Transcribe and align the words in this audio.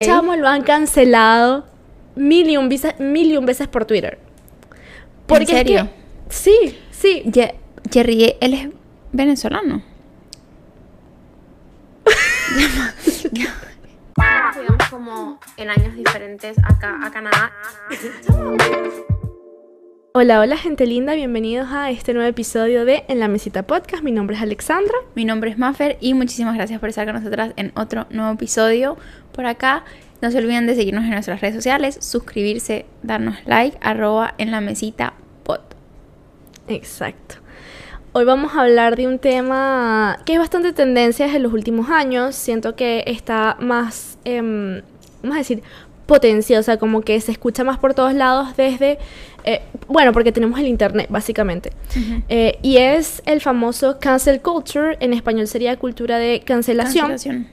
Chamo 0.00 0.36
lo 0.36 0.46
han 0.46 0.62
cancelado 0.62 1.66
mil 2.14 2.48
y 2.48 2.56
un 2.56 2.68
veces, 2.68 2.94
mil 3.00 3.32
y 3.32 3.36
un 3.36 3.44
veces 3.46 3.66
por 3.66 3.84
Twitter. 3.84 4.20
¿En 5.28 5.46
serio? 5.46 5.90
sí, 6.28 6.78
sí. 6.92 7.24
Ye- 7.26 7.56
Jerry, 7.90 8.36
él 8.40 8.54
es 8.54 8.68
venezolano. 9.10 9.82
Como 14.90 15.38
en 15.56 15.70
años 15.70 15.94
diferentes 15.96 16.56
acá 16.64 16.98
a 17.04 17.10
Canadá. 17.10 17.52
Hola, 20.20 20.40
hola 20.40 20.56
gente 20.56 20.84
linda, 20.84 21.14
bienvenidos 21.14 21.68
a 21.70 21.92
este 21.92 22.12
nuevo 22.12 22.28
episodio 22.28 22.84
de 22.84 23.04
En 23.06 23.20
la 23.20 23.28
Mesita 23.28 23.62
Podcast. 23.62 24.02
Mi 24.02 24.10
nombre 24.10 24.34
es 24.34 24.42
Alexandra. 24.42 24.92
Mi 25.14 25.24
nombre 25.24 25.48
es 25.48 25.58
Maffer 25.58 25.96
y 26.00 26.12
muchísimas 26.14 26.56
gracias 26.56 26.80
por 26.80 26.88
estar 26.88 27.06
con 27.06 27.14
nosotras 27.14 27.52
en 27.54 27.70
otro 27.76 28.08
nuevo 28.10 28.32
episodio 28.32 28.96
por 29.30 29.46
acá. 29.46 29.84
No 30.20 30.32
se 30.32 30.38
olviden 30.38 30.66
de 30.66 30.74
seguirnos 30.74 31.04
en 31.04 31.10
nuestras 31.10 31.40
redes 31.40 31.54
sociales, 31.54 31.98
suscribirse, 32.00 32.84
darnos 33.04 33.36
like, 33.46 33.78
arroba 33.80 34.34
en 34.38 34.50
la 34.50 34.60
mesita 34.60 35.14
pod. 35.44 35.60
Exacto. 36.66 37.36
Hoy 38.10 38.24
vamos 38.24 38.56
a 38.56 38.62
hablar 38.62 38.96
de 38.96 39.06
un 39.06 39.20
tema 39.20 40.18
que 40.24 40.32
es 40.32 40.40
bastante 40.40 40.72
tendencia 40.72 41.32
en 41.32 41.44
los 41.44 41.52
últimos 41.52 41.90
años. 41.90 42.34
Siento 42.34 42.74
que 42.74 43.04
está 43.06 43.56
más, 43.60 44.18
em, 44.24 44.82
vamos 45.22 45.36
a 45.36 45.38
decir, 45.38 45.62
potencia, 46.08 46.58
o 46.58 46.62
sea, 46.62 46.78
como 46.78 47.02
que 47.02 47.20
se 47.20 47.30
escucha 47.30 47.62
más 47.64 47.78
por 47.78 47.92
todos 47.92 48.14
lados 48.14 48.56
desde, 48.56 48.98
eh, 49.44 49.60
bueno, 49.86 50.12
porque 50.12 50.32
tenemos 50.32 50.58
el 50.58 50.66
Internet, 50.66 51.06
básicamente. 51.10 51.70
Eh, 52.30 52.58
y 52.62 52.78
es 52.78 53.22
el 53.26 53.42
famoso 53.42 53.98
cancel 54.00 54.40
culture, 54.40 54.96
en 55.00 55.12
español 55.12 55.46
sería 55.46 55.76
cultura 55.76 56.18
de 56.18 56.40
cancelación. 56.40 57.08
Cancelación. 57.08 57.46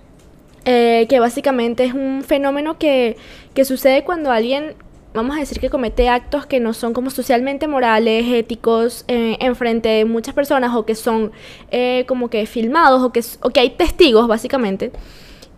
Eh, 0.64 1.06
que 1.10 1.20
básicamente 1.20 1.84
es 1.84 1.94
un 1.94 2.24
fenómeno 2.26 2.80
que, 2.80 3.18
que 3.54 3.66
sucede 3.66 4.04
cuando 4.06 4.32
alguien, 4.32 4.74
vamos 5.14 5.36
a 5.36 5.40
decir 5.42 5.60
que 5.60 5.70
comete 5.70 6.08
actos 6.08 6.46
que 6.46 6.62
no 6.62 6.74
son 6.74 6.94
como 6.94 7.10
socialmente 7.10 7.68
morales, 7.68 8.26
éticos, 8.32 9.04
eh, 9.10 9.36
en 9.42 9.56
frente 9.58 9.90
de 9.90 10.06
muchas 10.06 10.34
personas 10.34 10.74
o 10.74 10.86
que 10.86 10.96
son 10.96 11.34
eh, 11.72 12.06
como 12.08 12.30
que 12.30 12.46
filmados 12.46 13.04
o 13.04 13.12
que, 13.12 13.22
o 13.42 13.50
que 13.50 13.60
hay 13.60 13.72
testigos 13.72 14.28
básicamente. 14.30 14.94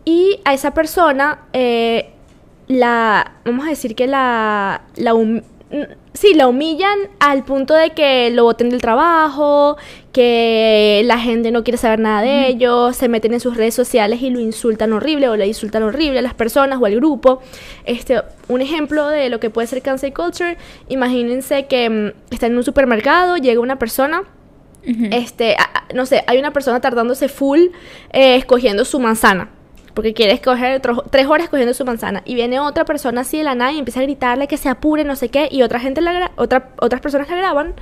Y 0.04 0.40
a 0.46 0.54
esa 0.56 0.74
persona 0.74 1.42
eh, 1.54 2.10
la, 2.68 3.34
vamos 3.46 3.66
a 3.66 3.70
decir 3.70 3.96
que 3.96 4.08
la, 4.08 4.82
la 4.96 5.14
hum- 5.14 5.42
sí, 6.14 6.34
la 6.34 6.48
humillan 6.48 6.98
al 7.20 7.44
punto 7.44 7.74
de 7.74 7.90
que 7.92 8.30
lo 8.32 8.44
boten 8.46 8.70
del 8.70 8.82
trabajo, 8.82 9.78
que 10.14 11.02
la 11.06 11.20
gente 11.20 11.52
no 11.52 11.64
quiere 11.64 11.78
saber 11.78 12.00
nada 12.00 12.22
de 12.22 12.48
ellos, 12.48 12.96
se 12.96 13.08
meten 13.10 13.34
en 13.34 13.40
sus 13.40 13.56
redes 13.58 13.76
sociales 13.76 14.22
y 14.22 14.30
lo 14.30 14.40
insultan 14.40 14.94
horrible 14.94 15.28
o 15.30 15.36
le 15.36 15.46
insultan 15.46 15.84
horrible 15.84 16.20
a 16.20 16.22
las 16.22 16.34
personas 16.34 16.80
o 16.82 16.86
al 16.86 16.96
grupo. 16.96 17.42
Este, 17.86 18.22
un 18.48 18.62
ejemplo 18.62 19.08
de 19.10 19.30
lo 19.30 19.40
que 19.40 19.50
puede 19.50 19.68
ser 19.68 19.82
cancel 19.82 20.14
culture, 20.14 20.58
imagínense 20.90 21.66
que 21.68 21.90
mm, 21.90 22.34
están 22.34 22.52
en 22.52 22.58
un 22.58 22.64
supermercado, 22.64 23.38
llega 23.38 23.60
una 23.62 23.78
persona 23.78 24.24
este, 25.12 25.56
a- 25.56 25.84
no 25.94 26.06
sé, 26.06 26.24
hay 26.28 26.38
una 26.40 26.52
persona 26.52 26.80
tardándose 26.80 27.28
full 27.28 27.60
eh, 28.14 28.36
escogiendo 28.38 28.86
su 28.86 29.00
manzana. 29.02 29.50
Porque 29.98 30.14
quiere 30.14 30.32
escoger 30.34 30.80
tro- 30.80 31.04
tres 31.10 31.26
horas 31.26 31.46
escogiendo 31.46 31.74
su 31.74 31.84
manzana. 31.84 32.22
Y 32.24 32.36
viene 32.36 32.60
otra 32.60 32.86
persona 32.86 33.22
así 33.22 33.40
de 33.40 33.44
la 33.44 33.56
nada 33.56 33.72
y 33.72 33.80
empieza 33.80 34.00
a 34.00 34.04
gritarle 34.04 34.48
que 34.48 34.56
se 34.56 34.70
apure, 34.70 35.04
no 35.04 35.16
sé 35.16 35.30
qué. 35.30 35.48
Y 35.52 35.64
otra 35.64 35.80
gente 35.80 36.02
la 36.02 36.30
otra, 36.36 36.70
otras 36.80 37.02
personas 37.02 37.28
la 37.28 37.36
graban. 37.36 37.74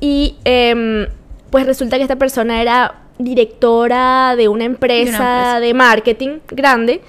Y 0.00 0.34
em, 0.44 1.06
pues 1.50 1.64
resulta 1.64 1.96
que 1.96 2.02
esta 2.02 2.16
persona 2.16 2.60
era 2.60 3.02
directora 3.18 4.34
de 4.36 4.48
una 4.48 4.64
empresa 4.64 5.10
empresa. 5.10 5.60
de 5.60 5.74
marketing 5.74 6.38
grande. 6.50 7.02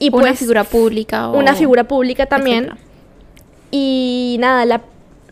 Y 0.00 0.08
una 0.12 0.22
pues 0.26 0.40
figura 0.40 0.64
pública 0.64 1.28
o... 1.28 1.38
una 1.38 1.54
figura 1.54 1.84
pública 1.84 2.26
también. 2.26 2.64
etcétera. 2.64 2.78
Y 3.70 4.36
nada, 4.40 4.64
la- 4.64 4.80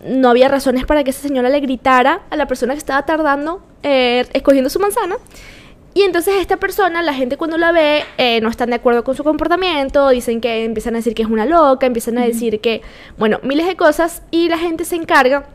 no 0.05 0.29
había 0.29 0.47
razones 0.49 0.85
para 0.85 1.03
que 1.03 1.11
esa 1.11 1.23
señora 1.27 1.49
le 1.49 1.59
gritara 1.59 2.21
a 2.31 2.37
la 2.37 2.47
persona 2.47 2.75
que 2.75 2.79
estaba 2.79 3.05
tardando 3.05 3.61
eh, 3.83 4.25
escogiendo 4.35 4.71
su 4.71 4.79
manzana. 4.79 5.17
Y 5.97 6.03
entonces 6.03 6.35
esta 6.43 6.59
persona, 6.59 7.01
la 7.01 7.15
gente 7.15 7.39
cuando 7.39 7.57
la 7.57 7.73
ve, 7.73 8.05
eh, 8.19 8.43
no 8.43 8.51
están 8.51 8.69
de 8.69 8.77
acuerdo 8.77 9.03
con 9.03 9.17
su 9.17 9.25
comportamiento, 9.25 10.11
dicen 10.11 10.43
que 10.43 10.63
empiezan 10.63 10.95
a 10.95 10.99
decir 10.99 11.15
que 11.15 11.23
es 11.23 11.29
una 11.31 11.47
loca, 11.47 11.87
empiezan 11.87 12.19
a 12.19 12.27
decir 12.27 12.61
que, 12.61 12.83
bueno, 13.17 13.41
miles 13.43 13.67
de 13.67 13.77
cosas, 13.77 14.21
y 14.31 14.51
la 14.51 14.59
gente 14.59 14.85
se 14.85 14.97
encarga 14.97 15.47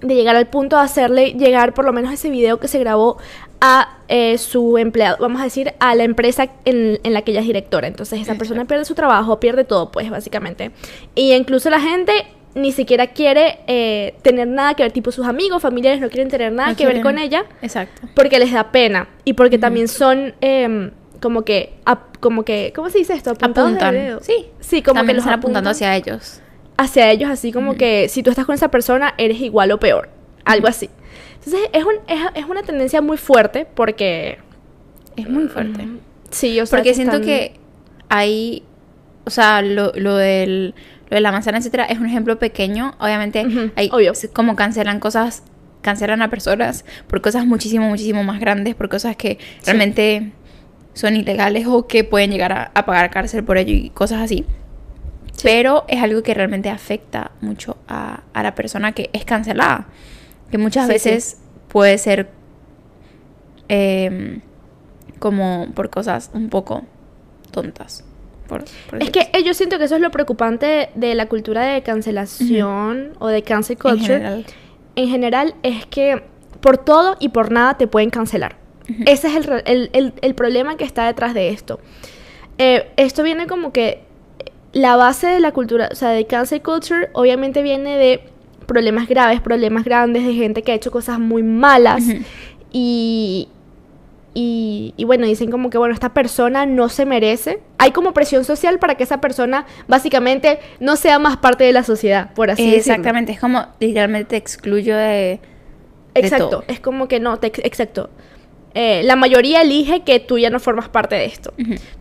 de 0.00 0.14
llegar 0.14 0.36
al 0.36 0.46
punto 0.46 0.76
de 0.76 0.82
hacerle 0.82 1.32
llegar 1.32 1.74
por 1.74 1.84
lo 1.84 1.92
menos 1.92 2.12
ese 2.12 2.30
video 2.30 2.60
que 2.60 2.68
se 2.68 2.78
grabó 2.78 3.16
a 3.60 3.98
eh, 4.06 4.38
su 4.38 4.78
empleado, 4.78 5.16
vamos 5.18 5.40
a 5.40 5.44
decir, 5.44 5.74
a 5.80 5.96
la 5.96 6.04
empresa 6.04 6.46
en, 6.64 7.00
en 7.02 7.12
la 7.12 7.22
que 7.22 7.32
ella 7.32 7.40
es 7.40 7.46
directora. 7.48 7.88
Entonces 7.88 8.20
esa 8.20 8.36
persona 8.36 8.66
pierde 8.66 8.84
su 8.84 8.94
trabajo, 8.94 9.40
pierde 9.40 9.64
todo, 9.64 9.90
pues 9.90 10.08
básicamente. 10.10 10.70
Y 11.16 11.32
incluso 11.32 11.70
la 11.70 11.80
gente 11.80 12.12
ni 12.54 12.72
siquiera 12.72 13.06
quiere 13.08 13.60
eh, 13.66 14.14
tener 14.22 14.46
nada 14.48 14.74
que 14.74 14.82
ver, 14.82 14.92
tipo 14.92 15.10
sus 15.12 15.26
amigos, 15.26 15.62
familiares 15.62 16.00
no 16.00 16.08
quieren 16.10 16.28
tener 16.28 16.52
nada 16.52 16.70
No 16.70 16.76
que 16.76 16.86
ver 16.86 17.00
con 17.00 17.18
ella 17.18 17.44
Exacto. 17.62 18.02
porque 18.14 18.38
les 18.38 18.52
da 18.52 18.70
pena 18.72 19.08
y 19.24 19.32
porque 19.32 19.58
también 19.58 19.88
son 19.88 20.34
em, 20.40 20.90
como 21.20 21.42
que, 21.42 21.72
ap- 21.86 22.18
como 22.18 22.44
que, 22.44 22.72
¿cómo 22.74 22.90
se 22.90 22.98
dice 22.98 23.14
esto? 23.14 23.30
Apuntados 23.30 23.70
de 23.70 23.76
Apuntan. 23.78 23.94
dedo. 23.94 24.20
Sí. 24.22 24.46
Sí, 24.60 24.82
como 24.82 24.96
También 25.00 25.14
que 25.14 25.16
los 25.18 25.24
están 25.24 25.38
apuntando 25.38 25.70
apuntan 25.70 25.88
hacia 25.90 25.96
ellos. 25.96 26.40
hacia 26.76 27.10
ellos, 27.10 27.30
así 27.30 27.52
como 27.52 27.74
que 27.76 28.08
si 28.08 28.22
tú 28.22 28.30
estás 28.30 28.44
con 28.44 28.54
esa 28.54 28.68
persona, 28.70 29.14
eres 29.18 29.40
igual 29.40 29.70
o 29.72 29.78
peor. 29.78 30.08
Algo 30.44 30.66
así. 30.68 30.90
Entonces, 31.44 31.70
es, 31.72 31.84
un, 31.84 31.94
es, 32.08 32.20
es 32.34 32.44
una 32.46 32.62
tendencia 32.62 33.00
muy 33.00 33.16
fuerte 33.16 33.66
porque. 33.74 34.38
Es 35.16 35.28
muy 35.28 35.48
fuerte. 35.48 35.86
Sí, 36.30 36.60
o 36.60 36.66
sea. 36.66 36.76
Porque 36.78 36.90
que 36.90 36.94
siento 36.96 37.16
están- 37.16 37.26
que 37.26 37.54
hay, 38.08 38.62
o 39.24 39.30
sea, 39.30 39.62
lo, 39.62 39.92
lo 39.94 40.16
del 40.16 40.74
lo 41.12 41.16
de 41.16 41.20
la 41.20 41.30
manzana, 41.30 41.58
etcétera, 41.58 41.84
es 41.84 41.98
un 41.98 42.06
ejemplo 42.06 42.38
pequeño. 42.38 42.94
Obviamente, 42.98 43.46
hay 43.76 43.90
obvio. 43.92 44.12
como 44.32 44.56
cancelan 44.56 44.98
cosas, 44.98 45.42
cancelan 45.82 46.22
a 46.22 46.30
personas 46.30 46.86
por 47.06 47.20
cosas 47.20 47.44
muchísimo, 47.44 47.86
muchísimo 47.86 48.24
más 48.24 48.40
grandes, 48.40 48.74
por 48.74 48.88
cosas 48.88 49.14
que 49.16 49.36
realmente 49.66 50.32
son 50.94 51.14
ilegales 51.14 51.66
o 51.66 51.86
que 51.86 52.02
pueden 52.02 52.30
llegar 52.30 52.52
a, 52.52 52.70
a 52.74 52.86
pagar 52.86 53.10
cárcel 53.10 53.44
por 53.44 53.58
ello 53.58 53.74
y 53.74 53.90
cosas 53.90 54.22
así. 54.22 54.46
Pero 55.42 55.84
es 55.88 56.02
algo 56.02 56.22
que 56.22 56.32
realmente 56.32 56.70
afecta 56.70 57.32
mucho 57.42 57.76
a, 57.88 58.22
a 58.32 58.42
la 58.42 58.54
persona 58.54 58.92
que 58.92 59.10
es 59.12 59.26
cancelada. 59.26 59.88
Que 60.50 60.56
muchas 60.56 60.86
Sí, 60.86 60.92
veces 60.92 61.38
puede 61.68 61.98
ser 61.98 62.30
em, 63.68 64.40
como 65.18 65.68
por 65.74 65.90
cosas 65.90 66.30
un 66.32 66.48
poco 66.48 66.84
tontas. 67.50 68.04
Por- 68.46 68.64
por 68.90 69.02
Es 69.02 69.10
que 69.10 69.28
yo 69.44 69.54
siento 69.54 69.78
que 69.78 69.84
eso 69.84 69.94
es 69.96 70.00
lo 70.00 70.10
preocupante 70.10 70.90
de 70.94 71.14
la 71.14 71.26
cultura 71.26 71.62
de 71.62 71.82
cancelación 71.82 73.12
o 73.18 73.28
de 73.28 73.42
cancel 73.42 73.76
así. 73.80 73.88
En 73.88 73.96
culture. 73.98 74.14
general. 74.18 74.46
en 74.94 75.08
general 75.08 75.54
es 75.62 75.86
que 75.86 76.22
por 76.60 76.76
todo 76.78 77.16
y 77.18 77.30
por 77.30 77.50
nada 77.50 77.78
te 77.78 77.86
pueden 77.86 78.10
cancelar. 78.10 78.56
Ese 79.06 79.28
es 79.28 79.36
el, 79.36 79.62
el- 79.64 79.90
el- 79.94 80.12
el 80.20 80.34
problema 80.34 80.76
que 80.76 80.84
está 80.84 81.06
detrás 81.06 81.32
de 81.34 81.48
esto. 81.48 81.80
Eh, 82.58 82.90
esto 82.96 83.22
viene 83.22 83.46
como 83.46 83.72
que 83.72 84.02
la 84.72 84.96
base 84.96 85.26
de 85.28 85.40
la 85.40 85.52
cultura, 85.52 85.88
o 85.90 85.94
sea, 85.94 86.10
de 86.10 86.26
cancel 86.26 86.60
culture, 86.62 87.08
obviamente 87.14 87.62
viene 87.62 87.96
de 87.96 88.20
problemas 88.66 89.08
graves, 89.08 89.40
problemas 89.40 89.84
grandes, 89.84 90.24
de 90.26 90.34
gente 90.34 90.62
que 90.62 90.72
ha 90.72 90.74
hecho 90.74 90.90
cosas 90.90 91.18
muy 91.18 91.42
malas 91.42 92.02
Ujú. 92.06 92.18
y, 92.72 93.48
y, 94.34 94.94
y 94.96 95.04
bueno, 95.04 95.26
dicen 95.26 95.50
como 95.50 95.68
que, 95.70 95.78
bueno, 95.78 95.92
esta 95.94 96.14
persona 96.14 96.64
no 96.66 96.88
se 96.88 97.04
merece. 97.06 97.60
Hay 97.78 97.90
como 97.92 98.14
presión 98.14 98.44
social 98.44 98.78
para 98.78 98.94
que 98.94 99.04
esa 99.04 99.20
persona 99.20 99.66
básicamente 99.88 100.58
no 100.80 100.96
sea 100.96 101.18
más 101.18 101.36
parte 101.36 101.64
de 101.64 101.72
la 101.72 101.82
sociedad, 101.84 102.32
por 102.34 102.50
así 102.50 102.64
decirlo. 102.64 102.94
Exactamente, 102.94 103.32
es 103.32 103.40
como 103.40 103.66
literalmente 103.80 104.30
te 104.30 104.36
excluyo 104.36 104.96
de... 104.96 105.04
de 105.04 105.40
Exacto, 106.14 106.48
todo. 106.48 106.64
es 106.68 106.80
como 106.80 107.08
que 107.08 107.20
no, 107.20 107.38
te- 107.38 107.66
exacto. 107.66 108.08
Eh, 108.74 109.02
la 109.04 109.16
mayoría 109.16 109.60
elige 109.60 110.00
que 110.00 110.18
tú 110.18 110.38
ya 110.38 110.48
no 110.48 110.58
formas 110.58 110.88
parte 110.88 111.14
de 111.14 111.26
esto. 111.26 111.52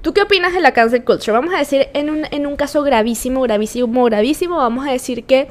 ¿Tú 0.02 0.14
qué 0.14 0.22
opinas 0.22 0.54
de 0.54 0.62
la 0.62 0.72
cancel 0.72 1.04
culture? 1.04 1.34
Vamos 1.34 1.54
a 1.54 1.58
decir, 1.58 1.88
en 1.94 2.10
un, 2.10 2.26
en 2.32 2.48
un 2.48 2.56
caso 2.56 2.82
gravísimo, 2.82 3.42
gravísimo, 3.42 4.06
gravísimo, 4.06 4.56
vamos 4.56 4.88
a 4.88 4.92
decir 4.92 5.26
que 5.26 5.50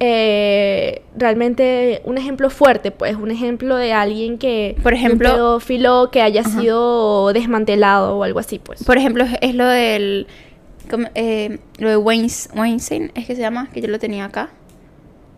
eh, 0.00 1.02
realmente 1.16 2.02
un 2.04 2.18
ejemplo 2.18 2.50
fuerte, 2.50 2.90
pues, 2.90 3.16
un 3.16 3.30
ejemplo 3.30 3.76
de 3.76 3.92
alguien 3.92 4.38
que, 4.38 4.76
Por 4.82 4.94
ejemplo- 4.94 5.28
un 5.30 5.34
pedófilo 5.34 6.10
que 6.12 6.22
haya 6.22 6.44
sido 6.44 7.32
desmantelado 7.32 8.16
o 8.16 8.22
algo 8.24 8.38
así, 8.38 8.58
pues. 8.58 8.84
Por 8.84 8.96
ejemplo, 8.98 9.24
es, 9.40 9.54
lo 9.54 9.66
del... 9.66 10.26
eh, 11.14 11.58
lo 11.78 11.88
de 11.88 11.96
Weins- 11.98 12.48
Weinstein, 12.56 13.10
es 13.14 13.26
que 13.26 13.34
se 13.34 13.40
llama, 13.40 13.68
que 13.72 13.80
yo 13.80 13.88
lo 13.88 13.98
tenía 13.98 14.24
acá. 14.26 14.50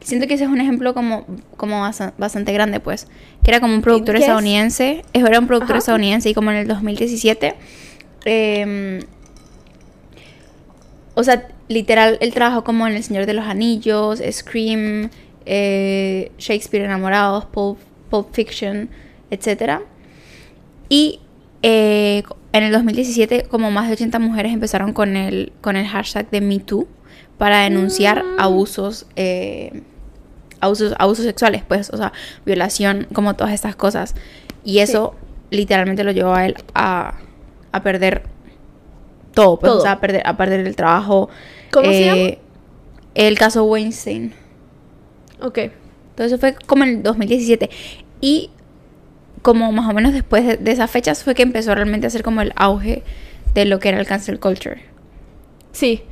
Siento 0.03 0.27
que 0.27 0.35
ese 0.35 0.45
es 0.45 0.51
un 0.51 0.61
ejemplo 0.61 0.95
como, 0.95 1.27
como 1.57 1.81
bastante 2.17 2.53
grande, 2.53 2.81
pues. 2.81 3.07
Que 3.45 3.51
era 3.51 3.61
como 3.61 3.75
un 3.75 3.83
productor 3.83 4.17
estadounidense. 4.17 5.05
es- 5.13 5.23
Era 5.25 5.39
un 5.39 5.47
productor 5.47 5.73
Ajá. 5.73 5.79
estadounidense 5.79 6.29
y 6.31 6.35
como 6.35 6.51
en 6.51 6.57
el 6.59 6.67
2017. 6.69 7.55
em, 8.25 9.01
o 11.15 11.23
sea, 11.23 11.49
literal, 11.71 12.19
él 12.21 12.35
trabajó 12.35 12.65
como 12.65 12.87
en 12.89 12.97
El 12.97 13.03
Señor 13.05 13.27
de 13.27 13.33
los 13.33 13.47
Anillos, 13.47 14.21
Scream, 14.31 15.09
eh, 15.47 16.33
Shakespeare 16.37 16.85
Enamorados, 16.85 17.45
Pulp, 17.47 17.79
Pulp 18.11 18.35
Fiction, 18.35 18.91
etc. 19.31 19.81
Y 20.89 21.21
eh, 21.63 22.25
en 22.53 22.65
el 22.65 22.73
2017 22.73 23.45
como 23.45 23.71
más 23.71 23.87
de 23.87 23.93
80 23.95 24.19
mujeres 24.19 24.53
empezaron 24.53 24.93
con 24.93 25.17
el, 25.17 25.53
con 25.61 25.77
el 25.77 25.87
hashtag 25.87 26.29
de 26.31 26.41
MeToo 26.41 26.89
para 27.39 27.61
denunciar 27.63 28.25
Mm. 28.25 28.41
abusos, 28.41 29.07
eh, 29.15 29.83
abusos, 30.59 30.95
abusos 30.99 31.25
sexuales, 31.25 31.63
pues, 31.67 31.91
o 31.91 31.97
sea, 31.97 32.13
violación, 32.45 33.07
como 33.13 33.37
todas 33.37 33.55
estas 33.55 33.77
cosas. 33.77 34.17
Y 34.65 34.81
eso 34.81 35.15
literalmente 35.51 36.03
lo 36.03 36.11
llevó 36.11 36.35
a 36.35 36.47
él 36.47 36.57
a, 36.75 37.15
a 37.71 37.83
perder 37.85 38.25
todo, 39.35 39.59
pues, 39.59 39.71
Todo. 39.71 39.79
o 39.81 39.83
sea, 39.83 39.93
a 39.93 40.01
perder, 40.01 40.23
a 40.27 40.37
perder 40.37 40.61
el 40.67 40.77
trabajo. 40.77 41.29
¿Cómo 41.71 41.87
se 41.91 42.03
Eh, 42.03 42.05
llama? 42.07 42.39
El 43.15 43.39
caso 43.39 43.65
Weinstein. 43.65 44.33
Ok. 45.41 45.59
Entonces 45.59 46.33
eso 46.33 46.39
fue 46.39 46.55
como 46.67 46.85
en 46.85 46.91
el 46.91 47.03
2017. 47.03 47.71
Y 48.21 48.51
como 49.43 49.73
más 49.73 49.89
o 49.89 49.95
menos 49.95 50.13
después 50.13 50.47
de, 50.47 50.57
de 50.59 50.71
esas 50.71 50.91
fechas 50.91 51.25
fue 51.25 51.35
que 51.35 51.43
empezó 51.43 51.75
realmente 51.75 52.07
a 52.07 52.09
hacer 52.09 52.23
como 52.23 52.43
el 52.43 52.53
auge 52.57 53.03
de 53.55 53.65
lo 53.65 53.79
que 53.79 53.89
era 53.89 53.99
el 54.01 54.07
cancel 54.07 54.39
culture. 54.39 54.83
Sí. 55.73 56.03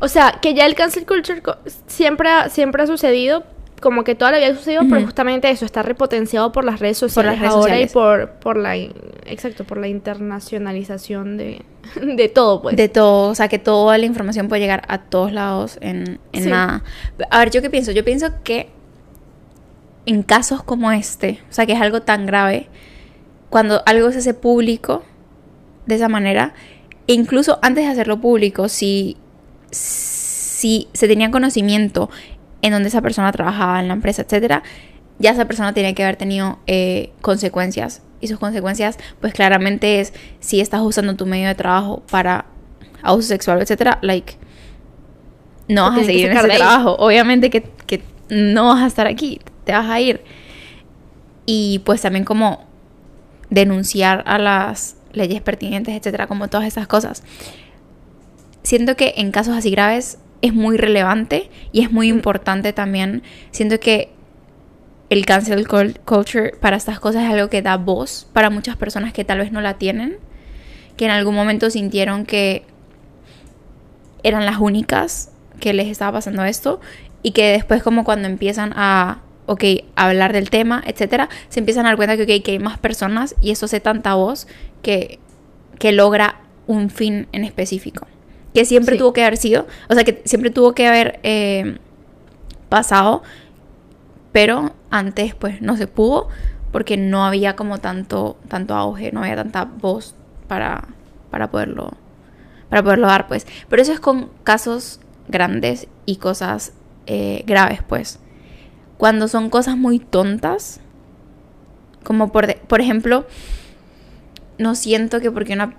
O 0.00 0.08
sea, 0.08 0.38
que 0.40 0.54
ya 0.54 0.64
el 0.66 0.74
cancel 0.76 1.06
culture 1.06 1.42
siempre 1.86 2.28
siempre 2.50 2.82
ha 2.84 2.86
sucedido, 2.86 3.44
como 3.80 4.04
que 4.04 4.14
toda 4.14 4.32
la 4.32 4.38
vida 4.38 4.54
sucedido, 4.54 4.82
pero 4.88 5.02
justamente 5.04 5.50
eso 5.50 5.64
está 5.64 5.82
repotenciado 5.82 6.52
por 6.52 6.64
las 6.64 6.80
redes 6.80 6.98
sociales 6.98 7.32
las 7.32 7.40
redes 7.40 7.52
ahora 7.52 7.62
sociales. 7.62 7.90
y 7.90 7.94
por, 7.94 8.30
por 8.40 8.56
la 8.56 8.76
exacto, 8.76 9.64
por 9.64 9.78
la 9.78 9.88
internacionalización 9.88 11.36
de, 11.36 11.62
de 12.02 12.28
todo, 12.28 12.62
pues. 12.62 12.76
De 12.76 12.88
todo, 12.88 13.30
o 13.30 13.34
sea, 13.34 13.48
que 13.48 13.58
toda 13.58 13.96
la 13.98 14.04
información 14.06 14.48
puede 14.48 14.60
llegar 14.62 14.82
a 14.88 14.98
todos 15.02 15.32
lados 15.32 15.78
en, 15.80 16.18
en 16.32 16.42
Sí. 16.44 16.48
nada. 16.50 16.82
A 17.30 17.38
ver, 17.40 17.50
¿yo 17.50 17.62
qué 17.62 17.70
pienso? 17.70 17.92
Yo 17.92 18.04
pienso 18.04 18.28
que 18.44 18.68
en 20.06 20.22
casos 20.22 20.62
como 20.62 20.90
este, 20.92 21.40
o 21.50 21.52
sea, 21.52 21.66
que 21.66 21.72
es 21.72 21.80
algo 21.80 22.02
tan 22.02 22.26
grave, 22.26 22.68
cuando 23.50 23.82
algo 23.86 24.10
se 24.12 24.18
hace 24.18 24.34
público 24.34 25.02
de 25.86 25.94
esa 25.96 26.08
manera, 26.08 26.54
e 27.06 27.12
incluso 27.14 27.58
antes 27.62 27.84
de 27.84 27.90
hacerlo 27.90 28.20
público, 28.20 28.68
si, 28.68 29.16
si 29.70 30.88
se 30.92 31.08
tenía 31.08 31.30
conocimiento 31.30 32.10
en 32.62 32.72
donde 32.72 32.88
esa 32.88 33.02
persona 33.02 33.30
trabajaba 33.32 33.80
en 33.80 33.88
la 33.88 33.94
empresa, 33.94 34.22
etcétera, 34.22 34.62
ya 35.18 35.30
esa 35.30 35.46
persona 35.46 35.74
tiene 35.74 35.94
que 35.94 36.02
haber 36.02 36.16
tenido 36.16 36.58
eh, 36.66 37.12
consecuencias. 37.20 38.02
Y 38.20 38.28
sus 38.28 38.38
consecuencias, 38.38 38.98
pues 39.20 39.32
claramente 39.32 40.00
es 40.00 40.12
si 40.40 40.60
estás 40.60 40.80
usando 40.80 41.14
tu 41.14 41.26
medio 41.26 41.46
de 41.46 41.54
trabajo 41.54 42.02
para 42.10 42.46
abuso 43.02 43.28
sexual, 43.28 43.62
etcétera, 43.62 43.98
like, 44.02 44.34
no 45.68 45.82
vas 45.82 45.98
a 46.00 46.04
seguir 46.04 46.30
en 46.30 46.36
ese 46.36 46.48
trabajo. 46.48 46.96
Obviamente 46.98 47.50
que, 47.50 47.62
que 47.86 48.02
no 48.28 48.68
vas 48.68 48.82
a 48.82 48.86
estar 48.86 49.06
aquí, 49.06 49.40
te 49.64 49.72
vas 49.72 49.88
a 49.88 50.00
ir. 50.00 50.22
Y 51.46 51.80
pues 51.80 52.02
también 52.02 52.24
como 52.24 52.66
denunciar 53.50 54.24
a 54.26 54.38
las 54.38 54.96
leyes 55.12 55.40
pertinentes, 55.40 55.94
etcétera, 55.94 56.26
como 56.26 56.48
todas 56.48 56.66
esas 56.66 56.86
cosas. 56.86 57.22
Siento 58.62 58.96
que 58.96 59.14
en 59.16 59.30
casos 59.30 59.56
así 59.56 59.70
graves 59.70 60.18
es 60.42 60.54
muy 60.54 60.76
relevante 60.76 61.50
y 61.72 61.82
es 61.82 61.90
muy 61.92 62.12
Mm. 62.12 62.16
importante 62.16 62.72
también. 62.72 63.22
Siento 63.50 63.80
que 63.80 64.10
el 65.10 65.24
cancel 65.26 65.66
cul- 65.66 65.98
culture 66.04 66.52
para 66.60 66.76
estas 66.76 67.00
cosas 67.00 67.24
es 67.24 67.30
algo 67.30 67.48
que 67.48 67.62
da 67.62 67.76
voz 67.76 68.28
para 68.32 68.50
muchas 68.50 68.76
personas 68.76 69.12
que 69.12 69.24
tal 69.24 69.38
vez 69.38 69.52
no 69.52 69.60
la 69.60 69.74
tienen, 69.78 70.16
que 70.96 71.06
en 71.06 71.10
algún 71.10 71.34
momento 71.34 71.70
sintieron 71.70 72.26
que 72.26 72.64
eran 74.22 74.44
las 74.44 74.58
únicas 74.58 75.30
que 75.60 75.72
les 75.72 75.88
estaba 75.88 76.12
pasando 76.12 76.44
esto 76.44 76.80
y 77.22 77.32
que 77.32 77.46
después 77.52 77.82
como 77.82 78.04
cuando 78.04 78.28
empiezan 78.28 78.72
a, 78.76 79.22
ok, 79.46 79.64
hablar 79.96 80.32
del 80.32 80.50
tema, 80.50 80.82
etcétera, 80.86 81.28
se 81.48 81.60
empiezan 81.60 81.86
a 81.86 81.90
dar 81.90 81.96
cuenta 81.96 82.16
que, 82.16 82.22
ok, 82.38 82.44
que 82.44 82.52
hay 82.52 82.58
más 82.58 82.78
personas 82.78 83.34
y 83.40 83.50
eso 83.50 83.66
hace 83.66 83.80
tanta 83.80 84.14
voz 84.14 84.46
que, 84.82 85.18
que 85.78 85.92
logra 85.92 86.40
un 86.66 86.90
fin 86.90 87.26
en 87.32 87.44
específico. 87.44 88.06
Que 88.58 88.64
siempre 88.64 88.94
Sí. 88.96 88.98
tuvo 88.98 89.12
que 89.12 89.22
haber 89.22 89.36
sido, 89.36 89.68
o 89.88 89.94
sea, 89.94 90.02
que 90.02 90.20
siempre 90.24 90.50
tuvo 90.50 90.72
que 90.74 90.88
haber 90.88 91.20
eh, 91.22 91.78
pasado, 92.68 93.22
pero 94.32 94.72
antes 94.90 95.36
pues 95.36 95.62
no 95.62 95.76
se 95.76 95.86
pudo 95.86 96.26
porque 96.72 96.96
no 96.96 97.24
había 97.24 97.54
como 97.54 97.78
tanto, 97.78 98.36
tanto 98.48 98.74
auge, 98.74 99.12
no 99.12 99.20
había 99.22 99.36
tanta 99.36 99.64
voz 99.64 100.16
para, 100.48 100.88
para 101.30 101.50
poderlo 101.52 101.92
para 102.68 102.82
poderlo 102.82 103.06
dar, 103.06 103.28
pues. 103.28 103.46
Pero 103.68 103.80
eso 103.80 103.92
es 103.92 104.00
con 104.00 104.28
casos 104.42 104.98
grandes 105.28 105.86
y 106.04 106.16
cosas 106.16 106.72
eh, 107.06 107.44
graves, 107.46 107.80
pues. 107.88 108.18
Cuando 108.96 109.28
son 109.28 109.50
cosas 109.50 109.76
muy 109.76 110.00
tontas, 110.00 110.80
como 112.02 112.32
por, 112.32 112.48
de- 112.48 112.56
por 112.66 112.80
ejemplo, 112.80 113.24
no 114.58 114.74
siento 114.74 115.20
que 115.20 115.30
porque 115.30 115.52
una... 115.54 115.76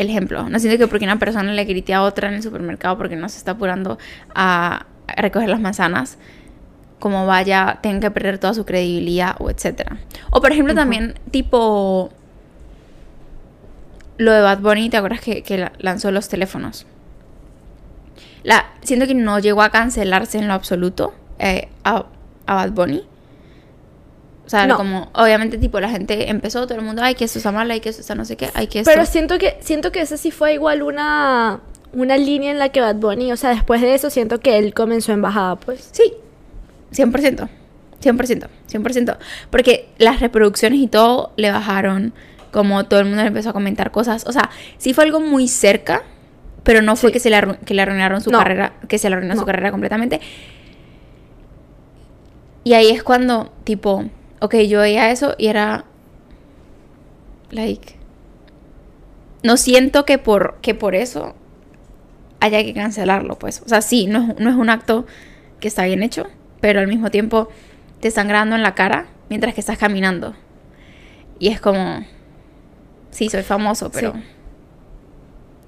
El 0.00 0.08
ejemplo, 0.08 0.48
no 0.48 0.58
siento 0.58 0.78
que 0.78 0.88
porque 0.88 1.04
una 1.04 1.18
persona 1.18 1.52
le 1.52 1.62
grite 1.66 1.92
a 1.92 2.00
otra 2.00 2.28
en 2.28 2.34
el 2.36 2.42
supermercado 2.42 2.96
porque 2.96 3.16
no 3.16 3.28
se 3.28 3.36
está 3.36 3.50
apurando 3.50 3.98
a, 4.34 4.86
recoger 5.14 5.50
las 5.50 5.60
manzanas, 5.60 6.16
como 6.98 7.26
vaya, 7.26 7.80
tenga 7.82 8.08
que 8.08 8.10
perder 8.10 8.38
toda 8.38 8.54
su 8.54 8.64
credibilidad 8.64 9.36
o 9.38 9.50
etcétera. 9.50 9.98
O 10.30 10.40
por 10.40 10.52
ejemplo 10.52 10.74
también 10.74 11.16
tipo 11.30 12.10
lo 14.16 14.32
de 14.32 14.40
Bad 14.40 14.60
Bunny, 14.60 14.88
¿te 14.88 14.96
acuerdas 14.96 15.20
que, 15.20 15.42
que 15.42 15.58
la- 15.58 15.72
lanzó 15.76 16.10
los 16.10 16.30
teléfonos? 16.30 16.86
La, 18.42 18.70
siento 18.80 19.06
que 19.06 19.14
no 19.14 19.38
llegó 19.38 19.60
a 19.60 19.68
cancelarse 19.68 20.38
en 20.38 20.48
lo 20.48 20.54
absoluto 20.54 21.12
eh, 21.38 21.68
a, 21.84 22.06
a 22.46 22.54
Bad 22.54 22.70
Bunny. 22.70 23.04
O 24.50 24.54
sea, 24.58 24.66
No. 24.66 24.76
como, 24.76 25.08
obviamente, 25.14 25.58
tipo, 25.58 25.78
la 25.78 25.88
gente 25.88 26.28
empezó, 26.28 26.66
todo 26.66 26.76
el 26.76 26.84
mundo, 26.84 27.02
ay, 27.04 27.14
que 27.14 27.24
esto 27.24 27.38
está 27.38 27.52
mal, 27.52 27.70
ay, 27.70 27.78
que 27.78 27.88
esto 27.88 28.00
está 28.00 28.16
no 28.16 28.24
sé 28.24 28.36
qué, 28.36 28.50
ay, 28.54 28.66
que 28.66 28.80
esto... 28.80 28.90
Pero 28.92 29.06
siento 29.06 29.38
que 29.38 29.56
siento 29.60 29.92
que 29.92 30.00
esa 30.00 30.16
sí 30.16 30.32
fue 30.32 30.54
igual 30.54 30.82
una 30.82 31.60
una 31.92 32.16
línea 32.16 32.50
en 32.50 32.58
la 32.58 32.70
que 32.70 32.80
Bad 32.80 32.96
Bunny, 32.96 33.30
o 33.30 33.36
sea, 33.36 33.50
después 33.50 33.80
de 33.80 33.94
eso 33.94 34.10
siento 34.10 34.40
que 34.40 34.58
él 34.58 34.74
comenzó 34.74 35.12
en 35.12 35.22
bajada, 35.22 35.54
pues. 35.54 35.90
Sí, 35.92 36.14
100%. 36.92 37.48
100%. 38.02 38.48
100%. 38.68 39.18
Porque 39.50 39.88
las 39.98 40.18
reproducciones 40.18 40.80
y 40.80 40.88
todo 40.88 41.32
le 41.36 41.52
bajaron. 41.52 42.12
Como 42.50 42.86
todo 42.86 42.98
el 42.98 43.06
mundo 43.06 43.22
le 43.22 43.28
empezó 43.28 43.50
a 43.50 43.52
comentar 43.52 43.92
cosas. 43.92 44.24
O 44.26 44.32
sea, 44.32 44.50
sí 44.78 44.94
fue 44.94 45.04
algo 45.04 45.20
muy 45.20 45.46
cerca. 45.46 46.02
Pero 46.64 46.82
no 46.82 46.96
fue 46.96 47.10
Sí. 47.10 47.12
que, 47.14 47.20
se 47.20 47.30
le 47.30 47.36
arru- 47.38 47.58
que 47.60 47.72
le 47.74 47.82
arruinaron 47.82 48.20
su 48.20 48.30
No. 48.32 48.38
carrera. 48.38 48.72
Que 48.88 48.98
se 48.98 49.08
le 49.08 49.14
arruinó 49.14 49.36
su 49.36 49.44
carrera 49.44 49.70
completamente. 49.70 50.20
Y 52.64 52.74
ahí 52.74 52.90
es 52.90 53.02
cuando, 53.02 53.52
tipo, 53.64 54.04
ok, 54.40 54.54
yo 54.68 54.80
veía 54.80 55.10
eso 55.10 55.34
y 55.38 55.46
era. 55.48 55.84
Like. 57.50 57.96
No 59.42 59.56
siento 59.56 60.04
que 60.04 60.18
por, 60.18 60.58
que 60.60 60.74
por 60.74 60.94
eso 60.94 61.34
haya 62.40 62.62
que 62.62 62.74
cancelarlo, 62.74 63.38
pues. 63.38 63.62
O 63.64 63.68
sea, 63.68 63.80
sí, 63.82 64.06
no 64.06 64.32
es, 64.32 64.38
no 64.38 64.50
es 64.50 64.56
un 64.56 64.68
acto 64.70 65.06
que 65.60 65.68
está 65.68 65.84
bien 65.84 66.02
hecho, 66.02 66.26
pero 66.60 66.80
al 66.80 66.86
mismo 66.88 67.10
tiempo 67.10 67.48
te 68.00 68.08
están 68.08 68.28
grabando 68.28 68.56
en 68.56 68.62
la 68.62 68.74
cara 68.74 69.06
mientras 69.28 69.54
que 69.54 69.60
estás 69.60 69.78
caminando. 69.78 70.34
Y 71.38 71.48
es 71.48 71.60
como, 71.60 72.04
sí, 73.10 73.28
soy 73.30 73.42
famoso, 73.42 73.90
pero 73.90 74.12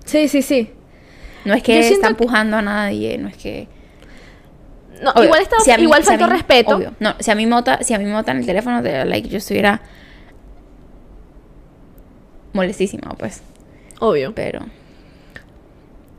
Sí, 0.04 0.28
sí, 0.28 0.42
sí. 0.42 0.70
no 1.44 1.54
es 1.54 1.62
que 1.62 1.78
está 1.78 2.08
que- 2.08 2.10
empujando 2.12 2.56
a 2.58 2.62
nadie, 2.62 3.16
no 3.18 3.28
es 3.28 3.36
que... 3.36 3.68
No, 5.02 5.10
Obvio, 5.10 5.24
igual 5.24 5.42
está, 5.42 5.58
si 5.60 5.70
mí- 5.76 5.82
igual 5.82 6.02
si 6.02 6.08
a 6.08 6.12
faltó 6.12 6.26
mí- 6.26 6.32
respeto. 6.32 6.76
obvio. 6.76 6.92
No, 7.00 7.14
si 7.18 7.30
a 7.30 7.34
mí 7.34 7.46
mota, 7.46 7.82
si 7.82 7.92
a 7.94 7.98
mí 7.98 8.04
mota 8.06 8.32
en 8.32 8.38
el 8.38 8.46
teléfono, 8.46 8.82
de, 8.82 9.04
like, 9.04 9.28
yo 9.28 9.38
estuviera 9.38 9.82
molestísima, 12.52 13.14
pues. 13.18 13.42
Obvio. 14.00 14.32
Pero 14.34 14.60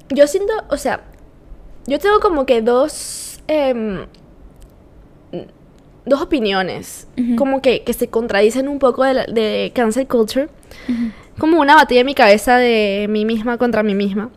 Yo 0.10 0.28
siento, 0.28 0.54
o 0.70 0.78
sea, 0.78 1.02
yo 1.88 1.98
tengo 1.98 2.20
como 2.20 2.46
que 2.46 2.62
dos, 2.62 3.42
em, 3.48 4.06
dos 6.06 6.22
opiniones, 6.22 7.08
como 7.38 7.62
que, 7.62 7.84
que 7.84 7.94
se 7.94 8.10
contradicen 8.10 8.68
un 8.68 8.78
poco 8.80 9.04
de, 9.06 9.14
la- 9.14 9.26
de 9.26 9.72
cancel 9.74 10.06
culture, 10.08 10.50
como 11.40 11.60
una 11.60 11.76
batalla 11.76 12.02
en 12.02 12.06
mi 12.06 12.14
cabeza 12.14 12.58
de 12.58 13.08
mí 13.10 13.26
misma 13.26 13.58
contra 13.58 13.82
mí 13.82 13.96
misma. 13.96 14.30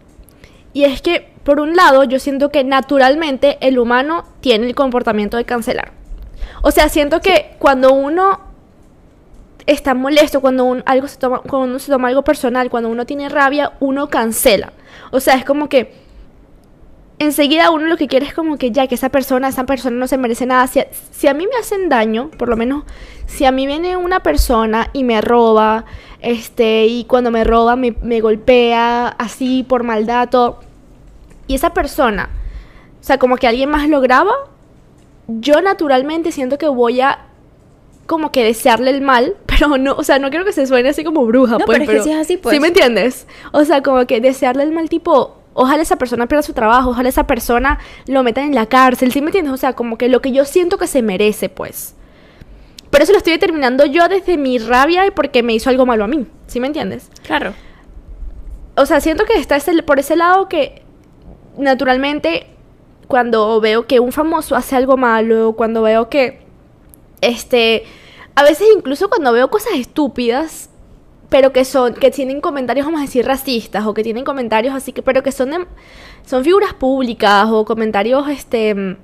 Y 0.72 0.84
es 0.84 1.02
que, 1.02 1.28
por 1.46 1.60
un 1.60 1.74
lado, 1.76 2.04
yo 2.04 2.18
siento 2.18 2.50
que 2.50 2.62
naturalmente 2.64 3.56
el 3.60 3.78
humano 3.78 4.24
tiene 4.40 4.66
el 4.66 4.74
comportamiento 4.74 5.38
de 5.38 5.44
cancelar. 5.46 5.92
O 6.60 6.70
sea, 6.72 6.88
siento 6.90 7.20
que 7.22 7.54
cuando 7.58 7.94
uno 7.94 8.40
está 9.66 9.94
molesto, 9.94 10.40
cuando 10.40 10.64
un- 10.64 10.82
algo 10.86 11.08
se 11.08 11.18
toma, 11.18 11.38
cuando 11.40 11.68
uno 11.68 11.78
se 11.78 11.90
toma 11.90 12.08
algo 12.08 12.22
personal, 12.22 12.68
cuando 12.68 12.88
uno 12.88 13.06
tiene 13.06 13.28
rabia, 13.28 13.72
uno 13.80 14.08
cancela. 14.10 14.72
O 15.12 15.20
sea, 15.20 15.34
es 15.34 15.44
como 15.44 15.68
que 15.68 15.92
enseguida 17.18 17.70
uno 17.70 17.86
lo 17.86 17.96
que 17.96 18.08
quiere 18.08 18.26
es 18.26 18.34
como 18.34 18.58
que 18.58 18.70
ya 18.72 18.86
que 18.86 18.94
esa 18.94 19.08
persona, 19.08 19.48
esa 19.48 19.64
persona 19.64 19.96
no 19.96 20.06
se 20.06 20.18
merece 20.18 20.46
nada. 20.46 20.66
Si 20.66 20.80
a, 20.80 20.86
si 21.12 21.28
a 21.28 21.34
mí 21.34 21.46
me 21.46 21.58
hacen 21.58 21.88
daño, 21.88 22.30
por 22.38 22.48
lo 22.48 22.56
menos, 22.56 22.84
si 23.26 23.44
a 23.44 23.52
mí 23.52 23.66
viene 23.66 23.96
una 23.96 24.20
persona 24.20 24.90
y 24.92 25.04
me 25.04 25.20
roba, 25.20 25.84
este, 26.20 26.86
y 26.86 27.04
cuando 27.04 27.30
me 27.30 27.44
roba 27.44 27.76
me, 27.76 27.94
me 28.02 28.20
golpea 28.20 29.08
así 29.08 29.64
por 29.66 29.82
maldad, 29.82 30.28
todo, 30.28 30.60
y 31.46 31.54
esa 31.54 31.70
persona, 31.74 32.28
o 33.00 33.04
sea, 33.04 33.18
como 33.18 33.36
que 33.36 33.46
alguien 33.46 33.70
más 33.70 33.88
lo 33.88 34.00
graba, 34.00 34.32
yo 35.28 35.60
naturalmente 35.60 36.32
siento 36.32 36.58
que 36.58 36.68
voy 36.68 37.00
a 37.00 37.20
como 38.06 38.30
que 38.30 38.44
desearle 38.44 38.90
el 38.90 39.00
mal, 39.00 39.34
pero 39.46 39.78
no, 39.78 39.94
o 39.94 40.04
sea, 40.04 40.18
no 40.18 40.30
quiero 40.30 40.44
que 40.44 40.52
se 40.52 40.66
suene 40.66 40.88
así 40.90 41.02
como 41.04 41.26
bruja, 41.26 41.58
No, 41.58 41.66
pues, 41.66 41.78
pero 41.80 41.90
es 41.92 41.98
que 41.98 42.04
sí 42.04 42.10
es 42.12 42.16
así, 42.20 42.36
pues. 42.36 42.54
¿Sí 42.54 42.60
me 42.60 42.68
entiendes? 42.68 43.26
O 43.52 43.64
sea, 43.64 43.82
como 43.82 44.06
que 44.06 44.20
desearle 44.20 44.62
el 44.62 44.70
mal 44.72 44.88
tipo, 44.88 45.36
ojalá 45.54 45.82
esa 45.82 45.96
persona 45.96 46.26
pierda 46.28 46.42
su 46.42 46.52
trabajo, 46.52 46.90
ojalá 46.90 47.08
esa 47.08 47.26
persona 47.26 47.78
lo 48.06 48.22
metan 48.22 48.44
en 48.44 48.54
la 48.54 48.66
cárcel, 48.66 49.10
¿sí 49.12 49.20
me 49.20 49.28
entiendes? 49.28 49.52
O 49.52 49.56
sea, 49.56 49.72
como 49.72 49.98
que 49.98 50.08
lo 50.08 50.20
que 50.20 50.30
yo 50.32 50.44
siento 50.44 50.78
que 50.78 50.86
se 50.86 51.02
merece, 51.02 51.48
pues. 51.48 51.94
Pero 52.90 53.02
eso 53.02 53.12
lo 53.12 53.18
estoy 53.18 53.32
determinando 53.32 53.84
yo 53.86 54.06
desde 54.08 54.36
mi 54.38 54.58
rabia 54.58 55.04
y 55.06 55.10
porque 55.10 55.42
me 55.42 55.52
hizo 55.54 55.68
algo 55.70 55.84
malo 55.86 56.04
a 56.04 56.06
mí, 56.06 56.26
¿sí 56.46 56.60
me 56.60 56.68
entiendes? 56.68 57.10
Claro. 57.26 57.52
o 58.76 58.86
sea, 58.86 59.00
siento 59.00 59.24
que 59.24 59.34
está 59.34 59.56
ese- 59.56 59.82
por 59.82 59.98
ese 59.98 60.14
lado 60.16 60.48
que 60.48 60.82
naturalmente 61.58 62.46
cuando 63.08 63.60
veo 63.60 63.86
que 63.86 64.00
un 64.00 64.12
famoso 64.12 64.56
hace 64.56 64.76
algo 64.76 64.96
malo, 64.96 65.54
cuando 65.56 65.82
veo 65.82 66.08
que 66.08 66.40
este 67.20 67.84
a 68.34 68.42
veces 68.42 68.68
incluso 68.76 69.08
cuando 69.08 69.32
veo 69.32 69.48
cosas 69.50 69.74
estúpidas, 69.74 70.70
pero 71.28 71.52
que 71.52 71.64
son 71.64 71.94
que 71.94 72.10
tienen 72.10 72.40
comentarios 72.40 72.86
vamos 72.86 73.00
a 73.00 73.04
decir 73.04 73.24
racistas 73.26 73.86
o 73.86 73.94
que 73.94 74.02
tienen 74.02 74.24
comentarios 74.24 74.74
así 74.74 74.92
que 74.92 75.02
pero 75.02 75.22
que 75.22 75.32
son 75.32 75.50
de- 75.50 75.66
son 76.24 76.44
figuras 76.44 76.74
públicas 76.74 77.46
o 77.50 77.64
comentarios 77.64 78.28
este 78.28 78.74
mm, 78.74 78.96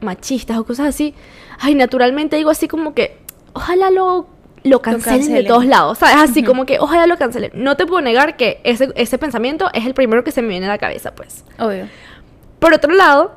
machistas 0.00 0.58
o 0.58 0.64
cosas 0.64 0.86
así. 0.88 1.14
Ay, 1.58 1.74
naturalmente 1.74 2.36
digo 2.36 2.50
así 2.50 2.68
como 2.68 2.94
que 2.94 3.18
ojalá 3.52 3.90
lo 3.90 4.26
lo 4.62 4.82
cancelen, 4.82 5.18
de 5.20 5.24
cancelen. 5.26 5.46
todos 5.46 5.66
lados, 5.66 5.98
¿sabes? 5.98 6.16
Así 6.30 6.40
Ujú. 6.40 6.48
como 6.48 6.66
que 6.66 6.78
ojalá 6.78 7.06
lo 7.06 7.16
cancelen. 7.16 7.50
No 7.54 7.76
te 7.76 7.86
puedo 7.86 8.00
negar 8.02 8.36
que 8.36 8.60
ese, 8.64 8.90
ese 8.94 9.18
pensamiento 9.18 9.68
es 9.72 9.86
el 9.86 9.94
primero 9.94 10.22
que 10.24 10.32
se 10.32 10.42
me 10.42 10.48
viene 10.48 10.66
a 10.66 10.70
la 10.70 10.78
cabeza, 10.78 11.14
pues. 11.14 11.44
Obvio. 11.58 11.88
Por 12.58 12.74
otro 12.74 12.92
lado, 12.92 13.32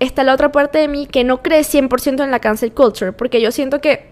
está 0.00 0.24
la 0.24 0.34
otra 0.34 0.50
parte 0.52 0.78
de 0.78 0.88
mí 0.88 1.06
que 1.06 1.24
no 1.24 1.42
cree 1.42 1.60
100% 1.60 2.24
en 2.24 2.30
la 2.30 2.40
cancel 2.40 2.72
culture, 2.72 3.12
porque 3.12 3.40
yo 3.40 3.52
siento 3.52 3.80
que 3.80 4.10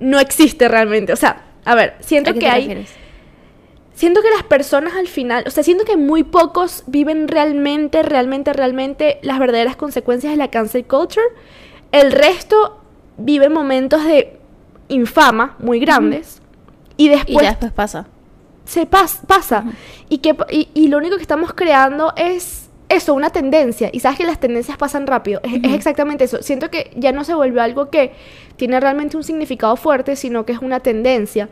no 0.00 0.20
existe 0.20 0.68
realmente. 0.68 1.12
O 1.12 1.16
sea, 1.16 1.42
a 1.64 1.74
ver, 1.74 1.94
siento 2.00 2.30
¿A 2.30 2.32
qué 2.34 2.38
que 2.40 2.46
te 2.46 2.50
hay... 2.52 2.60
refieres? 2.62 2.90
Siento 3.94 4.22
que 4.22 4.30
las 4.30 4.44
personas 4.44 4.94
al 4.94 5.08
final, 5.08 5.42
o 5.48 5.50
sea, 5.50 5.64
siento 5.64 5.84
que 5.84 5.96
muy 5.96 6.22
pocos 6.22 6.84
viven 6.86 7.26
realmente, 7.26 8.04
realmente, 8.04 8.52
realmente 8.52 9.18
las 9.22 9.40
verdaderas 9.40 9.74
consecuencias 9.74 10.30
de 10.32 10.36
la 10.36 10.50
cancel 10.52 10.84
culture. 10.84 11.26
El 11.90 12.12
resto 12.12 12.80
vive 13.16 13.48
momentos 13.48 14.04
de 14.04 14.37
infama 14.88 15.56
muy 15.58 15.78
grandes. 15.80 16.40
Y 16.96 17.06
Y 17.06 17.08
después 17.10 17.42
ya 17.42 17.50
después 17.50 17.72
pasa. 17.72 18.06
se 18.64 18.88
pas- 18.88 19.20
pasa. 19.26 19.64
Y, 20.08 20.18
que, 20.18 20.36
y, 20.50 20.68
y 20.74 20.88
lo 20.88 20.98
único 20.98 21.16
que 21.16 21.22
estamos 21.22 21.52
creando 21.54 22.12
es 22.16 22.68
eso, 22.88 23.14
una 23.14 23.30
tendencia. 23.30 23.90
Y 23.92 24.00
sabes 24.00 24.18
que 24.18 24.24
las 24.24 24.40
tendencias 24.40 24.76
pasan 24.78 25.06
rápido. 25.06 25.40
Es, 25.44 25.72
exactamente 25.74 26.24
eso. 26.24 26.42
Siento 26.42 26.70
que 26.70 26.90
ya 26.96 27.12
no 27.12 27.22
se 27.24 27.34
vuelve 27.34 27.60
algo 27.60 27.90
que 27.90 28.12
tiene 28.56 28.80
realmente 28.80 29.16
un 29.16 29.24
significado 29.24 29.76
fuerte, 29.76 30.16
sino 30.16 30.44
que 30.44 30.52
es 30.52 30.58
una 30.60 30.80
tendencia. 30.80 31.48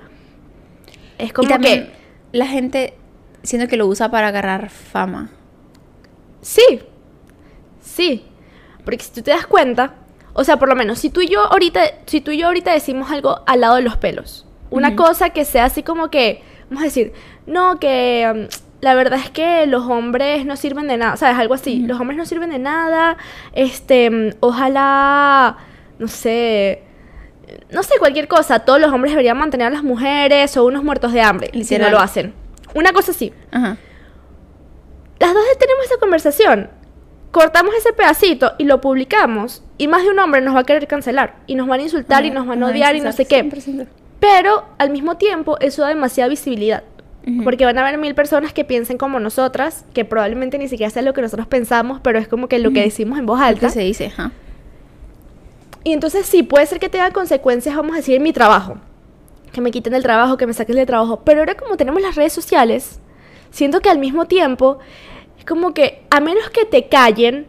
Es 1.18 1.32
como 1.32 1.46
y 1.46 1.50
también 1.50 1.86
que... 1.86 1.92
la 2.38 2.46
gente 2.46 2.94
siento 3.42 3.68
que 3.68 3.76
lo 3.76 3.86
usa 3.86 4.10
para 4.10 4.28
agarrar 4.28 4.70
fama. 4.70 5.30
Sí, 6.40 6.80
sí. 7.80 8.24
Porque 8.84 9.04
si 9.04 9.12
tú 9.12 9.22
te 9.22 9.30
das 9.30 9.46
cuenta, 9.46 9.94
o 10.36 10.44
sea, 10.44 10.58
por 10.58 10.68
lo 10.68 10.76
menos, 10.76 10.98
si 10.98 11.08
tú 11.08 11.22
y 11.22 11.28
yo 11.28 11.40
ahorita, 11.50 11.80
si 12.04 12.20
tú 12.20 12.30
y 12.30 12.38
yo 12.38 12.46
ahorita 12.46 12.70
decimos 12.72 13.10
algo 13.10 13.40
al 13.46 13.60
lado 13.62 13.76
de 13.76 13.82
los 13.82 13.96
pelos, 13.96 14.46
una 14.68 14.94
cosa 14.94 15.30
que 15.30 15.44
sea 15.46 15.64
así 15.64 15.82
como 15.82 16.10
que, 16.10 16.42
vamos 16.68 16.82
a 16.82 16.84
decir, 16.84 17.14
no, 17.46 17.80
que 17.80 18.30
um, 18.30 18.46
la 18.82 18.94
verdad 18.94 19.18
es 19.18 19.30
que 19.30 19.66
los 19.66 19.84
hombres 19.84 20.44
no 20.44 20.56
sirven 20.56 20.88
de 20.88 20.98
nada, 20.98 21.16
¿sabes? 21.16 21.38
Algo 21.38 21.54
así, 21.54 21.78
los 21.86 21.98
hombres 21.98 22.18
no 22.18 22.26
sirven 22.26 22.50
de 22.50 22.58
nada, 22.58 23.16
este, 23.54 24.10
mm, 24.10 24.30
ojalá, 24.40 25.56
no 25.98 26.06
sé, 26.06 26.82
no 27.70 27.82
sé, 27.82 27.94
cualquier 27.98 28.28
cosa, 28.28 28.58
todos 28.60 28.78
los 28.78 28.92
hombres 28.92 29.12
deberían 29.12 29.38
mantener 29.38 29.68
a 29.68 29.70
las 29.70 29.84
mujeres 29.84 30.54
o 30.58 30.66
unos 30.66 30.84
muertos 30.84 31.14
de 31.14 31.22
hambre, 31.22 31.48
si 31.52 31.56
no 31.56 31.62
Literal. 31.62 31.92
lo 31.92 31.98
hacen. 32.00 32.34
Una 32.74 32.92
cosa 32.92 33.12
así 33.12 33.32
Ajá. 33.52 33.78
las 35.18 35.32
dos 35.32 35.44
tenemos 35.58 35.86
esa 35.86 35.96
conversación. 35.98 36.68
Cortamos 37.36 37.74
ese 37.74 37.92
pedacito 37.92 38.52
y 38.56 38.64
lo 38.64 38.80
publicamos. 38.80 39.62
Y 39.76 39.88
más 39.88 40.04
de 40.04 40.08
un 40.08 40.18
hombre 40.18 40.40
nos 40.40 40.54
va 40.56 40.60
a 40.60 40.64
querer 40.64 40.86
cancelar. 40.86 41.36
Y 41.46 41.54
nos 41.54 41.68
van 41.68 41.80
a 41.80 41.82
insultar 41.82 42.24
y 42.24 42.30
nos 42.30 42.46
van 42.46 42.62
a 42.62 42.68
odiar 42.68 42.96
y 42.96 43.00
no 43.00 43.12
sé 43.12 43.26
qué. 43.26 43.44
100%. 43.44 43.86
Pero 44.20 44.64
al 44.78 44.88
mismo 44.88 45.18
tiempo 45.18 45.58
eso 45.60 45.82
da 45.82 45.88
demasiada 45.88 46.30
visibilidad. 46.30 46.82
Porque 47.44 47.66
van 47.66 47.76
a 47.76 47.82
haber 47.82 47.98
mil 47.98 48.14
personas 48.14 48.54
que 48.54 48.64
piensen 48.64 48.96
como 48.96 49.20
nosotras, 49.20 49.84
que 49.92 50.06
probablemente 50.06 50.56
ni 50.56 50.66
siquiera 50.66 50.88
sea 50.88 51.02
lo 51.02 51.12
que 51.12 51.20
nosotros 51.20 51.46
pensamos, 51.46 52.00
pero 52.02 52.18
es 52.18 52.26
como 52.26 52.48
que 52.48 52.58
lo 52.58 52.70
que 52.70 52.80
decimos 52.80 53.18
en 53.18 53.26
voz 53.26 53.38
Lo 53.40 53.44
alta. 53.44 53.66
que 53.66 53.72
se 53.74 53.80
dice, 53.80 54.06
ajá. 54.06 54.32
Y 55.84 55.92
entonces 55.92 56.24
sí, 56.24 56.42
puede 56.42 56.64
ser 56.64 56.80
que 56.80 56.88
tenga 56.88 57.10
consecuencias, 57.10 57.76
vamos 57.76 57.92
a 57.92 57.96
decir, 57.96 58.14
en 58.16 58.22
mi 58.22 58.32
trabajo. 58.32 58.78
Que 59.52 59.60
me 59.60 59.70
quiten 59.72 59.92
el 59.92 60.02
trabajo, 60.02 60.38
que 60.38 60.46
me 60.46 60.54
saquen 60.54 60.76
del 60.76 60.86
trabajo. 60.86 61.20
Pero 61.22 61.40
ahora 61.40 61.54
como 61.54 61.76
tenemos 61.76 62.00
las 62.00 62.14
redes 62.14 62.32
sociales, 62.32 62.98
siento 63.50 63.80
que 63.80 63.90
al 63.90 63.98
mismo 63.98 64.24
tiempo 64.24 64.78
como 65.46 65.74
que 65.74 66.02
a 66.10 66.20
menos 66.20 66.50
que 66.50 66.64
te 66.64 66.88
callen, 66.88 67.46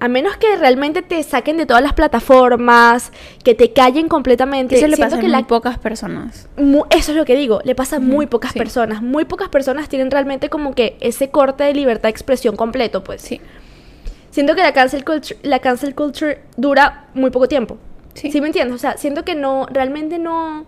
a 0.00 0.06
menos 0.08 0.36
que 0.36 0.54
realmente 0.56 1.02
te 1.02 1.20
saquen 1.22 1.56
de 1.56 1.66
todas 1.66 1.82
las 1.82 1.92
plataformas, 1.94 3.10
que 3.42 3.54
te 3.54 3.72
callen 3.72 4.08
completamente, 4.08 4.76
Eso 4.76 4.86
le 4.86 4.94
siento 4.96 5.10
pasa 5.16 5.20
que 5.20 5.26
a 5.26 5.30
la 5.30 5.38
muy 5.38 5.44
pocas 5.46 5.78
personas. 5.78 6.48
Mu- 6.56 6.84
eso 6.90 7.10
es 7.12 7.16
lo 7.18 7.24
que 7.24 7.34
digo, 7.34 7.60
le 7.64 7.74
pasa 7.74 7.96
a 7.96 8.00
muy 8.00 8.26
pocas 8.26 8.52
sí. 8.52 8.58
personas. 8.58 9.02
Muy 9.02 9.24
pocas 9.24 9.48
personas 9.48 9.88
tienen 9.88 10.10
realmente 10.10 10.48
como 10.48 10.74
que 10.74 10.96
ese 11.00 11.30
corte 11.30 11.64
de 11.64 11.74
libertad 11.74 12.04
de 12.04 12.10
expresión 12.10 12.54
completo, 12.54 13.02
pues. 13.02 13.22
Sí. 13.22 13.40
Siento 14.30 14.54
que 14.54 14.62
la 14.62 14.72
cancel 14.72 15.04
culture, 15.04 15.40
la 15.42 15.58
cancel 15.58 15.94
culture 15.94 16.42
dura 16.56 17.06
muy 17.14 17.30
poco 17.30 17.48
tiempo. 17.48 17.78
Sí. 18.14 18.30
Sí. 18.30 18.40
me 18.40 18.46
entiendes? 18.48 18.74
O 18.74 18.78
sea, 18.78 18.96
siento 18.96 19.24
que 19.24 19.34
no, 19.34 19.66
realmente 19.70 20.18
no. 20.18 20.64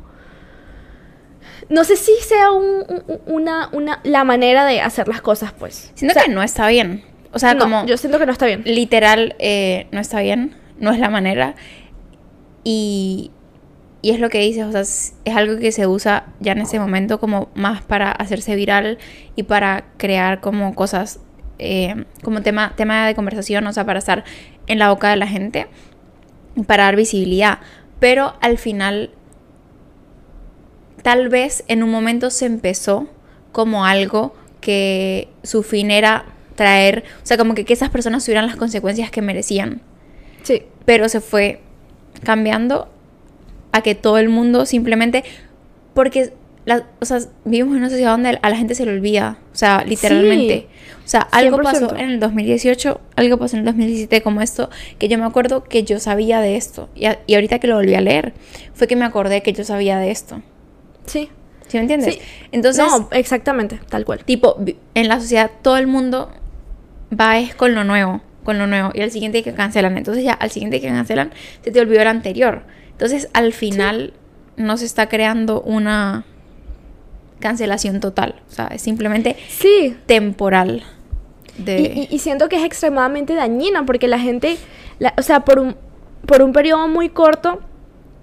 No 1.70 1.84
sé 1.84 1.96
si 1.96 2.12
sea 2.20 2.50
un- 2.52 2.84
un- 2.88 3.20
una, 3.26 3.68
una, 3.72 4.00
la 4.04 4.24
manera 4.24 4.66
de 4.66 4.80
hacer 4.80 5.08
las 5.08 5.22
cosas, 5.22 5.52
pues. 5.52 5.90
Siento 5.94 6.12
O 6.12 6.14
sea, 6.14 6.24
que 6.24 6.30
no 6.34 6.42
está 6.42 6.68
bien. 6.68 7.02
O 7.32 7.38
sea, 7.38 7.54
no, 7.54 7.60
como 7.60 7.86
yo 7.86 7.96
siento 7.96 8.18
que 8.18 8.26
no 8.26 8.32
está 8.32 8.46
bien. 8.46 8.62
literal 8.64 9.36
eh, 9.38 9.86
no 9.92 10.00
está 10.00 10.20
bien, 10.20 10.56
no 10.78 10.90
es 10.92 10.98
la 10.98 11.08
manera. 11.08 11.54
Y, 12.64 13.30
y 14.02 14.10
es 14.10 14.20
lo 14.20 14.28
que 14.30 14.40
dices, 14.40 14.64
o 14.64 14.72
sea, 14.72 14.80
es, 14.82 15.14
algo 15.34 15.58
que 15.58 15.72
se 15.72 15.86
usa 15.86 16.26
ya 16.40 16.52
en 16.52 16.58
ese 16.60 16.78
momento 16.78 17.20
como 17.20 17.48
más 17.54 17.82
para 17.82 18.10
hacerse 18.10 18.54
viral 18.56 18.98
y 19.36 19.44
para 19.44 19.84
crear 19.96 20.40
como 20.40 20.74
cosas, 20.74 21.20
eh, 21.58 22.04
como 22.22 22.42
tema, 22.42 22.74
tema 22.76 23.06
de 23.06 23.14
conversación, 23.14 23.66
o 23.66 23.72
sea, 23.72 23.84
para 23.86 23.98
estar 23.98 24.24
en 24.66 24.78
la 24.78 24.90
boca 24.90 25.10
de 25.10 25.16
la 25.16 25.26
gente 25.26 25.68
para 26.66 26.84
dar 26.84 26.96
visibilidad. 26.96 27.60
Pero 28.00 28.34
al 28.40 28.58
final, 28.58 29.10
tal 31.02 31.28
vez 31.28 31.64
en 31.68 31.82
un 31.82 31.90
momento 31.90 32.30
se 32.30 32.46
empezó 32.46 33.08
como 33.52 33.84
algo 33.84 34.34
que 34.60 35.28
su 35.42 35.62
fin 35.62 35.90
era 35.90 36.24
traer, 36.54 37.04
o 37.22 37.26
sea, 37.26 37.36
como 37.38 37.54
que, 37.54 37.64
que 37.64 37.72
esas 37.72 37.88
personas 37.90 38.24
tuvieran 38.24 38.46
las 38.46 38.56
consecuencias 38.56 39.10
que 39.10 39.22
merecían. 39.22 39.80
Sí. 40.42 40.62
Pero 40.84 41.08
se 41.08 41.20
fue 41.20 41.60
cambiando 42.22 42.88
a 43.72 43.82
que 43.82 43.94
todo 43.94 44.18
el 44.18 44.28
mundo 44.28 44.66
simplemente, 44.66 45.24
porque, 45.94 46.32
la, 46.66 46.84
o 47.00 47.04
sea, 47.04 47.20
vivimos 47.44 47.72
en 47.74 47.78
una 47.78 47.88
sociedad 47.90 48.10
donde 48.12 48.38
a 48.42 48.50
la 48.50 48.56
gente 48.56 48.74
se 48.74 48.84
le 48.84 48.92
olvida, 48.92 49.38
o 49.52 49.56
sea, 49.56 49.84
literalmente. 49.84 50.66
O 51.04 51.08
sea, 51.10 51.22
algo 51.22 51.60
pasó 51.62 51.88
100%. 51.88 51.98
en 52.00 52.10
el 52.10 52.20
2018, 52.20 53.00
algo 53.16 53.38
pasó 53.38 53.56
en 53.56 53.60
el 53.60 53.64
2017 53.66 54.22
como 54.22 54.42
esto, 54.42 54.70
que 54.98 55.08
yo 55.08 55.18
me 55.18 55.24
acuerdo 55.24 55.64
que 55.64 55.82
yo 55.82 55.98
sabía 55.98 56.40
de 56.40 56.56
esto. 56.56 56.88
Y, 56.94 57.06
a- 57.06 57.18
y 57.26 57.34
ahorita 57.34 57.58
que 57.58 57.66
lo 57.66 57.76
volví 57.76 57.94
a 57.94 58.00
leer, 58.00 58.32
fue 58.74 58.86
que 58.86 58.94
me 58.96 59.04
acordé 59.04 59.42
que 59.42 59.52
yo 59.52 59.64
sabía 59.64 59.98
de 59.98 60.10
esto. 60.10 60.42
Sí. 61.06 61.28
¿Sí 61.68 61.76
me 61.76 61.82
entiendes? 61.82 62.14
Sí. 62.14 62.20
Entonces, 62.52 62.84
no, 62.86 63.08
exactamente, 63.12 63.80
tal 63.88 64.04
cual. 64.04 64.24
tipo, 64.24 64.56
en 64.94 65.08
la 65.08 65.20
sociedad 65.20 65.50
todo 65.62 65.76
el 65.76 65.86
mundo 65.86 66.30
va 67.18 67.38
es 67.38 67.54
con 67.54 67.74
lo 67.74 67.84
nuevo, 67.84 68.20
con 68.44 68.58
lo 68.58 68.66
nuevo, 68.66 68.90
y 68.94 69.02
al 69.02 69.10
siguiente 69.12 69.42
que 69.42 69.54
cancelan. 69.54 69.96
Entonces 69.96 70.24
ya 70.24 70.32
al 70.32 70.50
siguiente 70.50 70.80
que 70.80 70.88
cancelan, 70.88 71.30
se 71.62 71.70
te 71.70 71.80
olvidó 71.80 72.02
el 72.02 72.08
anterior. 72.08 72.62
Entonces 72.92 73.28
al 73.34 73.52
final 73.52 74.14
no 74.56 74.76
se 74.76 74.84
está 74.84 75.08
creando 75.08 75.62
una 75.62 76.24
cancelación 77.38 78.00
total. 78.00 78.34
O 78.48 78.52
sea, 78.52 78.66
es 78.68 78.82
simplemente 78.82 79.36
Sí. 79.48 79.96
temporal. 80.06 80.82
De... 81.56 81.80
Y, 81.80 82.00
y- 82.10 82.14
y 82.14 82.18
siento 82.18 82.48
que 82.48 82.56
es 82.56 82.64
extremadamente 82.64 83.34
dañina 83.34 83.84
porque 83.86 84.08
la 84.08 84.18
gente, 84.18 84.56
la- 84.98 85.14
o 85.16 85.22
sea, 85.22 85.40
por 85.40 85.58
un, 85.58 85.76
por 86.26 86.42
un 86.42 86.52
periodo 86.52 86.88
muy 86.88 87.08
corto, 87.08 87.60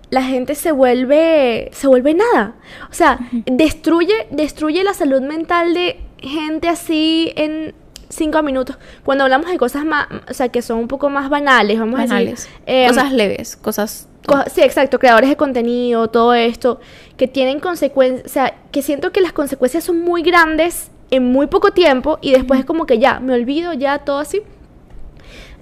la 0.09 0.21
gente 0.23 0.55
se 0.55 0.71
vuelve, 0.71 1.69
se 1.73 1.87
vuelve 1.87 2.13
nada. 2.13 2.55
O 2.89 2.93
sea, 2.93 3.19
destruye, 3.45 4.27
destruye 4.31 4.83
la 4.83 4.93
salud 4.93 5.21
mental 5.21 5.73
de 5.73 5.99
gente 6.19 6.67
así 6.69 7.33
en 7.35 7.73
cinco 8.09 8.41
minutos. 8.41 8.77
Cuando 9.03 9.25
hablamos 9.25 9.49
de 9.51 9.57
cosas 9.57 9.83
más, 9.85 10.07
o 10.29 10.33
sea, 10.33 10.49
que 10.49 10.61
son 10.61 10.79
un 10.79 10.87
poco 10.87 11.09
más 11.09 11.29
banales, 11.29 11.77
vamos 11.77 11.99
banales. 11.99 12.27
a 12.27 12.31
decir. 12.31 12.51
em, 12.65 12.87
cosas 12.89 13.11
leves, 13.11 13.55
cosas... 13.57 14.07
Co- 14.25 14.43
Sí, 14.53 14.61
exacto, 14.61 14.97
creadores 14.99 15.29
de 15.29 15.35
contenido, 15.37 16.09
todo 16.09 16.33
esto, 16.33 16.79
que 17.17 17.27
tienen 17.27 17.59
consecuencias, 17.59 18.25
o 18.25 18.29
sea, 18.33 18.55
que 18.71 18.81
siento 18.81 19.11
que 19.11 19.21
las 19.21 19.33
consecuencias 19.33 19.83
son 19.85 20.01
muy 20.01 20.21
grandes 20.21 20.89
en 21.11 21.23
muy 21.31 21.47
poco 21.47 21.71
tiempo 21.71 22.17
y 22.21 22.31
después 22.31 22.59
es 22.61 22.65
como 22.65 22.85
que 22.85 22.99
ya, 22.99 23.19
me 23.21 23.33
olvido, 23.33 23.71
ya, 23.73 23.99
todo 23.99 24.19
así. 24.19 24.41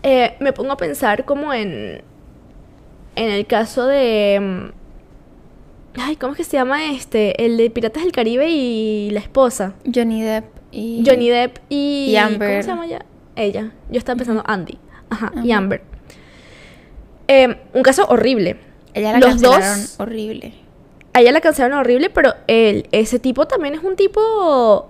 Eh, 0.04 0.36
me 0.40 0.54
pongo 0.54 0.72
a 0.72 0.78
pensar 0.78 1.26
como 1.26 1.52
en, 1.54 2.02
en 3.16 3.32
el 3.32 3.46
caso 3.48 3.86
de, 3.88 4.72
Ay, 5.98 6.16
¿cómo 6.18 6.34
es 6.34 6.38
que 6.38 6.44
se 6.44 6.58
llama 6.58 6.92
este? 6.92 7.46
El 7.46 7.56
de 7.58 7.70
Piratas 7.70 8.04
del 8.04 8.12
Caribe 8.12 8.50
y 8.50 9.10
la 9.12 9.20
esposa. 9.22 9.74
Johnny 9.94 10.22
Depp 10.22 10.46
y... 10.72 11.04
Johnny 11.06 11.30
Depp 11.30 11.58
y... 11.70 12.08
Y 12.12 12.16
Amber. 12.18 12.50
¿Cómo 12.50 12.62
se 12.64 12.68
llama 12.68 12.86
ella? 12.86 13.06
Ella. 13.38 13.72
Yo 13.90 13.98
estaba 13.98 14.18
pensando 14.18 14.44
Andy. 14.46 14.78
Ajá, 15.10 15.32
y 15.44 15.52
Amber. 15.52 15.82
Eh, 17.28 17.56
un 17.74 17.82
caso 17.84 18.06
horrible. 18.10 18.58
Ella 18.94 19.14
la 19.14 19.20
Los 19.20 19.30
cancelaron 19.30 19.82
dos- 19.82 20.00
horrible. 20.00 20.54
A 21.14 21.22
ella 21.22 21.32
la 21.32 21.42
cancelaron 21.42 21.80
horrible, 21.80 22.10
pero 22.10 22.34
él, 22.48 22.88
ese 22.92 23.20
tipo 23.20 23.48
también 23.48 23.74
es 23.76 23.84
un 23.84 23.96
tipo... 23.96 24.90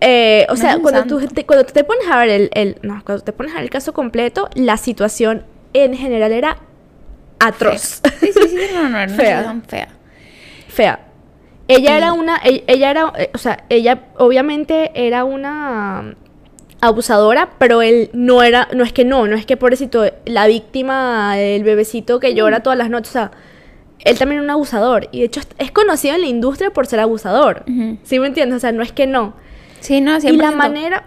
eh, 0.00 0.44
o 0.48 0.54
No 0.54 0.60
sea, 0.60 0.78
cuando 0.80 1.04
tú, 1.04 1.24
te, 1.26 1.46
cuando 1.46 1.64
te 1.64 1.84
pones 1.84 2.06
a 2.08 2.18
ver 2.18 2.28
el, 2.30 2.50
el- 2.54 2.78
No, 2.82 3.00
cuando 3.04 3.22
te 3.22 3.32
pones 3.32 3.52
a 3.52 3.56
ver 3.56 3.64
el 3.64 3.70
caso 3.70 3.92
completo, 3.92 4.48
la 4.54 4.76
situación 4.76 5.44
en 5.72 5.94
general 5.94 6.32
era 6.32 6.58
atroz. 7.46 8.00
Sí, 8.20 8.30
sí, 8.32 8.48
sí, 8.48 8.58
no, 8.74 8.88
no, 8.88 9.06
no, 9.06 9.14
Fea. 9.14 9.54
fea. 9.68 9.88
fea. 10.68 11.00
Ella 11.68 11.96
era 11.96 12.12
una, 12.12 12.36
e- 12.44 12.64
ella 12.66 12.90
era, 12.90 13.12
eh, 13.18 13.30
o 13.32 13.38
sea, 13.38 13.64
ella 13.68 14.04
obviamente 14.18 14.90
era 14.94 15.24
una 15.24 16.14
abusadora, 16.80 17.50
pero 17.58 17.80
él 17.80 18.10
no 18.12 18.42
era, 18.42 18.68
no 18.74 18.84
es 18.84 18.92
que 18.92 19.04
no, 19.06 19.26
no 19.26 19.36
es 19.36 19.46
que 19.46 19.56
pobrecito, 19.56 20.04
la 20.26 20.46
víctima 20.46 21.34
del 21.36 21.64
bebecito 21.64 22.20
que 22.20 22.34
llora 22.34 22.60
todas 22.62 22.76
las 22.78 22.90
noches, 22.90 23.08
o 23.10 23.12
sea, 23.12 23.30
él 24.00 24.18
también 24.18 24.40
era 24.40 24.44
un 24.44 24.50
abusador 24.50 25.08
y 25.10 25.20
de 25.20 25.24
hecho 25.26 25.40
es- 25.56 25.70
conocido 25.70 26.14
en 26.16 26.20
la 26.20 26.26
industria 26.26 26.70
por 26.70 26.86
ser 26.86 27.00
abusador. 27.00 27.64
Ujú. 27.66 27.96
¿Sí 28.02 28.18
me 28.18 28.26
entiendes? 28.26 28.58
O 28.58 28.60
sea, 28.60 28.72
no 28.72 28.82
es 28.82 28.92
que 28.92 29.06
no. 29.06 29.32
Sí, 29.80 30.02
no, 30.02 30.18
100%. 30.20 30.34
Y 30.34 30.36
la 30.36 30.50
manera, 30.50 31.04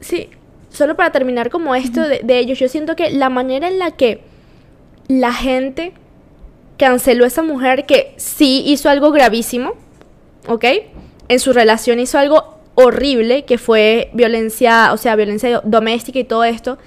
sí, 0.00 0.30
solo 0.70 0.94
para 0.96 1.10
terminar 1.10 1.50
como 1.50 1.74
esto 1.74 2.02
de, 2.06 2.20
de 2.22 2.38
ellos, 2.38 2.58
yo 2.60 2.68
siento 2.68 2.94
que 2.94 3.10
la 3.10 3.28
manera 3.30 3.66
en 3.66 3.80
la 3.80 3.90
que 3.92 4.22
la 5.08 5.32
gente 5.32 5.92
canceló 6.78 7.24
a 7.24 7.28
esa 7.28 7.42
mujer 7.42 7.86
que 7.86 8.14
sí 8.16 8.62
hizo 8.66 8.88
algo 8.90 9.10
gravísimo, 9.10 9.74
¿ok? 10.48 10.64
En 11.28 11.40
su 11.40 11.52
relación 11.52 12.00
hizo 12.00 12.18
algo 12.18 12.58
horrible, 12.74 13.44
que 13.44 13.58
fue 13.58 14.10
violencia, 14.12 14.92
o 14.92 14.96
sea, 14.96 15.16
violencia 15.16 15.60
doméstica 15.64 16.18
y 16.18 16.24
todo 16.24 16.44
esto. 16.44 16.78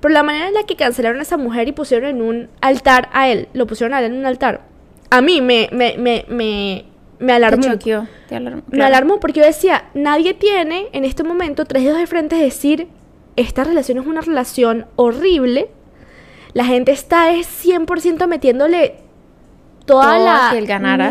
Pero 0.00 0.12
la 0.12 0.22
manera 0.22 0.48
en 0.48 0.54
la 0.54 0.64
que 0.64 0.76
cancelaron 0.76 1.20
a 1.20 1.22
esa 1.22 1.36
mujer 1.36 1.68
y 1.68 1.72
pusieron 1.72 2.08
en 2.10 2.22
un 2.22 2.48
altar 2.60 3.08
a 3.12 3.28
él, 3.28 3.48
lo 3.52 3.66
pusieron 3.66 3.94
a 3.94 4.00
él 4.00 4.06
en 4.06 4.18
un 4.18 4.26
altar, 4.26 4.62
a 5.10 5.20
mí 5.22 5.40
me, 5.40 5.68
me, 5.72 5.96
me, 5.96 6.24
me, 6.28 6.84
me 7.18 7.26
Te 7.26 7.32
alarmó. 7.32 7.62
choqueó, 7.62 8.08
te 8.28 8.36
alarmó. 8.36 8.62
Me 8.66 8.78
claro. 8.78 8.86
alarmó 8.86 9.20
porque 9.20 9.40
yo 9.40 9.46
decía, 9.46 9.84
nadie 9.94 10.34
tiene 10.34 10.88
en 10.92 11.04
este 11.04 11.22
momento 11.22 11.64
tres 11.64 11.84
dedos 11.84 11.98
de 11.98 12.06
frente 12.06 12.36
es 12.36 12.42
decir, 12.42 12.88
esta 13.36 13.64
relación 13.64 13.98
es 13.98 14.06
una 14.06 14.20
relación 14.20 14.86
horrible. 14.96 15.68
La 16.56 16.64
gente 16.64 16.90
está 16.92 17.30
es 17.32 17.46
100% 17.64 18.26
metiéndole 18.26 18.94
toda 19.84 20.14
Todo 20.16 20.24
la 20.24 20.48
que 20.52 20.58
él 20.58 20.66
ganara. 20.66 21.10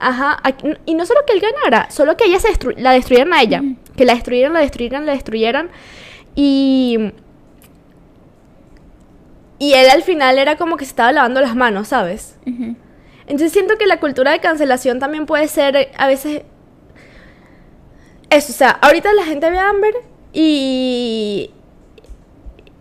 Ajá, 0.00 0.38
y 0.84 0.94
no 0.94 1.06
solo 1.06 1.20
que 1.26 1.32
él 1.34 1.40
ganara, 1.40 1.88
solo 1.90 2.16
que 2.16 2.24
ella 2.24 2.40
se 2.40 2.48
destru- 2.48 2.76
la 2.76 2.90
destruyeran 2.92 3.32
a 3.32 3.42
ella, 3.42 3.62
que 3.96 4.04
la 4.04 4.14
destruyeran, 4.14 4.52
la 4.52 4.60
destruyeran, 4.60 5.06
la 5.06 5.12
destruyeran 5.12 5.70
y 6.34 7.12
y 9.58 9.72
él 9.74 9.88
al 9.88 10.02
final 10.02 10.38
era 10.38 10.56
como 10.56 10.76
que 10.76 10.84
se 10.84 10.90
estaba 10.90 11.12
lavando 11.12 11.40
las 11.40 11.54
manos, 11.56 11.88
¿sabes? 11.88 12.36
Entonces 13.26 13.52
siento 13.52 13.76
que 13.78 13.86
la 13.86 13.98
cultura 14.00 14.32
de 14.32 14.40
cancelación 14.40 14.98
también 14.98 15.24
puede 15.26 15.48
ser 15.48 15.76
eh, 15.76 15.90
a 15.96 16.06
veces... 16.06 16.42
Eso, 18.30 18.52
o 18.52 18.54
sea, 18.54 18.70
ahorita 18.70 19.12
la 19.14 19.24
gente 19.24 19.50
ve 19.50 19.58
a 19.58 19.70
Amber 19.70 19.94
y... 20.32 21.50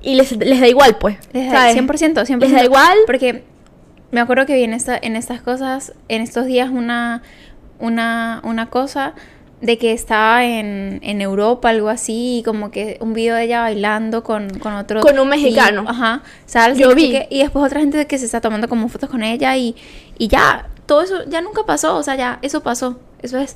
Y 0.05 0.15
les, 0.15 0.31
les 0.37 0.59
da 0.61 0.67
igual, 0.67 0.97
pues. 0.99 1.17
Les 1.33 1.51
da- 1.51 1.67
¿sabes? 1.71 1.75
100%, 1.75 2.13
100%. 2.25 2.39
Les 2.39 2.51
da 2.51 2.63
igual. 2.63 2.97
Porque 3.05 3.43
me 4.11 4.21
acuerdo 4.21 4.45
que 4.45 4.53
vi 4.55 4.63
en, 4.63 4.73
esta, 4.73 4.97
en 5.01 5.15
estas 5.15 5.41
cosas, 5.41 5.93
en 6.09 6.21
estos 6.21 6.45
días, 6.45 6.69
una, 6.69 7.23
una, 7.79 8.39
una 8.43 8.69
cosa 8.69 9.13
de 9.61 9.77
que 9.79 9.93
estaba 9.93 10.45
en, 10.45 10.99
en 11.01 11.21
Europa, 11.21 11.69
algo 11.69 11.89
así, 11.89 12.37
y 12.39 12.43
como 12.43 12.69
que 12.69 12.97
un 13.01 13.13
video 13.13 13.35
de 13.35 13.45
ella 13.45 13.61
bailando 13.61 14.23
con, 14.23 14.47
con 14.59 14.73
otro. 14.75 15.01
Con 15.01 15.17
un 15.17 15.27
mexicano. 15.27 15.81
tipo, 15.81 15.91
ajá. 15.91 16.21
salsa, 16.45 16.79
Yo 16.79 16.93
vi. 16.93 17.11
qué, 17.11 17.27
y 17.31 17.39
después 17.39 17.65
otra 17.65 17.79
gente 17.79 18.05
que 18.05 18.17
se 18.19 18.25
está 18.25 18.41
tomando 18.41 18.69
como 18.69 18.87
fotos 18.89 19.09
con 19.09 19.23
ella 19.23 19.57
y, 19.57 19.75
y 20.19 20.27
ya, 20.27 20.67
todo 20.85 21.01
eso 21.01 21.23
ya 21.27 21.41
nunca 21.41 21.63
pasó, 21.65 21.95
o 21.95 22.03
sea, 22.03 22.15
ya, 22.15 22.37
eso 22.43 22.61
pasó. 22.61 22.99
Eso 23.23 23.39
es 23.39 23.55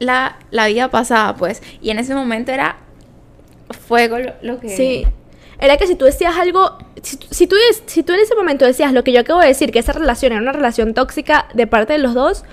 la, 0.00 0.36
la 0.50 0.66
vida 0.66 0.90
pasada, 0.90 1.34
pues. 1.36 1.62
Y 1.80 1.90
en 1.90 1.98
ese 1.98 2.14
momento 2.14 2.52
era 2.52 2.76
fuego 3.86 4.18
lo, 4.18 4.32
lo 4.42 4.60
que. 4.60 4.68
Sí. 4.68 5.06
Era 5.60 5.76
que 5.76 5.86
si 5.86 5.94
tú 5.96 6.04
decías 6.04 6.36
algo, 6.36 6.78
si, 7.02 7.18
si 7.30 7.46
tú, 7.46 7.56
si 7.86 8.02
tú 8.02 8.12
en 8.12 8.20
ese 8.20 8.34
momento 8.36 8.64
decías 8.64 8.92
lo 8.92 9.02
que 9.04 9.12
yo 9.12 9.20
acabo 9.20 9.40
de 9.40 9.48
decir, 9.48 9.72
que 9.72 9.80
esa 9.80 9.92
relación 9.92 10.32
era 10.32 10.40
una 10.40 10.52
relación 10.52 10.94
tóxica 10.94 11.46
de 11.54 11.66
parte 11.66 11.92
de 11.94 11.98
los 11.98 12.14
dos, 12.14 12.44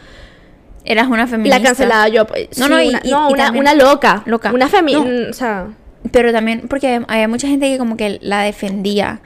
Eras 0.87 1.07
una 1.07 1.25
feminista. 1.25 1.57
la 1.57 1.65
cancelaba 1.65 2.07
yo. 2.09 2.25
pues, 2.27 2.47
No, 2.59 2.65
sí, 2.65 2.71
no, 2.71 2.81
y- 2.81 2.89
una, 2.89 3.01
y- 3.03 3.09
no, 3.11 3.29
y 3.29 3.33
una, 3.33 3.43
también- 3.45 3.61
una 3.63 3.73
loca. 3.73 4.21
Loca. 4.27 4.51
Una 4.53 4.67
femi... 4.69 4.93
No. 4.93 5.03
mm, 5.03 5.29
O 5.29 5.33
sea... 5.33 5.67
Pero 6.11 6.31
también 6.31 6.67
porque 6.67 7.01
había, 7.07 7.27
mucha 7.27 7.47
gente 7.47 7.67
que 7.71 7.79
como 7.79 7.97
que 7.97 8.19
la 8.21 8.41
defendía 8.41 9.21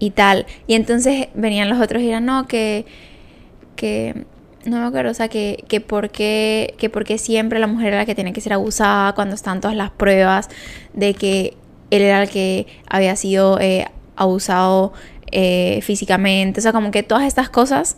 y 0.00 0.10
tal. 0.10 0.46
Y 0.66 0.74
entonces 0.74 1.28
venían 1.34 1.68
los 1.68 1.80
otros 1.80 2.02
y 2.02 2.08
eran, 2.08 2.24
no, 2.26 2.48
que... 2.48 2.86
que 3.76 4.24
no 4.64 4.78
me 4.80 4.86
acuerdo, 4.86 5.10
o 5.10 5.14
sea, 5.14 5.28
que, 5.28 5.62
que 5.68 5.80
por 5.82 6.08
qué 6.10 6.74
que 6.78 6.88
porque 6.88 7.18
siempre 7.18 7.58
la 7.58 7.66
mujer 7.66 7.88
era 7.88 7.98
la 7.98 8.06
que 8.06 8.14
tenía 8.14 8.32
que 8.32 8.40
ser 8.40 8.54
abusada 8.54 9.12
cuando 9.14 9.34
están 9.34 9.60
todas 9.60 9.76
las 9.76 9.90
pruebas 9.90 10.48
de 10.94 11.12
que 11.12 11.54
él 11.90 12.02
era 12.02 12.22
el 12.22 12.28
que 12.28 12.66
había 12.88 13.14
sido 13.16 13.58
eh, 13.60 13.86
abusado 14.16 14.92
eh, 15.32 15.80
físicamente. 15.82 16.60
O 16.60 16.62
sea, 16.62 16.72
como 16.72 16.90
que 16.90 17.02
todas 17.02 17.24
estas 17.24 17.48
cosas 17.50 17.96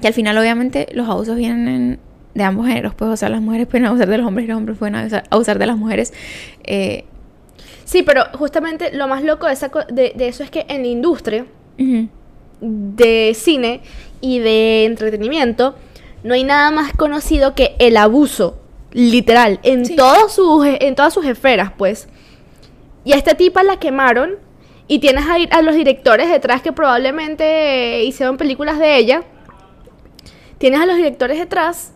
que 0.00 0.08
al 0.08 0.14
final 0.14 0.36
obviamente 0.38 0.88
los 0.92 1.08
abusos 1.08 1.36
vienen 1.36 1.98
de 2.34 2.44
ambos 2.44 2.66
géneros, 2.66 2.94
pues, 2.94 3.10
o 3.10 3.16
sea, 3.16 3.30
las 3.30 3.40
mujeres 3.40 3.66
pueden 3.66 3.86
abusar 3.86 4.08
de 4.08 4.18
los 4.18 4.26
hombres 4.26 4.44
y 4.44 4.48
los 4.48 4.58
hombres 4.58 4.76
pueden 4.78 4.94
abusar, 4.96 5.24
abusar 5.30 5.58
de 5.58 5.66
las 5.66 5.76
mujeres. 5.76 6.12
Eh, 6.64 7.04
Sí, 7.84 8.02
pero 8.02 8.24
justamente 8.36 8.92
lo 8.92 9.06
más 9.06 9.22
loco 9.22 9.46
de, 9.46 9.52
esa 9.52 9.68
co- 9.68 9.84
de, 9.84 10.12
de 10.16 10.26
eso 10.26 10.42
es 10.42 10.50
que 10.50 10.66
en 10.68 10.82
la 10.82 10.88
industria 10.88 11.46
de 12.60 13.32
cine 13.34 13.80
y 14.20 14.40
de 14.40 14.84
entretenimiento 14.86 15.76
no 16.24 16.34
hay 16.34 16.42
nada 16.42 16.72
más 16.72 16.92
conocido 16.94 17.54
que 17.54 17.76
el 17.78 17.96
abuso, 17.96 18.58
literal, 18.96 19.60
en, 19.62 19.84
Sí. 19.84 19.94
todos 19.94 20.32
sus, 20.32 20.66
en 20.66 20.94
todas 20.94 21.12
sus 21.12 21.26
esferas, 21.26 21.70
pues. 21.76 22.08
Y 23.04 23.12
a 23.12 23.16
esta 23.16 23.34
tipa 23.34 23.62
la 23.62 23.78
quemaron 23.78 24.36
y 24.88 25.00
tienes 25.00 25.24
a, 25.26 25.34
a 25.56 25.62
los 25.62 25.74
directores 25.74 26.30
detrás 26.30 26.62
que 26.62 26.72
probablemente 26.72 28.02
hicieron 28.04 28.38
películas 28.38 28.78
de 28.78 28.96
ella. 28.96 29.22
Tienes 30.58 30.80
a 30.80 30.86
los 30.86 30.96
directores 30.96 31.38
detrás 31.38 31.92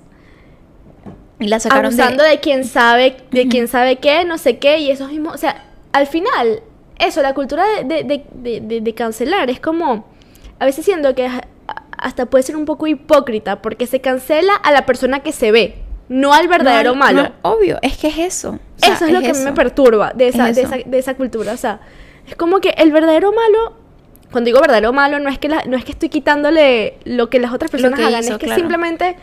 y 1.38 1.48
la 1.48 1.58
sacaron 1.58 1.86
abusando 1.86 2.22
de... 2.22 2.30
de, 2.30 2.40
quién 2.40 2.64
sabe, 2.64 3.16
de 3.30 3.48
quién 3.48 3.66
sabe 3.66 3.96
qué, 3.96 4.26
no 4.26 4.36
sé 4.36 4.58
qué, 4.58 4.78
y 4.78 4.90
esos 4.90 5.10
mismos, 5.10 5.34
o 5.34 5.38
sea, 5.38 5.64
al 5.92 6.06
final, 6.06 6.62
eso, 6.98 7.22
la 7.22 7.32
cultura 7.32 7.64
de, 7.82 8.04
de, 8.04 8.80
de, 8.80 8.94
cancelar 8.94 9.48
es 9.48 9.58
como, 9.58 10.06
a 10.58 10.66
veces 10.66 10.84
siento 10.84 11.14
que 11.14 11.30
hasta 11.96 12.26
puede 12.26 12.42
ser 12.42 12.56
un 12.56 12.66
poco 12.66 12.86
hipócrita, 12.86 13.62
porque 13.62 13.86
se 13.86 14.02
cancela 14.02 14.54
a 14.54 14.70
la 14.70 14.84
persona 14.84 15.20
que 15.20 15.32
se 15.32 15.50
ve, 15.50 15.76
no 16.10 16.34
al 16.34 16.46
verdadero 16.48 16.90
No, 16.90 16.96
malo. 16.98 17.22
no, 17.22 17.30
obvio, 17.42 17.78
es 17.80 17.96
que 17.96 18.08
es 18.08 18.18
eso. 18.18 18.50
O 18.50 18.58
sea, 18.76 18.94
eso 18.96 19.06
es, 19.06 19.12
lo 19.12 19.20
que 19.20 19.30
a 19.30 19.32
mí 19.32 19.38
me 19.38 19.44
eso. 19.46 19.54
perturba 19.54 20.12
de 20.14 20.28
esa, 20.28 20.50
Es 20.50 20.56
de, 20.56 20.62
eso. 20.62 20.74
esa, 20.74 20.88
de 20.88 20.98
esa 20.98 21.14
cultura, 21.14 21.52
o 21.54 21.56
sea, 21.56 21.80
es 22.28 22.34
como 22.36 22.60
que 22.60 22.70
el 22.76 22.92
verdadero 22.92 23.32
malo... 23.32 23.76
Cuando 24.30 24.46
digo 24.46 24.60
verdadero 24.60 24.92
malo, 24.92 25.18
no 25.18 25.28
es 25.28 25.38
que 25.40 25.48
la- 25.48 25.64
no 25.66 25.76
es 25.76 25.84
que 25.84 25.90
estoy 25.90 26.08
quitándole 26.08 26.98
lo 27.04 27.30
que 27.30 27.40
las 27.40 27.52
otras 27.52 27.68
personas 27.70 27.98
hagan, 27.98 28.20
hizo, 28.22 28.34
es 28.34 28.38
que 28.38 28.46
claro. 28.46 28.60
simplemente 28.60 29.16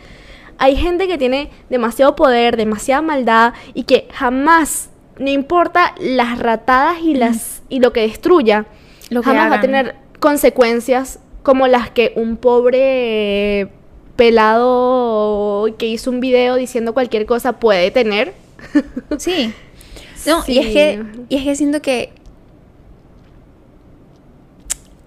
hay 0.58 0.76
gente 0.76 1.06
que 1.06 1.16
tiene 1.16 1.50
demasiado 1.70 2.14
poder, 2.14 2.56
demasiada 2.58 3.00
maldad 3.00 3.54
y 3.72 3.84
que 3.84 4.08
jamás, 4.12 4.90
no 5.18 5.30
importa 5.30 5.94
las 5.98 6.38
ratadas 6.40 6.98
y 7.02 7.14
las 7.14 7.62
y 7.70 7.80
lo 7.80 7.94
que 7.94 8.02
destruya, 8.02 8.66
Lo 9.08 9.22
que 9.22 9.30
jamás 9.30 9.50
va 9.50 9.56
a 9.56 9.60
tener 9.62 9.94
consecuencias 10.20 11.20
como 11.42 11.66
las 11.68 11.88
que 11.90 12.12
un 12.16 12.36
pobre 12.36 13.68
pelado 14.18 15.76
que 15.78 15.86
hizo 15.86 16.10
un 16.10 16.18
video 16.18 16.56
diciendo 16.56 16.92
cualquier 16.92 17.24
cosa 17.24 17.54
puede 17.54 17.90
tener. 17.90 18.34
Sí. 19.16 19.54
No, 20.26 20.42
y 20.46 20.58
es 20.58 20.66
que 20.66 21.02
y 21.28 21.36
es 21.36 21.44
que 21.44 21.54
siento 21.54 21.80
que 21.80 22.12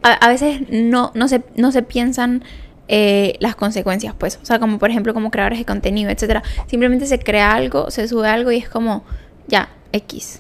a, 0.01 0.13
a 0.13 0.29
veces 0.29 0.61
no, 0.69 1.11
no, 1.13 1.27
se, 1.27 1.43
no 1.55 1.71
se 1.71 1.83
piensan 1.83 2.43
eh, 2.87 3.35
las 3.39 3.55
consecuencias, 3.55 4.15
pues. 4.17 4.39
O 4.41 4.45
sea, 4.45 4.59
como 4.59 4.79
por 4.79 4.89
ejemplo, 4.89 5.13
como 5.13 5.29
creadores 5.29 5.59
de 5.59 5.65
contenido, 5.65 6.09
etcétera. 6.09 6.41
Simplemente 6.67 7.05
se 7.05 7.19
crea 7.19 7.51
algo, 7.51 7.91
se 7.91 8.07
sube 8.07 8.27
algo 8.27 8.51
y 8.51 8.57
es 8.57 8.69
como, 8.69 9.03
ya, 9.47 9.69
X. 9.91 10.39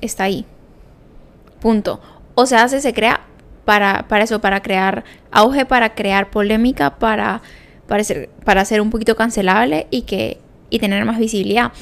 Está 0.00 0.24
ahí. 0.24 0.44
Punto. 1.60 2.00
O 2.34 2.46
se 2.46 2.56
hace, 2.56 2.80
se 2.80 2.92
crea 2.92 3.22
para, 3.66 4.06
para 4.08 4.24
eso, 4.24 4.40
para 4.40 4.62
crear 4.62 5.04
auge, 5.30 5.66
para 5.66 5.94
crear 5.94 6.30
polémica, 6.30 6.98
para, 6.98 7.42
para, 7.86 8.02
ser, 8.04 8.30
para 8.44 8.64
ser 8.64 8.80
un 8.80 8.88
poquito 8.88 9.14
cancelable 9.16 9.88
y 9.90 10.02
que 10.02 10.38
y 10.70 10.78
tener 10.78 11.04
más 11.04 11.18
visibilidad. 11.18 11.72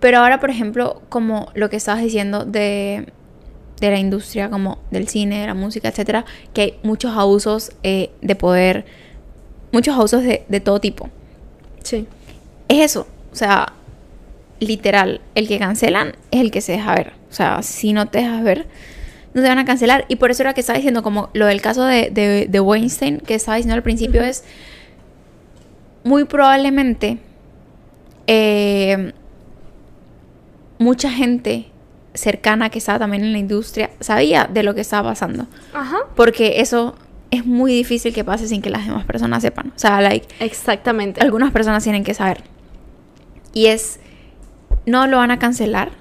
Pero 0.00 0.18
ahora, 0.18 0.40
por 0.40 0.50
ejemplo, 0.50 1.00
como 1.08 1.48
lo 1.54 1.70
que 1.70 1.76
estabas 1.76 2.02
diciendo 2.02 2.44
de, 2.44 3.06
de 3.80 3.90
la 3.90 3.98
industria 3.98 4.50
como 4.50 4.78
del 4.90 5.08
cine, 5.08 5.40
de 5.40 5.46
la 5.46 5.54
música, 5.54 5.88
etcétera, 5.88 6.24
que 6.52 6.60
hay 6.60 6.74
muchos 6.82 7.16
abusos 7.16 7.72
eh, 7.82 8.10
de 8.20 8.34
poder, 8.34 8.84
muchos 9.70 9.94
abusos 9.94 10.22
de, 10.22 10.44
de 10.48 10.60
todo 10.60 10.80
tipo. 10.80 11.08
Sí. 11.84 12.06
Es 12.68 12.80
eso, 12.80 13.06
o 13.32 13.36
sea, 13.36 13.72
literal, 14.58 15.20
el 15.36 15.46
que 15.46 15.58
cancelan 15.58 16.16
es 16.32 16.40
el 16.40 16.50
que 16.50 16.60
se 16.60 16.72
deja 16.72 16.94
ver. 16.94 17.12
O 17.30 17.34
sea, 17.34 17.62
si 17.62 17.92
no 17.92 18.06
te 18.06 18.18
dejas 18.18 18.42
ver, 18.42 18.66
no 19.34 19.42
te 19.42 19.48
van 19.48 19.58
a 19.58 19.64
cancelar. 19.64 20.04
Y 20.08 20.16
por 20.16 20.30
eso 20.30 20.42
era 20.42 20.54
que 20.54 20.60
estaba 20.60 20.76
diciendo, 20.76 21.02
como 21.02 21.30
lo 21.32 21.46
del 21.46 21.60
caso 21.60 21.84
de, 21.84 22.10
de, 22.10 22.46
de 22.48 22.60
Weinstein, 22.60 23.20
que 23.20 23.34
estaba 23.34 23.56
diciendo 23.56 23.74
al 23.74 23.82
principio, 23.82 24.20
Ujú. 24.20 24.30
es 24.30 24.44
muy 26.04 26.24
probablemente 26.24 27.18
eh, 28.26 29.12
mucha 30.78 31.10
gente 31.10 31.66
cercana 32.14 32.68
que 32.70 32.78
estaba 32.78 32.98
también 32.98 33.24
en 33.24 33.32
la 33.32 33.38
industria 33.38 33.90
sabía 34.00 34.48
de 34.52 34.62
lo 34.62 34.74
que 34.74 34.80
estaba 34.82 35.10
pasando. 35.10 35.46
Ajá. 35.72 35.98
Porque 36.14 36.60
eso 36.60 36.94
es 37.30 37.46
muy 37.46 37.72
difícil 37.72 38.12
que 38.12 38.24
pase 38.24 38.46
sin 38.48 38.60
que 38.60 38.68
las 38.68 38.86
demás 38.86 39.04
personas 39.06 39.42
sepan. 39.42 39.68
O 39.74 39.78
sea, 39.78 40.00
like, 40.02 40.26
Exactamente. 40.40 41.22
algunas 41.22 41.52
personas 41.52 41.82
tienen 41.82 42.04
que 42.04 42.12
saber. 42.12 42.42
Y 43.54 43.66
es, 43.66 44.00
no 44.86 45.06
lo 45.06 45.16
van 45.18 45.30
a 45.30 45.38
cancelar 45.38 45.92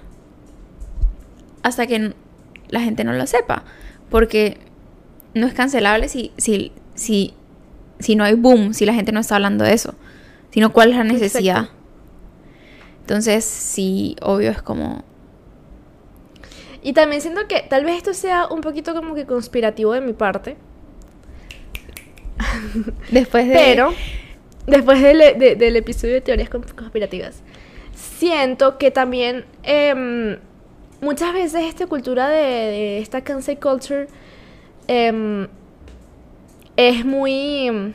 hasta 1.64 1.88
que 1.88 2.14
la 2.72 2.82
gente 2.82 3.04
no 3.04 3.14
lo 3.14 3.28
sepa. 3.28 3.64
Porque 4.10 4.58
no 5.36 5.46
es 5.48 5.54
cancelable 5.54 6.10
si, 6.10 6.32
si, 6.38 6.72
si, 6.96 7.34
si 8.00 8.16
no 8.16 8.24
hay 8.24 8.34
boom, 8.34 8.74
si 8.74 8.86
la 8.86 8.94
gente 8.94 9.12
no 9.12 9.20
está 9.20 9.36
hablando 9.36 9.64
de 9.64 9.74
eso. 9.74 9.94
Sino 10.50 10.74
cuál 10.74 10.92
es 10.92 10.98
la 10.98 11.04
necesidad. 11.04 11.58
Exacto. 11.60 11.76
Entonces, 13.02 13.46
sí, 13.46 14.16
obvio 14.22 14.52
es 14.52 14.62
como... 14.62 15.04
Y 16.84 16.94
también 16.94 17.22
siento 17.22 17.48
que 17.48 17.62
tal 17.70 17.86
vez 17.86 17.98
esto 17.98 18.14
sea 18.14 18.48
un 18.48 18.62
poquito 18.62 18.94
como 18.96 19.14
que 19.14 19.26
conspirativo 19.26 19.94
de 19.94 20.02
mi 20.02 20.14
parte. 20.14 20.58
Después 23.12 23.48
de... 23.48 23.54
Pero, 23.54 23.94
después 24.68 25.02
del, 25.02 25.38
de- 25.40 25.56
del 25.56 25.76
episodio 25.76 26.14
de 26.16 26.22
teorías 26.22 26.50
cons- 26.50 26.74
conspirativas, 26.74 27.42
siento 27.96 28.78
que 28.78 28.92
también 28.92 29.46
em, 29.64 30.38
muchas 31.02 31.34
veces 31.34 31.64
esta 31.66 31.88
cultura 31.88 32.30
de, 32.30 32.38
de 32.40 33.00
esta 33.00 33.22
cancel 33.24 33.60
culture 33.60 34.08
em, 34.88 35.48
es 36.76 37.06
muy... 37.06 37.94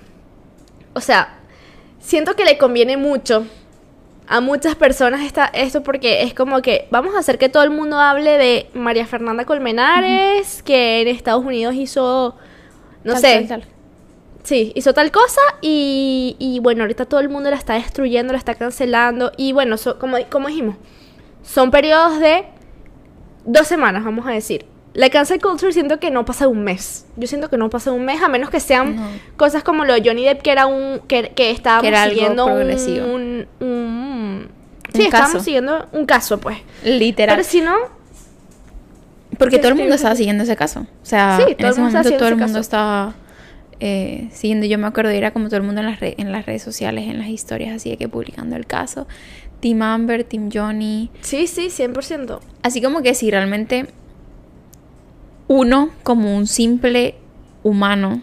O 0.95 1.01
sea, 1.01 1.39
siento 2.01 2.37
que 2.37 2.45
le 2.45 2.59
conviene 2.59 2.97
mucho 2.97 3.47
a 4.29 4.41
muchas 4.41 4.77
personas 4.77 5.23
esta, 5.23 5.47
esto 5.47 5.83
porque 5.83 6.23
es 6.23 6.35
como 6.35 6.63
que 6.63 6.89
vamos 6.91 7.15
a 7.17 7.21
hacer 7.21 7.39
que 7.39 7.49
todo 7.49 7.65
el 7.65 7.71
mundo 7.71 7.99
hable 8.01 8.39
de 8.39 8.71
María 8.75 9.07
Fernanda 9.07 9.45
Colmenares, 9.47 10.63
que 10.63 11.03
en 11.03 11.09
Estados 11.09 11.45
Unidos 11.45 11.75
hizo, 11.77 12.37
no 13.05 13.13
Tal, 13.13 13.21
sé, 13.21 13.47
tal, 13.47 13.47
tal. 13.49 13.65
Sí, 14.45 14.73
hizo 14.77 14.95
tal 14.95 15.11
cosa 15.11 15.41
y, 15.61 16.37
y 16.39 16.61
bueno, 16.61 16.83
ahorita 16.85 17.07
todo 17.07 17.21
el 17.21 17.29
mundo 17.29 17.51
la 17.51 17.57
está 17.57 17.75
destruyendo, 17.75 18.33
la 18.33 18.39
está 18.39 18.55
cancelando 18.55 19.33
y 19.37 19.53
bueno, 19.53 19.77
so- 19.77 19.99
como, 19.99 20.19
como 20.31 20.49
dijimos, 20.49 20.77
son 21.43 21.71
periodos 21.71 22.21
de 22.21 22.47
dos 23.47 23.67
semanas, 23.67 24.05
vamos 24.05 24.27
a 24.27 24.33
decir. 24.33 24.67
La 24.95 25.11
cancel 25.11 25.41
culture 25.43 25.73
siento 25.73 25.99
que 26.01 26.11
no 26.11 26.25
pasa 26.25 26.49
un 26.49 26.65
mes. 26.65 27.05
Yo 27.17 27.27
siento 27.27 27.51
que 27.51 27.59
no 27.59 27.69
pasa 27.69 27.93
un 27.93 28.05
mes, 28.07 28.23
a 28.23 28.29
menos 28.29 28.49
que 28.51 28.61
sean 28.61 28.97
No. 28.97 29.03
cosas 29.37 29.63
como 29.63 29.85
lo 29.85 29.93
de 29.95 30.03
Johnny 30.05 30.25
Depp, 30.25 30.41
que 30.43 30.51
era 30.51 30.67
un 30.67 31.01
que, 31.07 31.33
que 31.37 31.51
estábamos 31.51 31.83
Que 31.83 31.89
era 31.89 32.03
algo 32.05 32.15
siguiendo 32.15 32.47
un- 32.47 32.53
progresivo. 32.53 33.07
un, 33.07 33.47
un- 33.61 33.67
Un 33.69 34.49
sí, 34.95 35.03
estábamos 35.03 35.33
caso. 35.33 35.45
siguiendo 35.45 35.87
un 35.93 36.07
caso, 36.07 36.39
pues. 36.41 36.59
Literal. 36.85 37.37
Pero 37.37 37.47
si 37.47 37.61
no, 37.61 37.75
Porque 39.39 39.59
todo 39.59 39.69
el 39.69 39.75
mundo 39.75 39.95
estaba 39.97 40.15
siguiendo 40.15 40.45
ese 40.45 40.57
caso. 40.57 40.81
O 40.81 41.05
sea, 41.07 41.37
Sí, 41.37 41.43
en 41.51 41.57
todo 41.59 41.67
el 41.67 41.73
ese 41.73 41.81
mundo 41.81 41.99
estaba 41.99 42.03
momento 42.05 42.19
todo 42.19 42.29
el 42.29 42.35
siguiendo 42.35 42.47
mundo 42.47 42.59
ese 42.59 42.65
estaba 42.67 43.15
eh, 43.81 44.29
siguiendo. 44.33 44.67
Yo 44.67 44.79
me 44.79 44.87
acuerdo, 44.87 45.11
era 45.11 45.31
como 45.33 45.49
todo 45.49 45.59
el 45.59 45.63
mundo 45.65 45.83
en 45.83 45.87
las, 45.89 45.99
en 46.01 46.33
las 46.33 46.47
redes 46.47 46.63
sociales, 46.63 47.05
en 47.07 47.19
las 47.19 47.29
historias, 47.29 47.75
así 47.77 47.91
de 47.91 47.99
que 47.99 48.09
publicando 48.09 48.57
el 48.57 48.67
caso. 48.67 49.07
Team 49.61 49.83
Amber, 49.83 50.25
Team 50.25 50.51
Johnny. 50.53 51.11
sí, 51.23 51.47
sí, 51.47 51.69
100%. 51.69 52.41
Así 52.63 52.83
como 52.83 53.03
que 53.03 53.15
si 53.15 53.31
realmente 53.31 53.87
uno, 55.49 55.91
como 56.03 56.37
un 56.37 56.47
simple 56.47 57.15
humano 57.63 58.21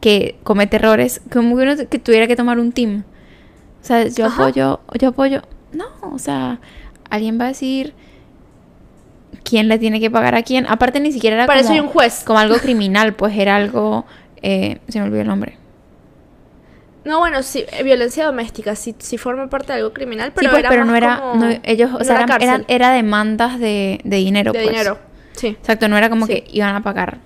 que 0.00 0.36
comete 0.44 0.76
errores, 0.76 1.20
como 1.32 1.56
que 1.56 1.62
uno 1.62 1.76
que 1.88 1.98
tuviera 1.98 2.26
que 2.26 2.36
tomar 2.36 2.58
un 2.58 2.72
team. 2.72 3.04
O 3.82 3.84
sea, 3.84 4.06
yo 4.08 4.26
Ajá. 4.26 4.42
apoyo, 4.42 4.80
yo 4.98 5.08
apoyo. 5.08 5.42
No, 5.72 5.86
o 6.02 6.18
sea, 6.18 6.60
alguien 7.10 7.38
va 7.40 7.44
a 7.46 7.48
decir 7.48 7.94
quién 9.44 9.68
le 9.68 9.78
tiene 9.78 10.00
que 10.00 10.10
pagar 10.10 10.34
a 10.34 10.42
quién. 10.42 10.66
Aparte 10.68 11.00
ni 11.00 11.12
siquiera 11.12 11.36
era 11.36 11.46
Para 11.46 11.60
eso 11.60 11.68
como, 11.68 11.80
hay 11.80 11.86
un 11.86 11.92
juez. 11.92 12.22
como 12.24 12.38
algo 12.38 12.56
criminal, 12.58 13.14
pues 13.14 13.36
era 13.36 13.56
algo 13.56 14.04
eh, 14.42 14.78
se 14.88 15.00
me 15.00 15.06
olvidó 15.06 15.22
el 15.22 15.28
nombre. 15.28 15.56
No, 17.04 17.20
bueno, 17.20 17.42
sí, 17.42 17.64
eh, 17.72 17.82
violencia 17.82 18.26
doméstica, 18.26 18.74
sí, 18.74 18.94
sí 18.98 19.16
forma 19.18 19.48
parte 19.48 19.72
de 19.72 19.78
algo 19.78 19.92
criminal, 19.92 20.32
pero 20.34 20.48
sí, 20.48 20.50
pues, 20.50 20.60
era 20.60 20.68
pero 20.68 20.82
más 20.82 20.88
no 20.90 20.96
era 20.96 21.20
como- 21.20 21.44
no, 21.46 21.50
ellos, 21.62 21.90
o 21.94 21.98
no 21.98 22.04
sea, 22.04 22.22
era 22.22 22.36
eran- 22.36 22.64
era, 22.68 22.90
demandas 22.92 23.58
de, 23.58 24.00
de 24.04 24.16
dinero, 24.16 24.52
de 24.52 24.58
pues. 24.60 24.70
dinero. 24.70 24.98
Sí. 25.32 25.46
Exacto, 25.48 25.88
no 25.88 25.96
era 25.96 26.10
como 26.10 26.26
Sí. 26.26 26.32
que 26.42 26.44
iban 26.52 26.74
a 26.74 26.82
pagar 26.82 27.18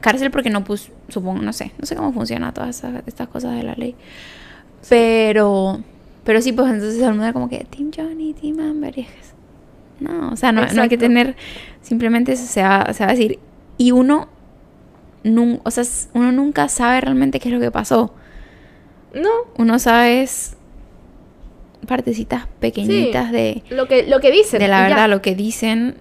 cárcel 0.00 0.30
porque 0.30 0.50
no 0.50 0.62
pus, 0.64 0.90
supongo, 1.08 1.40
no 1.42 1.52
sé, 1.54 1.72
no 1.78 1.86
sé 1.86 1.96
cómo 1.96 2.12
funciona 2.12 2.52
todas 2.52 2.76
esas, 2.78 3.02
estas 3.06 3.26
cosas 3.28 3.56
de 3.56 3.62
la 3.62 3.74
ley. 3.74 3.96
Pero, 4.88 5.80
pero 6.24 6.42
sí, 6.42 6.52
pues 6.52 6.70
entonces 6.70 6.96
todo 6.98 7.06
el 7.08 7.12
mundo 7.14 7.24
era 7.24 7.32
como 7.32 7.48
que 7.48 7.64
Team 7.64 7.90
Johnny, 7.96 8.34
Team 8.34 8.60
Amber, 8.60 8.98
y 8.98 9.06
no, 10.00 10.30
o 10.32 10.36
sea, 10.36 10.52
no, 10.52 10.66
no 10.66 10.82
hay 10.82 10.88
que 10.88 10.98
tener, 10.98 11.36
simplemente 11.80 12.36
se 12.36 12.62
va, 12.62 12.92
se 12.92 13.04
va 13.04 13.10
a 13.10 13.14
decir, 13.14 13.38
y 13.78 13.92
uno, 13.92 14.28
nun- 15.24 15.60
o 15.64 15.70
sea, 15.70 15.84
uno 16.12 16.32
nunca 16.32 16.68
sabe 16.68 17.00
realmente 17.00 17.40
qué 17.40 17.48
es 17.48 17.54
lo 17.54 17.60
que 17.60 17.70
pasó. 17.70 18.12
No, 19.14 19.30
Uno 19.58 19.78
sabe 19.78 20.22
es 20.22 20.56
partecitas 21.86 22.46
pequeñitas 22.60 23.30
de, 23.30 23.62
lo 23.70 23.86
que, 23.88 24.04
lo 24.06 24.20
que 24.20 24.30
dicen. 24.30 24.58
de 24.58 24.68
la 24.68 24.82
ya. 24.82 24.88
verdad, 24.88 25.08
lo 25.10 25.20
que 25.22 25.34
dicen 25.34 25.96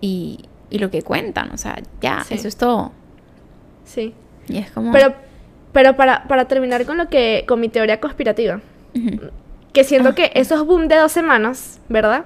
y, 0.00 0.40
y 0.70 0.78
lo 0.78 0.90
que 0.90 1.02
cuentan. 1.02 1.50
O 1.52 1.56
sea, 1.58 1.78
ya, 2.00 2.24
Sí. 2.24 2.34
eso 2.34 2.48
es 2.48 2.56
todo. 2.56 2.92
Sí. 3.84 4.14
Y 4.48 4.58
es 4.58 4.70
como. 4.70 4.92
Pero, 4.92 5.14
pero 5.72 5.96
para, 5.96 6.24
para 6.28 6.46
terminar 6.46 6.84
con 6.86 6.96
lo 6.98 7.08
que, 7.08 7.44
con 7.48 7.60
mi 7.60 7.68
teoría 7.68 8.00
conspirativa, 8.00 8.60
que 9.72 9.84
siento 9.84 10.10
Ah, 10.10 10.14
que 10.14 10.30
esos 10.34 10.64
boom 10.66 10.88
de 10.88 10.96
dos 10.96 11.12
semanas, 11.12 11.80
¿verdad? 11.88 12.24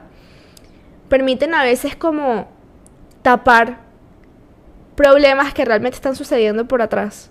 Permiten 1.09 1.55
a 1.55 1.63
veces 1.63 1.97
como 1.97 2.49
tapar 3.23 3.79
problemas 4.97 5.53
que 5.55 5.65
realmente 5.65 5.97
están 5.97 6.15
sucediendo 6.17 6.67
por 6.67 6.81
atrás. 6.83 7.31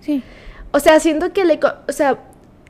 Sí. 0.00 0.22
O 0.70 0.80
sea, 0.80 1.00
siento 1.00 1.32
que 1.32 1.44
le... 1.44 1.58
O 1.88 1.92
sea, 1.92 2.18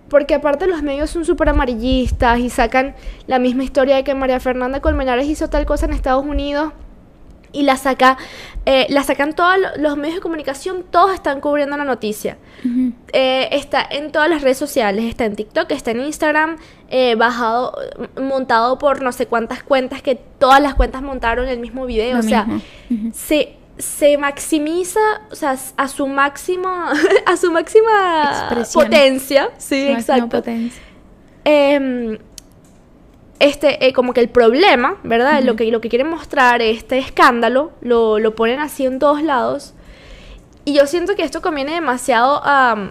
porque 0.09 0.35
aparte 0.35 0.67
los 0.67 0.83
medios 0.83 1.11
son 1.11 1.25
súper 1.25 1.51
amarillistas 1.51 2.39
y 2.39 2.49
sacan 2.49 2.95
la 3.27 3.39
misma 3.39 3.65
historia 3.65 3.97
de 3.97 4.05
que 4.05 4.15
María 4.15 4.41
Fernanda 4.41 4.81
Colmenares 4.81 5.27
hizo 5.29 5.49
tal 5.51 5.67
cosa 5.67 5.87
en 5.87 5.93
Estados 5.93 6.25
Unidos 6.25 6.73
y 7.53 7.63
la 7.63 7.77
saca... 7.77 8.17
eh, 8.67 8.87
la 8.91 9.03
sacan 9.03 9.35
todos 9.35 9.59
lo- 9.59 9.83
los 9.83 9.97
medios 9.97 10.17
de 10.17 10.21
comunicación, 10.21 10.85
todos 10.91 11.13
están 11.15 11.41
cubriendo 11.41 11.77
la 11.77 11.85
noticia. 11.85 12.37
Eh, 13.13 13.49
está 13.53 13.83
en 13.91 14.11
todas 14.13 14.29
las 14.31 14.43
redes 14.43 14.57
sociales, 14.59 15.05
está 15.07 15.25
en 15.27 15.35
TikTok, 15.37 15.71
está 15.73 15.91
en 15.91 16.01
Instagram, 16.01 16.57
eh, 16.91 17.15
bajado, 17.15 17.77
montado 18.21 18.79
por 18.79 19.03
no 19.03 19.13
sé 19.13 19.27
cuántas 19.27 19.63
cuentas, 19.63 20.03
que 20.03 20.15
todas 20.15 20.61
las 20.63 20.75
cuentas 20.75 21.03
montaron 21.03 21.49
el 21.49 21.59
mismo 21.59 21.85
video. 21.87 22.15
Lo 22.15 22.21
o 22.21 22.23
sea. 22.23 22.47
Ujú. 22.91 23.11
se, 23.15 23.57
se 23.79 24.19
maximiza, 24.19 25.01
o 25.31 25.35
sea, 25.35 25.57
a 25.77 25.89
su 25.89 26.07
máximo, 26.07 26.69
a 27.27 27.37
su 27.37 27.51
máxima 27.53 28.31
Expresión. 28.41 28.85
potencia. 28.85 29.51
Sí, 29.59 29.87
Su 29.87 29.93
máxima 29.93 30.17
exacto. 30.17 30.37
potencia. 30.39 30.83
Em, 31.45 32.19
este, 33.39 33.87
eh, 33.87 33.93
como 33.93 34.13
que 34.13 34.21
el 34.21 34.29
problema, 34.29 34.97
¿verdad? 35.05 35.43
Lo 35.43 35.55
que 35.55 35.71
lo 35.71 35.81
que 35.81 35.89
quieren 35.89 36.09
mostrar, 36.09 36.61
este 36.61 36.99
escándalo, 36.99 37.71
lo, 37.81 38.19
lo 38.19 38.35
ponen 38.35 38.59
así 38.59 38.85
en 38.85 38.99
todos 38.99 39.23
lados. 39.23 39.75
Y 40.65 40.75
yo 40.75 40.87
siento 40.87 41.15
que 41.15 41.23
esto 41.23 41.41
conviene 41.41 41.73
demasiado 41.73 42.41
a, 42.45 42.91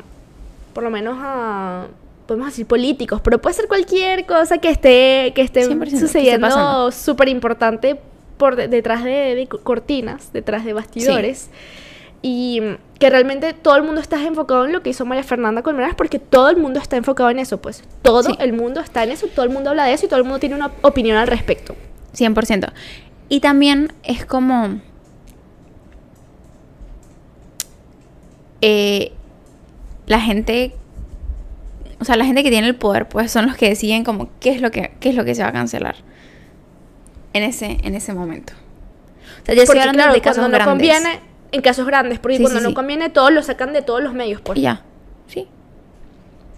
por 0.73 0.84
lo 0.84 0.89
menos 0.89 1.17
a, 1.19 1.88
podemos 2.26 2.47
decir 2.47 2.65
políticos, 2.65 3.21
pero 3.21 3.39
puede 3.39 3.56
ser 3.56 3.67
cualquier 3.67 4.26
cosa 4.26 4.58
que 4.58 4.69
esté, 4.69 5.34
que 5.36 5.41
esté 5.41 5.67
100% 5.67 5.80
que 5.80 5.86
esté 5.86 6.00
sucediendo 6.00 6.91
súper 6.91 7.30
importante 7.30 8.00
por 8.38 8.56
de- 8.56 8.67
detrás 8.67 9.04
de, 9.04 9.36
de 9.36 9.47
cortinas, 9.47 10.32
detrás 10.34 10.63
de 10.65 10.73
bastidores. 10.73 11.50
Y 12.21 12.62
mm, 12.62 12.78
que 13.00 13.10
realmente 13.10 13.54
todo 13.54 13.76
el 13.76 13.84
mundo 13.84 14.02
está 14.02 14.21
enfocado 14.23 14.65
en 14.65 14.71
lo 14.73 14.82
que 14.82 14.89
hizo 14.89 15.06
María 15.06 15.23
Fernanda 15.23 15.62
Colmenares 15.62 15.95
porque 15.95 16.17
todo 16.19 16.50
el 16.50 16.58
mundo 16.58 16.80
está 16.80 16.97
enfocado 16.97 17.30
en 17.30 17.39
eso, 17.39 17.62
pues. 17.62 17.84
Todo 18.02 18.23
Sí. 18.23 18.36
el 18.39 18.54
mundo 18.54 18.80
está 18.82 19.04
en 19.04 19.12
eso, 19.12 19.28
todo 19.28 19.45
el 19.45 19.52
mundo 19.52 19.69
habla 19.69 19.86
de 19.86 19.93
eso 19.93 20.06
y 20.06 20.10
todo 20.10 20.17
el 20.19 20.23
mundo 20.23 20.39
tiene 20.39 20.56
una 20.56 20.71
opinión 20.82 21.17
al 21.17 21.28
respecto. 21.28 21.76
100%. 22.15 22.71
Y 23.30 23.39
también 23.41 23.93
es 24.04 24.26
como... 24.26 24.80
eh, 28.62 29.12
la 30.08 30.19
gente... 30.19 30.73
O 32.00 32.06
sea, 32.06 32.15
la 32.15 32.26
gente 32.26 32.43
que 32.43 32.52
tiene 32.52 32.67
el 32.67 32.76
poder, 32.76 33.10
pues, 33.10 33.32
son 33.32 33.47
los 33.47 33.56
que 33.58 33.69
deciden 33.69 34.04
como 34.04 34.30
qué 34.39 34.52
es 34.52 34.62
lo 34.62 34.69
que, 34.69 34.91
qué 35.00 35.10
es 35.10 35.15
lo 35.15 35.26
que 35.26 35.34
se 35.34 35.41
va 35.41 35.50
a 35.50 35.52
cancelar. 35.54 35.95
En 37.38 37.43
ese, 37.43 37.78
en 37.84 37.95
ese 37.95 38.13
momento. 38.13 38.54
O 39.43 39.45
sea, 39.45 39.56
yo 39.56 39.62
estoy 39.63 39.80
hablando 39.80 40.00
claro, 40.00 40.13
de 40.13 40.21
casos 40.21 40.39
cuando 40.39 40.58
no 40.58 40.65
grandes. 40.65 40.88
conviene, 40.97 41.19
en 41.52 41.62
casos 41.62 41.86
grandes, 41.86 42.19
porque 42.19 42.38
Sí, 42.38 42.43
cuando 42.43 42.60
sí, 42.60 42.63
no 42.63 42.69
sí. 42.69 42.76
conviene, 42.76 43.10
todos 43.10 43.32
lo 43.32 43.41
sacan 43.43 43.73
de 43.73 43.82
todos 43.82 44.02
los 44.04 44.13
medios, 44.13 44.41
pues. 44.41 44.58
Y 44.60 44.63
ya. 44.63 44.82
Sí. 45.28 45.47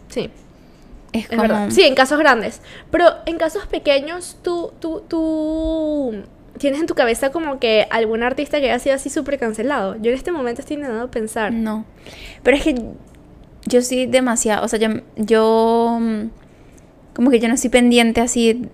Sí. 0.09 0.29
Es, 1.11 1.23
Es 1.23 1.29
como. 1.29 1.41
verdad. 1.41 1.69
Sí, 1.71 1.83
en 1.83 1.95
casos 1.95 2.17
grandes. 2.19 2.61
Pero 2.91 3.05
en 3.25 3.37
casos 3.37 3.65
pequeños, 3.67 4.37
tú, 4.41 4.71
tú, 4.79 5.03
tú 5.07 6.23
tienes 6.57 6.79
en 6.81 6.87
tu 6.87 6.95
cabeza 6.95 7.31
como 7.31 7.59
que 7.59 7.87
algún 7.89 8.23
artista 8.23 8.59
que 8.59 8.65
haya 8.71 8.79
sido 8.79 8.95
así 8.95 9.09
súper 9.09 9.37
cancelado. 9.39 9.95
Yo 10.01 10.11
en 10.11 10.17
este 10.17 10.31
momento 10.31 10.61
estoy 10.61 10.75
intentando 10.75 11.09
pensar. 11.11 11.51
No. 11.53 11.85
Pero 12.43 12.57
es 12.57 12.63
que 12.63 12.75
yo 13.65 13.81
sí 13.81 14.05
demasiado. 14.07 14.65
O 14.65 14.67
sea, 14.67 14.79
yo. 14.79 14.89
yo 15.15 15.97
mm, 15.99 16.23
como 17.13 17.31
que 17.31 17.39
yo 17.39 17.47
no 17.49 17.55
estoy 17.55 17.69
pendiente 17.69 18.21
así 18.21 18.69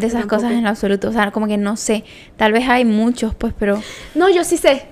de 0.00 0.06
esas 0.08 0.20
tampoco. 0.20 0.42
cosas 0.42 0.52
en 0.56 0.62
lo 0.64 0.68
absoluto. 0.70 1.08
O 1.08 1.12
sea, 1.12 1.30
como 1.30 1.46
que 1.46 1.56
no 1.56 1.76
sé. 1.76 2.04
Tal 2.36 2.52
vez 2.52 2.68
hay 2.68 2.84
muchos, 2.84 3.34
pues, 3.34 3.52
pero. 3.58 3.80
No, 4.14 4.28
yo 4.30 4.44
sí 4.44 4.56
sé. 4.56 4.86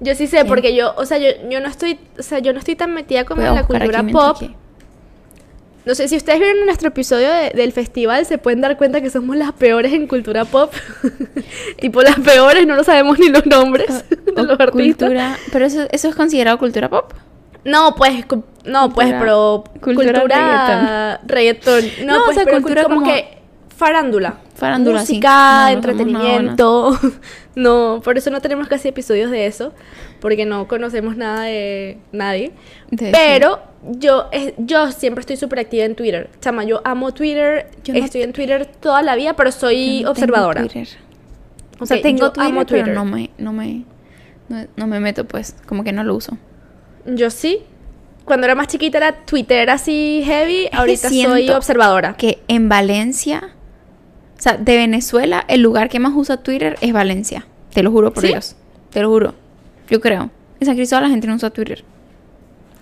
Yo 0.00 0.14
sí 0.14 0.26
sé, 0.26 0.36
¿Quién? 0.38 0.48
porque 0.48 0.74
yo, 0.74 0.94
o 0.96 1.06
sea, 1.06 1.16
yo, 1.18 1.28
yo 1.48 1.60
no 1.60 1.68
estoy, 1.68 1.98
o 2.18 2.22
sea, 2.22 2.38
yo 2.40 2.52
no 2.52 2.58
estoy 2.58 2.76
tan 2.76 2.92
metida 2.92 3.24
como 3.24 3.40
en 3.42 3.54
la 3.54 3.64
cultura 3.66 4.02
pop. 4.12 4.38
que- 4.38 4.50
No 5.86 5.94
sé, 5.94 6.08
si 6.08 6.16
ustedes 6.16 6.38
vieron 6.40 6.66
nuestro 6.66 6.88
episodio 6.88 7.30
de- 7.30 7.50
del 7.54 7.72
festival, 7.72 8.26
se 8.26 8.36
pueden 8.38 8.60
dar 8.60 8.76
cuenta 8.76 9.00
que 9.00 9.08
somos 9.08 9.36
las 9.36 9.52
peores 9.52 9.92
en 9.92 10.06
cultura 10.06 10.44
pop. 10.44 10.70
tipo, 11.80 12.02
las 12.02 12.18
peores, 12.20 12.66
no 12.66 12.74
lo 12.74 12.84
sabemos 12.84 13.18
ni 13.18 13.28
los 13.28 13.46
nombres 13.46 13.86
de 14.10 14.32
o 14.40 14.44
los 14.44 14.60
artistas. 14.60 14.72
cultura. 15.08 15.38
Pero 15.52 15.64
eso, 15.64 15.86
eso 15.90 16.08
es 16.08 16.14
considerado 16.14 16.58
cultura 16.58 16.88
pop. 16.90 17.12
No, 17.64 17.94
pues, 17.96 18.24
no, 18.64 18.90
pues, 18.92 19.08
Cultura- 19.08 19.18
pero 19.20 19.64
cultura 19.80 20.20
cultura, 20.20 21.20
reggaetón. 21.26 21.84
No, 22.04 22.14
No, 22.14 22.20
o 22.20 22.24
pues, 22.26 22.36
sea, 22.36 22.44
pero 22.44 22.56
cultura 22.60 22.82
como, 22.84 22.96
como- 22.96 23.06
que 23.12 23.38
farándula. 23.76 24.38
Farándula, 24.54 25.00
sí. 25.04 25.14
Música, 25.14 25.28
no 25.30 25.58
somos 25.60 25.72
entretenimiento. 25.74 26.98
No, 27.56 28.02
por 28.04 28.18
eso 28.18 28.28
no 28.30 28.42
tenemos 28.42 28.68
casi 28.68 28.88
episodios 28.88 29.30
de 29.30 29.46
eso, 29.46 29.72
porque 30.20 30.44
no 30.44 30.68
conocemos 30.68 31.16
nada 31.16 31.44
de 31.44 31.96
nadie. 32.12 32.52
De- 32.90 33.10
Pero 33.12 33.60
yo, 33.92 34.28
eh, 34.30 34.52
yo 34.58 34.92
siempre 34.92 35.20
estoy 35.20 35.38
súper 35.38 35.60
activa 35.60 35.86
en 35.86 35.94
Twitter. 35.94 36.28
Chama, 36.42 36.64
yo 36.64 36.82
amo 36.84 37.14
Twitter, 37.14 37.70
Yo 37.82 37.94
no- 37.94 38.04
estoy 38.04 38.24
en 38.24 38.34
Twitter 38.34 38.66
toda 38.66 39.00
la 39.02 39.16
vida, 39.16 39.34
pero 39.36 39.50
soy 39.52 40.00
Yo 40.00 40.04
no 40.04 40.10
observadora. 40.10 40.60
Twitter. 40.66 40.86
O 41.80 41.86
sea, 41.86 42.02
tengo 42.02 42.18
yo 42.26 42.32
Twitter, 42.32 42.50
amo 42.52 42.66
pero 42.66 42.84
Twitter. 42.84 42.94
no 42.94 43.04
me, 43.06 43.30
no 43.38 43.54
me, 43.54 43.84
no, 44.76 44.86
me 44.86 45.00
meto, 45.00 45.24
pues, 45.26 45.56
como 45.66 45.82
que 45.82 45.92
no 45.92 46.04
lo 46.04 46.14
uso. 46.14 46.36
Yo 47.06 47.30
sí. 47.30 47.60
Cuando 48.26 48.44
era 48.44 48.54
más 48.54 48.66
chiquita 48.68 48.98
era 48.98 49.12
Twitter 49.24 49.70
así 49.70 50.20
heavy, 50.26 50.68
ahorita 50.72 51.08
soy 51.08 51.48
observadora. 51.48 52.16
Que 52.18 52.40
en 52.48 52.68
Valencia, 52.68 53.54
o 54.38 54.42
sea, 54.42 54.56
de 54.56 54.76
Venezuela, 54.76 55.44
el 55.48 55.62
lugar 55.62 55.88
que 55.88 55.98
más 55.98 56.12
usa 56.14 56.36
Twitter 56.38 56.76
es 56.80 56.92
Valencia. 56.92 57.46
Te 57.72 57.82
lo 57.82 57.90
juro 57.90 58.12
por 58.12 58.22
¿Sí? 58.22 58.28
Dios. 58.28 58.56
Te 58.90 59.00
lo 59.02 59.08
juro. 59.08 59.34
Yo 59.88 60.00
creo. 60.00 60.30
En 60.60 60.66
San 60.66 60.76
Cristóbal 60.76 61.04
la 61.04 61.10
gente 61.10 61.26
no 61.26 61.34
usa 61.34 61.50
Twitter. 61.50 61.84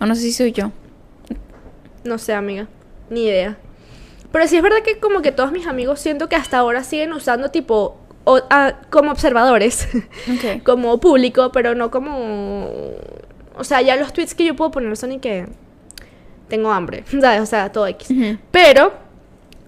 O 0.00 0.06
no 0.06 0.14
sé 0.14 0.22
si 0.22 0.32
soy 0.32 0.52
yo. 0.52 0.70
No 2.04 2.18
sé, 2.18 2.34
amiga. 2.34 2.66
Ni 3.10 3.24
idea. 3.24 3.56
Pero 4.32 4.46
sí 4.48 4.56
es 4.56 4.62
verdad 4.62 4.78
que 4.84 4.98
como 4.98 5.22
que 5.22 5.32
todos 5.32 5.52
mis 5.52 5.66
amigos 5.66 6.00
siento 6.00 6.28
que 6.28 6.36
hasta 6.36 6.58
ahora 6.58 6.82
siguen 6.84 7.12
usando 7.12 7.50
tipo 7.50 7.96
o- 8.24 8.40
ah, 8.50 8.74
como 8.90 9.10
observadores, 9.12 9.86
Ok. 10.28 10.62
como 10.64 10.98
público, 10.98 11.52
pero 11.52 11.74
no 11.74 11.90
como... 11.90 12.68
O 13.56 13.62
sea, 13.64 13.80
ya 13.82 13.96
los 13.96 14.12
tweets 14.12 14.34
que 14.34 14.44
yo 14.44 14.56
puedo 14.56 14.70
poner 14.72 14.96
son 14.96 15.12
y 15.12 15.18
que 15.20 15.46
tengo 16.48 16.72
hambre, 16.72 17.04
¿sabes? 17.20 17.40
O 17.40 17.46
sea, 17.46 17.70
todo 17.70 17.86
X. 17.86 18.08
Pero, 18.50 18.92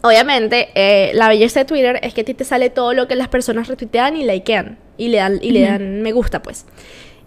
obviamente, 0.06 0.68
eh, 0.74 1.10
la 1.14 1.28
belleza 1.28 1.60
de 1.60 1.64
Twitter 1.66 1.98
es 2.02 2.14
que 2.14 2.22
a 2.22 2.24
ti 2.24 2.34
te 2.34 2.44
sale 2.44 2.70
todo 2.70 2.92
lo 2.94 3.06
que 3.08 3.14
las 3.16 3.28
personas 3.28 3.68
retuitean 3.68 4.16
y 4.16 4.24
likean. 4.24 4.78
Y 4.98 5.08
le 5.08 5.18
dan, 5.18 5.38
y 5.42 5.50
le 5.50 5.60
dan 5.62 6.02
me 6.02 6.12
gusta, 6.12 6.42
pues. 6.42 6.64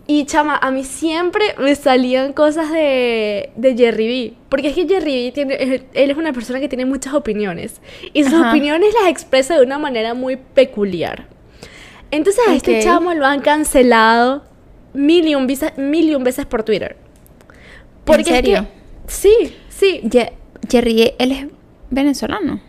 Y 0.08 0.26
chama, 0.26 0.58
a 0.60 0.72
mí 0.72 0.84
siempre 0.84 1.44
me 1.60 1.76
salían 1.76 2.34
cosas 2.34 2.72
de, 2.72 3.52
de 3.56 3.78
Jerry 3.78 4.08
B. 4.08 4.34
Porque 4.50 4.70
es 4.70 4.74
que 4.76 4.88
Jerry 4.88 5.26
B 5.28 5.32
tiene, 5.32 5.56
él 5.94 6.10
es 6.12 6.18
una 6.18 6.34
persona 6.34 6.60
que 6.60 6.68
tiene 6.68 6.86
muchas 6.86 7.14
opiniones. 7.14 7.80
Y 8.14 8.24
sus 8.24 8.34
Ajá. 8.34 8.50
opiniones 8.50 8.92
las 9.00 9.10
expresa 9.12 9.56
de 9.56 9.64
una 9.64 9.78
manera 9.78 10.16
muy 10.16 10.36
peculiar. 10.38 11.28
Entonces 12.10 12.42
a 12.48 12.56
este 12.56 12.82
chamo 12.82 13.14
lo 13.14 13.28
han 13.28 13.42
cancelado 13.42 14.44
mil 14.96 15.28
y 15.28 15.36
un 15.36 15.46
veces, 15.46 15.78
mil 15.78 16.10
y 16.10 16.16
un 16.16 16.24
veces 16.24 16.48
por 16.48 16.64
Twitter. 16.64 16.98
Porque 18.04 18.22
es 18.24 18.28
que- 18.30 18.34
serio? 18.36 18.68
sí, 19.06 19.56
sí. 19.70 20.02
Ye- 20.10 20.34
Jerry, 20.68 21.14
él 21.20 21.32
es 21.32 21.46
venezolano. 21.92 22.62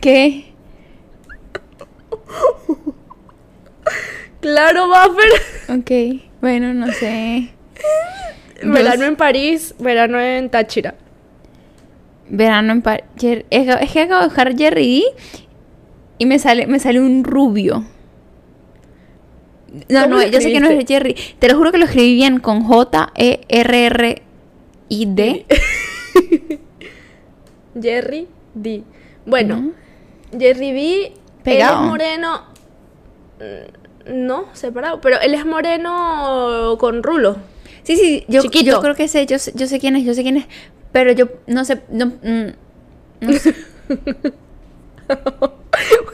¿Qué? 0.00 0.52
Claro, 4.40 4.86
Buffer. 4.88 5.78
Ok, 5.78 5.90
bueno, 6.40 6.72
no 6.74 6.86
sé. 6.92 7.50
Verano 8.62 9.04
en 9.04 9.16
París, 9.16 9.74
verano 9.78 10.20
en 10.20 10.48
Táchira. 10.50 10.94
Verano 12.28 12.72
en 12.72 12.82
París. 12.82 13.04
Es, 13.50 13.66
que- 13.66 14.00
acabo 14.00 14.20
de 14.20 14.26
buscar 14.26 14.56
Jerry 14.56 15.00
D 15.00 15.04
y 16.18 16.26
me 16.26 16.38
sale, 16.38 16.66
me 16.66 16.78
sale 16.78 17.00
un 17.00 17.24
rubio. 17.24 17.84
No, 19.88 20.02
¿Cómo 20.04 20.16
no, 20.16 20.26
yo 20.26 20.40
sé 20.40 20.50
que 20.52 20.60
no 20.60 20.68
es 20.70 20.84
Jerry. 20.86 21.14
Te 21.38 21.48
lo 21.48 21.56
juro 21.56 21.72
que 21.72 21.78
lo 21.78 21.84
escribí 21.84 22.14
bien 22.14 22.40
con 22.40 22.62
J 22.62 23.12
E 23.14 23.40
R 23.48 23.86
R 23.86 24.22
I 24.88 25.06
D. 25.06 25.46
Jerry 27.80 28.26
D. 28.54 28.82
Bueno. 29.26 29.72
Jerry 30.38 30.72
D, 30.72 31.06
él 31.06 31.12
Pegado. 31.42 31.82
es 31.84 31.86
moreno. 31.88 32.42
mm, 33.38 34.26
No, 34.26 34.46
separado, 34.54 35.00
pero 35.00 35.20
él 35.20 35.34
es 35.34 35.44
moreno 35.46 36.76
con 36.78 37.02
rulo. 37.02 37.36
Sí, 37.82 37.96
sí, 37.96 38.24
yo, 38.28 38.42
Chiquito. 38.42 38.72
yo 38.72 38.80
creo 38.82 38.94
que 38.94 39.08
sé 39.08 39.24
yo, 39.26 39.38
sé, 39.38 39.52
yo 39.54 39.66
sé 39.66 39.78
quién 39.80 39.96
es, 39.96 40.04
yo 40.04 40.12
sé 40.14 40.22
quién 40.22 40.36
es, 40.36 40.46
pero 40.92 41.12
yo 41.12 41.28
no 41.46 41.64
sé, 41.64 41.80
no, 41.90 42.06
mm, 42.06 42.48
no 43.20 43.32
sé. 43.32 43.54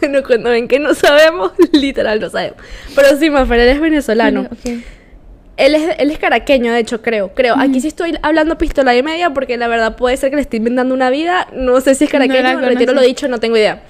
bueno, 0.00 0.22
cuando 0.26 0.50
ven 0.50 0.68
que 0.68 0.78
no 0.78 0.94
sabemos, 0.94 1.52
literal 1.72 2.20
no 2.20 2.30
sabemos. 2.30 2.58
Pero 2.94 3.16
sí, 3.18 3.30
Mafer, 3.30 3.60
él 3.60 3.68
es 3.70 3.80
venezolano. 3.80 4.42
Ok. 4.42 4.82
Él 5.56 5.74
es, 5.74 5.96
él 5.98 6.10
es 6.10 6.18
caraqueño, 6.18 6.72
de 6.72 6.80
hecho, 6.80 7.00
creo. 7.00 7.32
Creo. 7.34 7.54
Aquí 7.58 7.80
sí 7.80 7.88
estoy 7.88 8.18
hablando 8.22 8.58
pistola 8.58 8.96
y 8.96 9.02
media 9.02 9.30
porque 9.30 9.56
la 9.56 9.68
verdad 9.68 9.96
puede 9.96 10.16
ser 10.16 10.30
que 10.30 10.36
le 10.36 10.42
estoy 10.42 10.58
inventando 10.58 10.94
una 10.94 11.10
vida. 11.10 11.46
No 11.52 11.80
sé 11.80 11.94
si 11.94 12.04
es 12.04 12.12
No 12.12 12.18
caraqueño, 12.18 12.60
retiro 12.60 12.92
conoces. 12.92 12.94
lo 12.94 13.02
dicho, 13.02 13.28
no 13.28 13.38
tengo 13.38 13.56
idea. 13.56 13.82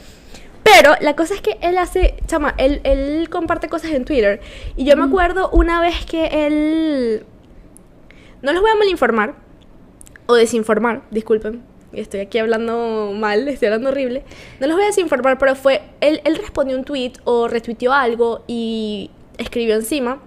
Pero 0.63 0.95
la 1.01 1.15
cosa 1.15 1.35
es 1.35 1.41
que 1.41 1.59
él 1.61 1.77
hace, 1.79 2.15
chama, 2.27 2.55
él, 2.57 2.81
él 2.85 3.29
comparte 3.31 3.69
cosas 3.69 3.93
en 3.93 4.05
Twitter. 4.05 4.41
Y 4.77 4.85
yo 4.85 4.97
me 4.97 5.05
acuerdo 5.05 5.51
una 5.51 5.81
vez 5.81 6.05
que 6.07 6.47
él... 6.47 7.25
No 8.43 8.53
los 8.53 8.61
voy 8.63 8.71
a 8.71 8.75
malinformar. 8.75 9.35
O 10.27 10.35
desinformar, 10.35 11.03
disculpen. 11.11 11.63
Estoy 11.93 12.21
aquí 12.21 12.39
hablando 12.39 13.13
mal, 13.15 13.47
estoy 13.47 13.67
hablando 13.67 13.91
horrible. 13.91 14.25
No 14.59 14.67
los 14.67 14.77
voy 14.77 14.85
a 14.85 14.89
desinformar, 14.89 15.39
pero 15.39 15.55
fue... 15.55 15.83
Él, 16.01 16.21
él 16.25 16.37
respondió 16.37 16.77
un 16.77 16.85
tweet 16.85 17.13
o 17.25 17.47
retuiteó 17.47 17.93
algo 17.93 18.43
y 18.47 19.11
escribió 19.39 19.75
encima. 19.75 20.21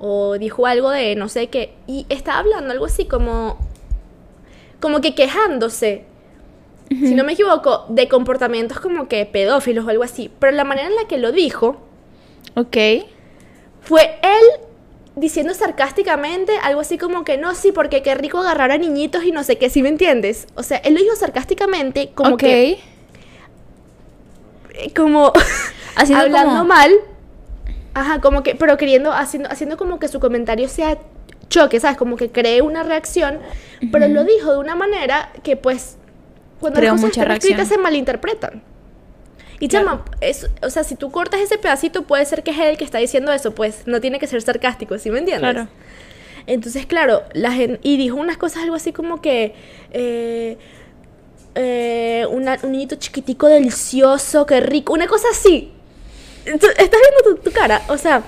O 0.00 0.38
dijo 0.38 0.66
algo 0.66 0.90
de 0.90 1.14
no 1.16 1.28
sé 1.28 1.48
qué. 1.48 1.74
Y 1.86 2.06
estaba 2.08 2.38
hablando 2.38 2.72
algo 2.72 2.86
así 2.86 3.04
como... 3.06 3.58
Como 4.80 5.00
que 5.00 5.14
quejándose 5.14 6.04
si 6.90 7.14
no 7.14 7.22
me 7.22 7.34
equivoco, 7.34 7.84
de 7.90 8.08
comportamientos 8.08 8.80
como 8.80 9.08
que 9.08 9.26
pedófilos 9.26 9.84
o 9.84 9.90
algo 9.90 10.04
así. 10.04 10.30
Pero 10.38 10.52
la 10.52 10.64
manera 10.64 10.88
en 10.88 10.96
la 10.96 11.06
que 11.06 11.18
lo 11.18 11.32
dijo 11.32 11.76
Ok. 12.54 12.76
fue 13.82 14.18
él 14.22 14.60
diciendo 15.14 15.52
sarcásticamente 15.52 16.52
algo 16.62 16.80
así 16.80 16.96
como 16.96 17.24
que 17.24 17.36
no, 17.36 17.54
sí, 17.54 17.72
porque 17.72 18.02
qué 18.02 18.14
rico 18.14 18.38
agarrar 18.38 18.70
a 18.70 18.78
niñitos 18.78 19.24
y 19.24 19.32
no 19.32 19.44
sé 19.44 19.58
qué, 19.58 19.68
¿sí 19.68 19.82
me 19.82 19.90
entiendes? 19.90 20.46
O 20.54 20.62
sea, 20.62 20.78
él 20.78 20.94
lo 20.94 21.00
dijo 21.02 21.14
sarcásticamente 21.14 22.12
como 22.14 22.36
ok. 22.36 22.40
que, 22.40 22.78
como 24.96 25.32
Haciendo 25.96 26.24
hablando 26.24 26.50
como- 26.52 26.64
mal. 26.64 26.92
Ajá, 27.98 28.20
como 28.20 28.42
que, 28.42 28.54
pero 28.54 28.76
queriendo, 28.76 29.12
haciendo, 29.12 29.48
haciendo 29.50 29.76
como 29.76 29.98
que 29.98 30.08
su 30.08 30.20
comentario 30.20 30.68
sea 30.68 30.98
choque, 31.48 31.80
¿sabes? 31.80 31.96
Como 31.96 32.16
que 32.16 32.30
cree 32.30 32.60
una 32.62 32.82
reacción, 32.82 33.38
pero 33.90 34.06
lo 34.08 34.24
dijo 34.24 34.52
de 34.52 34.58
una 34.58 34.74
manera 34.76 35.32
que 35.42 35.56
pues 35.56 35.96
cuando 36.60 36.78
Creó 36.78 36.92
las 36.92 37.00
cosas 37.00 37.16
están 37.16 37.36
escritas 37.36 37.68
se 37.68 37.78
malinterpretan. 37.78 38.62
Y 39.60 39.66
chama, 39.68 40.04
es, 40.20 40.48
o 40.62 40.70
sea, 40.70 40.84
si 40.84 40.94
tú 40.94 41.10
cortas 41.10 41.40
ese 41.40 41.58
pedacito, 41.58 42.02
puede 42.02 42.24
ser 42.26 42.42
que 42.44 42.52
es 42.52 42.58
él 42.58 42.76
que 42.76 42.84
está 42.84 42.98
diciendo 42.98 43.32
eso, 43.32 43.54
pues 43.54 43.82
no 43.86 44.00
tiene 44.00 44.18
que 44.20 44.26
ser 44.28 44.40
sarcástico, 44.42 44.98
¿sí 44.98 45.10
me 45.10 45.18
entiendes? 45.18 45.50
Claro. 45.50 45.68
Entonces, 46.46 46.86
claro, 46.86 47.22
la 47.32 47.50
gente, 47.52 47.80
y 47.82 47.96
dijo 47.96 48.16
unas 48.16 48.36
cosas 48.36 48.62
algo 48.62 48.76
así 48.76 48.92
como 48.92 49.20
que 49.20 49.54
eh, 49.92 50.56
eh, 51.54 52.26
una- 52.30 52.58
un 52.62 52.72
niñito 52.72 52.96
chiquitico 52.96 53.48
delicioso, 53.48 54.46
qué 54.46 54.60
rico, 54.60 54.92
una 54.92 55.06
cosa 55.08 55.26
así. 55.32 55.72
Estás 56.54 57.00
viendo 57.00 57.36
tu, 57.36 57.36
tu 57.36 57.50
cara, 57.52 57.82
o 57.88 57.98
sea, 57.98 58.22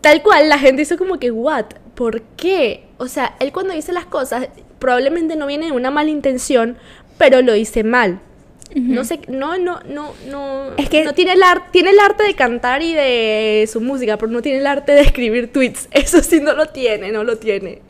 tal 0.00 0.22
cual 0.22 0.48
la 0.48 0.58
gente 0.58 0.82
hizo 0.82 0.96
como 0.96 1.18
que, 1.18 1.30
what, 1.30 1.66
¿por 1.94 2.22
qué? 2.36 2.84
O 2.98 3.08
sea, 3.08 3.34
él 3.40 3.52
cuando 3.52 3.74
dice 3.74 3.92
las 3.92 4.06
cosas 4.06 4.48
probablemente 4.78 5.36
no 5.36 5.46
viene 5.46 5.66
de 5.66 5.72
una 5.72 5.90
mala 5.90 6.10
intención, 6.10 6.76
pero 7.18 7.40
lo 7.42 7.52
dice 7.52 7.82
mal. 7.84 8.20
No 8.74 9.04
sé, 9.04 9.20
no, 9.28 9.56
no, 9.58 9.80
no, 9.88 10.12
no. 10.28 10.72
Es 10.76 10.90
que- 10.90 11.04
no 11.04 11.14
tiene 11.14 11.32
el 11.32 11.42
arte, 11.42 11.68
tiene 11.70 11.90
el 11.90 11.98
arte 12.00 12.24
de 12.24 12.34
cantar 12.34 12.82
y 12.82 12.92
de 12.92 13.66
su 13.72 13.80
música, 13.80 14.18
pero 14.18 14.30
no 14.30 14.42
tiene 14.42 14.58
el 14.58 14.66
arte 14.66 14.92
de 14.92 15.00
escribir 15.02 15.50
tweets. 15.52 15.88
Eso 15.92 16.20
sí 16.22 16.40
no 16.40 16.52
lo 16.52 16.66
tiene, 16.66 17.10
no 17.12 17.24
lo 17.24 17.38
tiene. 17.38 17.80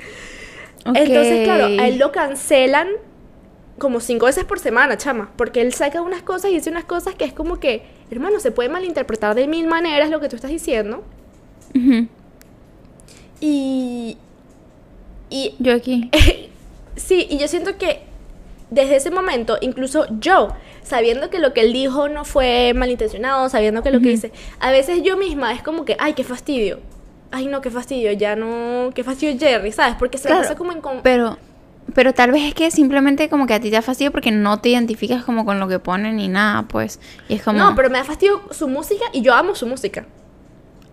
Entonces, 0.84 1.44
claro, 1.44 1.64
a 1.66 1.88
él 1.88 1.98
lo 1.98 2.12
cancelan 2.12 2.88
como 3.78 4.00
cinco 4.00 4.26
veces 4.26 4.44
por 4.44 4.58
semana, 4.58 4.96
chama. 4.96 5.30
Porque 5.36 5.60
él 5.60 5.72
saca 5.74 6.00
unas 6.02 6.22
cosas 6.22 6.50
y 6.50 6.54
dice 6.54 6.70
unas 6.70 6.84
cosas 6.84 7.14
que 7.14 7.24
es 7.24 7.32
como 7.32 7.60
que, 7.60 7.82
hermano, 8.10 8.40
se 8.40 8.50
puede 8.50 8.68
malinterpretar 8.68 9.34
de 9.34 9.46
mil 9.46 9.66
maneras 9.66 10.10
lo 10.10 10.20
que 10.20 10.28
tú 10.28 10.36
estás 10.36 10.50
diciendo. 10.50 11.02
Ujú. 11.74 12.08
Y. 13.40 14.16
Y 15.28 15.54
Yo 15.58 15.74
aquí. 15.74 16.10
sí, 16.96 17.26
y 17.28 17.38
yo 17.38 17.48
siento 17.48 17.76
que 17.78 18.00
desde 18.70 18.96
ese 18.96 19.10
momento, 19.10 19.58
incluso 19.60 20.06
yo, 20.20 20.48
sabiendo 20.82 21.30
que 21.30 21.38
lo 21.38 21.52
que 21.52 21.60
él 21.62 21.72
dijo 21.72 22.08
no 22.08 22.24
fue 22.24 22.72
malintencionado, 22.74 23.48
sabiendo 23.48 23.82
que 23.82 23.90
lo 23.90 23.98
que 23.98 24.06
Ujú. 24.06 24.14
dice, 24.14 24.32
a 24.60 24.70
veces 24.70 25.02
yo 25.02 25.16
misma 25.16 25.52
es 25.52 25.62
como 25.62 25.84
que, 25.84 25.96
ay, 25.98 26.14
qué 26.14 26.24
fastidio. 26.24 26.78
Ay, 27.32 27.46
no, 27.46 27.60
qué 27.60 27.70
fastidio, 27.70 28.12
ya 28.12 28.36
no, 28.36 28.90
qué 28.94 29.02
fastidio 29.04 29.36
Jerry, 29.38 29.72
¿sabes? 29.72 29.96
Porque 29.98 30.16
se 30.16 30.28
la 30.28 30.36
Claro, 30.36 30.42
pasa 30.48 30.56
como 30.56 30.72
en... 30.72 30.80
con- 30.80 31.02
Pero, 31.02 31.36
pero 31.94 32.12
tal 32.12 32.32
vez 32.32 32.42
es 32.44 32.54
que 32.54 32.70
simplemente 32.70 33.28
como 33.28 33.46
que 33.46 33.54
a 33.54 33.60
ti 33.60 33.70
te 33.70 33.76
da 33.76 33.82
fastidio 33.82 34.12
porque 34.12 34.30
no 34.30 34.58
te 34.60 34.68
identificas 34.70 35.24
como 35.24 35.44
con 35.44 35.60
lo 35.60 35.68
que 35.68 35.78
ponen 35.78 36.16
ni 36.16 36.28
nada, 36.28 36.62
pues. 36.62 37.00
Y 37.28 37.34
es 37.34 37.42
como... 37.42 37.58
No, 37.58 37.74
pero 37.74 37.90
me 37.90 37.98
da 37.98 38.04
fastidio 38.04 38.40
su 38.50 38.68
música 38.68 39.04
y 39.12 39.22
yo 39.22 39.34
amo 39.34 39.54
su 39.54 39.66
música. 39.66 40.04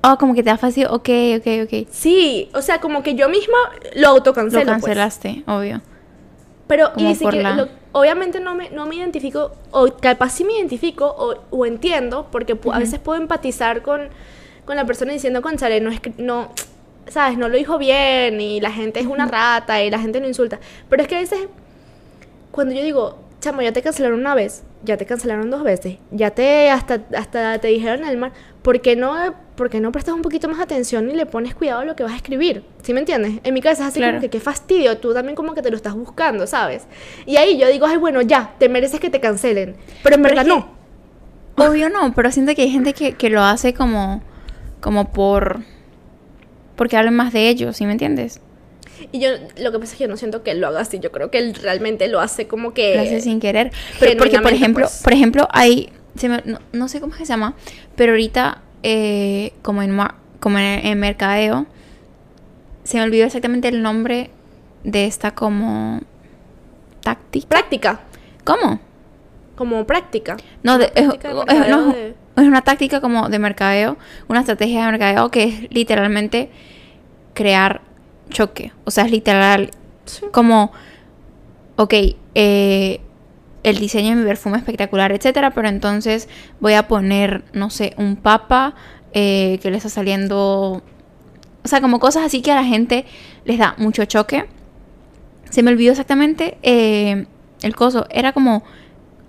Oh, 0.06 0.18
como 0.18 0.34
que 0.36 0.44
te 0.44 0.50
da 0.50 0.58
fastidio. 0.58 0.92
Ok, 0.92 1.10
ok, 1.38 1.48
ok. 1.64 1.88
Sí, 1.90 2.50
o 2.54 2.62
sea, 2.62 2.80
como 2.82 3.04
que 3.04 3.16
yo 3.16 3.30
misma 3.30 3.58
lo 3.96 4.10
autocancelo. 4.10 4.60
Lo 4.64 4.66
pues. 4.72 4.82
cancelaste, 4.84 5.44
obvio. 5.48 5.82
Pero 6.68 6.92
Como 6.94 7.32
la- 7.32 7.56
lo- 7.56 7.70
obviamente 7.92 8.40
no 8.40 8.56
me, 8.56 8.70
no 8.70 8.86
me 8.86 8.96
identifico, 8.96 9.52
o 9.72 9.88
capaz 10.00 10.30
sí 10.32 10.44
me 10.46 10.54
identifico 10.54 11.06
o, 11.06 11.36
o 11.50 11.66
entiendo, 11.66 12.28
porque 12.32 12.56
pu- 12.60 12.74
a 12.74 12.80
veces 12.80 13.00
puedo 13.00 13.22
empatizar 13.22 13.82
con, 13.82 14.10
con 14.66 14.76
la 14.76 14.86
persona 14.86 15.12
diciendo, 15.14 15.42
conchale, 15.42 15.82
no 15.82 15.90
es 15.92 16.00
que, 16.00 16.14
no, 16.18 16.50
sabes, 17.08 17.38
no 17.38 17.50
lo 17.50 17.58
dijo 17.58 17.78
bien, 17.78 18.40
y 18.42 18.60
la 18.62 18.72
gente 18.72 19.00
es 19.00 19.08
una 19.08 19.26
rata, 19.28 19.84
y 19.84 19.90
la 19.90 20.00
gente 20.00 20.20
lo 20.20 20.28
insulta. 20.28 20.60
Pero 20.90 21.02
es 21.02 21.08
que 21.08 21.16
a 21.16 21.20
veces, 21.20 21.48
cuando 22.52 22.74
yo 22.74 22.84
digo, 22.84 23.20
chamo, 23.40 23.62
ya 23.62 23.74
te 23.74 23.82
cancelaron 23.82 24.20
una 24.20 24.36
vez, 24.36 24.64
ya 24.84 24.98
te 24.98 25.06
cancelaron 25.06 25.50
dos 25.50 25.64
veces, 25.64 25.98
ya 26.12 26.32
te, 26.32 26.70
hasta, 26.70 27.02
hasta 27.18 27.60
te 27.60 27.68
dijeron 27.70 28.06
el 28.06 28.18
mal, 28.18 28.32
¿por 28.62 28.80
qué 28.82 28.96
no, 28.96 29.16
por 29.56 29.70
qué 29.70 29.80
no 29.82 29.92
prestas 29.92 30.16
un 30.16 30.22
poquito 30.22 30.48
más 30.48 30.60
atención 30.60 31.10
y 31.10 31.14
le 31.14 31.26
pones 31.26 31.54
cuidado 31.56 31.82
a 31.82 31.86
lo 31.86 31.96
que 31.96 32.04
vas 32.04 32.14
a 32.14 32.16
escribir? 32.16 32.64
¿Sí 32.82 32.94
me 32.94 33.00
entiendes? 33.02 33.40
En 33.44 33.54
mi 33.54 33.62
cabeza 33.62 33.84
es 33.84 33.90
así 33.90 34.00
Claro. 34.00 34.14
como 34.14 34.22
que 34.22 34.30
qué 34.30 34.40
fastidio, 34.40 34.98
tú 34.98 35.14
también 35.14 35.36
como 35.36 35.54
que 35.54 35.62
te 35.62 35.70
lo 35.70 35.76
estás 35.76 35.94
buscando, 35.94 36.48
¿sabes? 36.48 36.88
Y 37.26 37.36
ahí 37.38 37.58
yo 37.58 37.68
digo, 37.68 37.86
ay, 37.86 37.98
bueno, 37.98 38.22
ya, 38.22 38.54
te 38.60 38.70
mereces 38.70 39.00
que 39.00 39.10
te 39.10 39.20
cancelen. 39.20 39.76
Pero 40.04 40.16
en 40.16 40.22
Pero 40.22 40.36
verdad 40.36 40.44
es 40.44 40.48
no. 40.48 40.84
Obvio 41.56 41.90
no, 41.90 42.14
pero 42.16 42.32
siento 42.32 42.56
que 42.56 42.64
hay 42.64 42.70
gente 42.72 42.94
que, 42.94 43.14
que 43.14 43.30
lo 43.30 43.42
hace 43.42 43.74
como... 43.74 44.22
Como 44.80 45.12
por... 45.14 45.62
Porque 46.76 46.98
hablan 46.98 47.16
más 47.16 47.34
de 47.34 47.50
ellos, 47.50 47.78
¿sí 47.78 47.86
me 47.86 47.92
entiendes? 47.94 48.40
Y 49.12 49.20
yo, 49.20 49.30
lo 49.58 49.72
que 49.72 49.80
pasa 49.80 49.92
es 49.94 49.98
que 49.98 50.04
yo 50.06 50.08
no 50.10 50.18
siento 50.18 50.44
que 50.44 50.52
él 50.52 50.60
lo 50.62 50.68
haga 50.68 50.82
así, 50.82 51.00
yo 51.00 51.12
creo 51.12 51.30
que 51.32 51.38
él 51.38 51.54
realmente 51.56 52.08
lo 52.08 52.20
hace 52.20 52.48
como 52.48 52.74
que... 52.74 52.96
lo 52.96 53.02
hace 53.02 53.22
sin 53.22 53.40
querer. 53.40 53.72
Pero 54.00 54.18
porque, 54.18 54.40
por 54.40 54.54
ejemplo, 54.54 54.86
pues. 54.86 55.02
por 55.04 55.14
ejemplo, 55.14 55.48
hay, 55.52 55.92
se 56.16 56.30
me- 56.30 56.42
no, 56.46 56.60
no 56.72 56.88
sé 56.88 57.00
cómo 57.02 57.14
se 57.16 57.26
llama, 57.26 57.56
pero 57.96 58.14
ahorita, 58.14 58.62
eh, 58.84 59.54
como 59.62 59.82
en, 59.82 59.92
ma- 59.92 60.16
como 60.40 60.58
en, 60.60 60.86
en 60.86 61.00
mercadeo, 61.00 61.66
se 62.84 62.98
me 62.98 63.04
olvidó 63.04 63.26
exactamente 63.26 63.68
el 63.68 63.82
nombre 63.82 64.30
de 64.84 65.06
esta 65.06 65.32
como 65.36 66.02
táctica. 67.02 67.48
Práctica, 67.50 68.02
¿Cómo? 68.44 68.80
como 69.56 69.86
práctica. 69.86 70.38
No, 70.64 70.78
de- 70.78 70.92
es, 70.96 71.08
táctica 71.08 71.34
de 71.34 71.42
es- 71.48 71.68
no, 71.70 71.92
de- 71.94 72.16
es 72.36 72.44
una 72.48 72.62
táctica 72.62 73.02
como 73.02 73.30
de 73.30 73.40
mercadeo, 73.40 73.98
una 74.28 74.40
estrategia 74.40 74.86
de 74.86 74.92
mercadeo 74.92 75.30
que 75.30 75.44
es 75.44 75.74
literalmente 75.74 76.50
crear 77.34 77.82
choque. 78.30 78.72
O 78.86 78.92
sea, 78.92 79.06
es 79.06 79.12
literal 79.12 79.72
Sí. 80.06 80.26
como, 80.32 80.72
ok, 81.78 81.94
eh, 82.36 83.00
el 83.64 83.78
diseño 83.78 84.10
de 84.10 84.16
mi 84.18 84.26
perfume 84.26 84.58
es 84.58 84.64
espectacular, 84.64 85.12
etcétera, 85.12 85.52
pero 85.52 85.70
entonces 85.70 86.28
voy 86.60 86.74
a 86.74 86.88
poner, 86.88 87.44
no 87.54 87.70
sé, 87.70 87.94
un 87.98 88.18
papa 88.18 88.76
eh, 89.14 89.60
que 89.62 89.72
le 89.72 89.78
está 89.78 89.90
saliendo, 89.90 90.82
o 91.64 91.68
sea, 91.68 91.80
como 91.80 92.00
cosas 92.00 92.24
así 92.26 92.42
que 92.42 92.52
a 92.52 92.56
la 92.56 92.66
gente 92.66 93.06
les 93.46 93.58
da 93.60 93.76
mucho 93.78 94.04
choque. 94.06 94.46
Se 95.50 95.64
me 95.64 95.72
olvidó 95.72 95.92
exactamente 95.92 96.58
eh, 96.64 97.28
el 97.62 97.76
coso, 97.76 98.08
era 98.10 98.34
como 98.34 98.64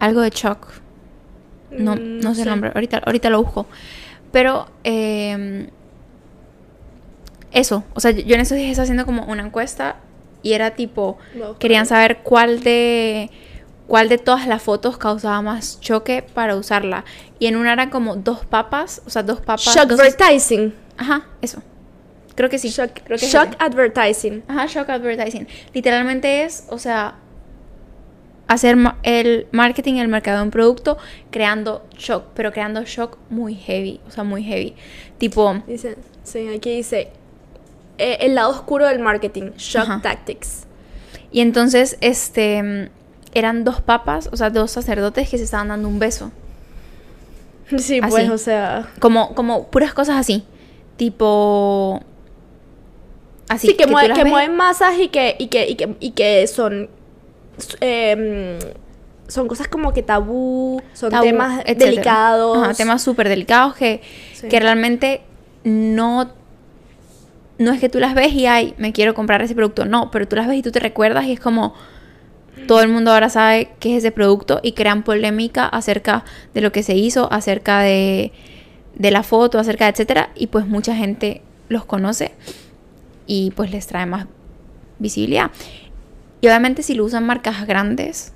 algo 0.01 0.21
de 0.23 0.31
shock. 0.31 0.67
No, 1.79 1.95
Mm, 1.97 2.21
no 2.21 2.35
sé 2.35 2.43
el 2.43 2.49
nombre, 2.49 2.71
ahorita, 2.75 2.99
ahorita 3.05 3.31
lo 3.31 3.43
busco. 3.43 3.67
Pero 4.33 4.67
eh, 4.85 5.69
eso, 7.53 7.85
o 7.95 8.01
sea, 8.01 8.11
yo 8.11 8.35
en 8.35 8.41
esos 8.41 8.57
días 8.59 8.71
estaba 8.71 8.85
haciendo 8.85 9.07
como 9.07 9.25
una 9.25 9.45
encuesta 9.45 9.97
y 10.43 10.53
era 10.55 10.73
tipo, 10.73 11.19
No, 11.35 11.59
querían 11.59 11.87
saber 11.87 12.19
cuál 12.19 12.63
de 12.63 13.31
cuál 13.87 14.09
de 14.09 14.17
todas 14.19 14.47
las 14.47 14.63
fotos 14.63 14.97
causaba 14.97 15.41
más 15.43 15.79
choque 15.81 16.23
para 16.23 16.57
usarla. 16.57 17.05
Y 17.39 17.47
en 17.47 17.57
una 17.57 17.73
eran 17.75 17.91
como 17.91 18.17
dos 18.17 18.45
papas, 18.47 19.03
o 19.07 19.11
sea, 19.11 19.23
dos 19.23 19.41
papas. 19.41 19.65
Shock 19.65 19.89
dos- 19.91 20.01
advertising. 20.01 20.75
Ajá, 20.97 21.27
eso. 21.43 21.63
Creo 22.35 22.49
que 22.51 22.59
sí. 22.59 22.71
Shock, 22.71 22.91
creo 23.05 23.19
que 23.19 23.27
es 23.27 23.33
shock 23.33 23.51
advertising. 23.59 24.43
Ajá, 24.49 24.67
shock 24.67 24.89
advertising. 24.89 25.47
Literalmente 25.75 26.45
es, 26.45 26.65
o 26.71 26.79
sea, 26.79 27.15
hacer 28.47 28.77
el 29.03 29.47
marketing, 29.53 29.95
el 29.95 30.09
mercado 30.09 30.39
de 30.39 30.45
un 30.45 30.51
producto, 30.51 30.99
creando 31.31 31.85
shock, 31.97 32.25
pero 32.35 32.53
creando 32.53 32.83
shock 32.85 33.17
muy 33.31 33.55
heavy, 33.55 34.01
o 34.07 34.11
sea, 34.11 34.25
muy 34.25 34.43
heavy. 34.45 34.75
Tipo, 35.19 35.63
Dice, 35.67 35.97
sí, 36.23 36.49
aquí 36.55 36.75
dice 36.77 37.09
eh, 37.99 38.19
el 38.21 38.35
lado 38.35 38.51
oscuro 38.51 38.87
del 38.87 38.99
marketing, 38.99 39.53
shock 39.57 39.85
Ajá. 39.85 40.01
tactics. 40.03 40.67
y 41.33 41.41
entonces, 41.41 41.97
este, 42.01 42.91
eran 43.33 43.65
dos 43.65 43.81
papas, 43.81 44.29
o 44.33 44.37
sea, 44.37 44.51
dos 44.51 44.71
sacerdotes 44.71 45.29
que 45.31 45.39
se 45.39 45.45
estaban 45.45 45.69
dando 45.69 45.89
un 45.89 45.99
beso. 45.99 46.31
Sí, 47.79 47.99
Así. 48.03 48.11
pues, 48.11 48.29
o 48.31 48.37
sea, 48.39 48.89
Como, 49.01 49.35
como 49.35 49.69
puras 49.69 49.95
cosas 49.95 50.17
así. 50.17 50.45
Tipo. 50.99 52.01
Así 53.49 53.69
sí, 53.69 53.75
que, 53.77 53.85
tú 53.87 53.93
mue- 53.93 54.07
las 54.09 54.19
que 54.19 54.25
mueven 54.25 54.55
masas 54.57 54.99
y 54.99 55.09
que, 55.09 55.35
y 55.39 55.49
que, 55.49 55.69
y 55.69 55.75
que, 55.75 55.97
y 56.01 56.11
que 56.13 56.47
son, 56.47 56.89
em, 57.81 58.59
son 59.29 59.49
cosas 59.49 59.69
como 59.69 59.93
que 59.93 60.03
tabú, 60.03 60.83
son 60.93 61.11
tabú, 61.11 61.25
temas 61.25 61.61
etcétera. 61.61 61.91
delicados. 61.91 62.59
Ajá, 62.59 62.75
temas 62.75 63.03
súper 63.03 63.29
delicados 63.29 63.75
que, 63.75 64.03
Sí. 64.33 64.49
que 64.49 64.61
realmente 64.61 65.23
no. 65.65 66.31
No 67.57 67.73
es 67.73 67.81
que 67.81 67.89
tú 67.89 68.01
las 68.01 68.15
ves 68.15 68.33
y 68.33 68.47
ay, 68.47 68.75
me 68.79 68.93
quiero 68.93 69.15
comprar 69.15 69.41
ese 69.41 69.55
producto. 69.55 69.85
No, 69.85 70.11
pero 70.11 70.27
tú 70.27 70.35
las 70.37 70.49
ves 70.49 70.59
y 70.59 70.63
tú 70.63 70.73
te 70.73 70.81
recuerdas 70.81 71.25
y 71.27 71.33
es 71.33 71.41
como. 71.41 71.75
Todo 72.69 72.81
el 72.83 72.89
mundo 72.89 73.13
ahora 73.13 73.29
sabe 73.31 73.73
qué 73.81 73.93
es 73.93 73.99
ese 73.99 74.13
producto 74.13 74.61
y 74.63 74.73
crean 74.73 75.03
polémica 75.03 75.67
acerca 75.67 76.25
de 76.55 76.61
lo 76.61 76.71
que 76.71 76.83
se 76.85 76.95
hizo, 76.95 77.31
acerca 77.33 77.81
de, 77.81 78.31
de 78.95 79.11
la 79.11 79.23
foto, 79.25 79.59
acerca 79.59 79.85
de 79.87 79.91
etcétera. 79.91 80.31
Y 80.37 80.47
pues 80.47 80.65
mucha 80.67 80.95
gente 80.95 81.43
los 81.69 81.85
conoce 81.85 82.33
y 83.27 83.51
pues 83.57 83.71
les 83.73 83.87
trae 83.89 84.07
más 84.07 84.27
visibilidad. 85.01 85.51
Y 86.45 86.47
obviamente 86.49 86.83
si 86.83 86.93
lo 86.95 87.07
usan 87.07 87.25
marcas 87.25 87.67
grandes, 87.67 88.35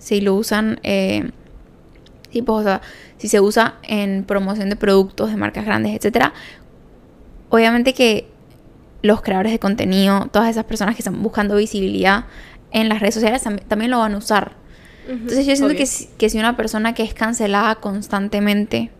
si 0.00 0.20
lo 0.20 0.34
usan, 0.34 0.80
eh, 0.82 1.30
sí, 2.32 2.42
pues, 2.42 2.58
o 2.58 2.62
sea, 2.64 2.80
si 3.16 3.28
se 3.28 3.40
usa 3.40 3.76
en 3.84 4.24
promoción 4.24 4.70
de 4.70 4.74
productos 4.74 5.30
de 5.30 5.36
marcas 5.36 5.64
grandes, 5.64 5.94
etcétera, 5.94 6.32
obviamente 7.48 7.94
que 7.94 8.26
los 9.02 9.22
creadores 9.22 9.52
de 9.52 9.60
contenido, 9.60 10.26
todas 10.32 10.48
esas 10.50 10.64
personas 10.64 10.96
que 10.96 11.02
están 11.02 11.22
buscando 11.22 11.54
visibilidad 11.54 12.24
en 12.72 12.88
las 12.88 12.98
redes 12.98 13.14
sociales 13.14 13.46
tam- 13.46 13.60
también 13.68 13.92
lo 13.92 14.00
van 14.00 14.14
a 14.14 14.18
usar. 14.18 14.56
Entonces 15.08 15.46
yo 15.46 15.54
siento 15.54 15.68
que, 15.76 15.86
si- 15.86 16.06
que 16.18 16.28
si 16.28 16.40
una 16.40 16.56
persona 16.56 16.92
que 16.92 17.04
es 17.04 17.14
cancelada 17.14 17.76
constantemente 17.76 18.90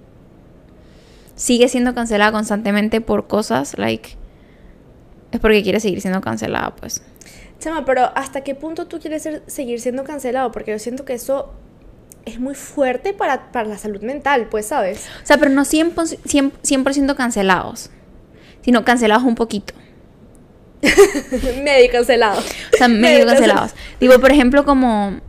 sigue 1.34 1.68
siendo 1.68 1.92
cancelada 1.92 2.30
constantemente 2.30 3.00
por 3.00 3.26
cosas, 3.26 3.76
like, 3.78 4.10
es 5.32 5.40
porque 5.40 5.64
quiere 5.64 5.80
seguir 5.80 6.00
siendo 6.00 6.20
cancelada, 6.20 6.76
pues. 6.76 7.02
Chama, 7.60 7.84
pero 7.84 8.10
¿hasta 8.16 8.40
qué 8.42 8.54
punto 8.54 8.86
tú 8.86 8.98
quieres 8.98 9.22
ser- 9.22 9.42
seguir 9.46 9.80
siendo 9.80 10.02
cancelado? 10.02 10.50
Porque 10.50 10.72
yo 10.72 10.78
siento 10.78 11.04
que 11.04 11.12
eso 11.12 11.52
es 12.24 12.40
muy 12.40 12.54
fuerte 12.54 13.12
para, 13.12 13.52
para 13.52 13.68
la 13.68 13.78
salud 13.78 14.02
mental, 14.02 14.48
pues, 14.50 14.66
¿sabes? 14.66 15.06
O 15.22 15.26
sea, 15.26 15.36
pero 15.38 15.50
no 15.50 15.62
100%, 15.62 15.94
100%, 15.94 16.52
100% 16.62 17.14
cancelados, 17.14 17.90
sino 18.62 18.84
cancelados 18.84 19.24
un 19.24 19.34
poquito. 19.34 19.74
Medio 21.62 21.90
cancelado. 21.92 22.40
O 22.40 22.76
sea, 22.76 22.88
medio 22.88 23.26
cancelados. 23.26 23.74
Digo, 24.00 24.18
por 24.18 24.32
ejemplo, 24.32 24.64
como... 24.64 25.20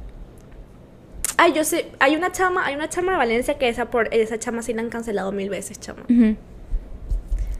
Ay, 1.37 1.53
yo 1.53 1.63
sé, 1.63 1.87
hay 1.99 2.15
una 2.15 2.31
chama, 2.31 2.65
hay 2.65 2.75
una 2.75 2.87
chama 2.87 3.13
de 3.13 3.17
Valencia 3.17 3.57
que 3.57 3.67
esa 3.67 3.85
por 3.89 4.13
esa 4.13 4.37
chama 4.37 4.61
sí 4.61 4.73
la 4.73 4.81
han 4.81 4.89
cancelado 4.89 5.31
mil 5.31 5.49
veces, 5.49 5.79
chama. 5.79 6.03
¿En 6.07 6.37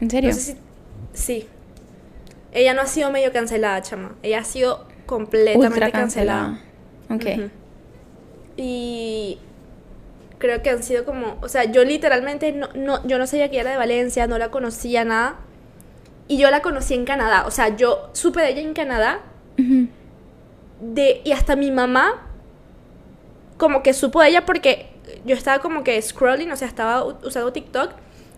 serio? 0.08 0.30
No 0.30 0.36
sé 0.36 0.40
si 0.40 0.56
sí. 1.12 1.48
Ella 2.52 2.74
no 2.74 2.82
ha 2.82 2.86
sido 2.86 3.10
medio 3.10 3.32
cancelada, 3.32 3.80
chama. 3.82 4.14
Ella 4.22 4.40
ha 4.40 4.44
sido 4.44 4.86
completamente 5.06 5.66
Ultra 5.66 5.90
cancelada. 5.90 6.60
cancelada. 7.08 7.46
Ok. 7.46 7.50
Y 8.56 9.38
creo 10.38 10.62
que 10.62 10.70
han 10.70 10.82
sido 10.82 11.04
como, 11.04 11.38
o 11.40 11.48
sea, 11.48 11.64
yo 11.64 11.84
literalmente 11.84 12.52
no, 12.52 12.68
no, 12.74 13.06
yo 13.06 13.18
no 13.18 13.26
sabía 13.26 13.48
que 13.48 13.54
ella 13.54 13.62
era 13.62 13.70
de 13.72 13.76
Valencia, 13.78 14.26
no 14.26 14.38
la 14.38 14.50
conocía 14.50 15.04
nada. 15.04 15.36
Y 16.28 16.38
yo 16.38 16.50
la 16.50 16.62
conocí 16.62 16.94
en 16.94 17.04
Canadá, 17.04 17.44
o 17.46 17.50
sea, 17.50 17.76
yo 17.76 18.08
supe 18.12 18.40
de 18.40 18.50
ella 18.50 18.60
en 18.62 18.74
Canadá 18.74 19.20
de 20.80 21.20
y 21.24 21.32
hasta 21.32 21.56
mi 21.56 21.70
mamá 21.70 22.26
como 23.58 23.82
que 23.82 23.92
supo 23.92 24.20
de 24.22 24.28
ella 24.28 24.46
porque 24.46 24.90
yo 25.24 25.34
estaba 25.36 25.60
como 25.60 25.84
que 25.84 26.00
scrolling, 26.00 26.50
o 26.50 26.56
sea, 26.56 26.68
estaba 26.68 27.04
usando 27.04 27.52
TikTok 27.52 27.92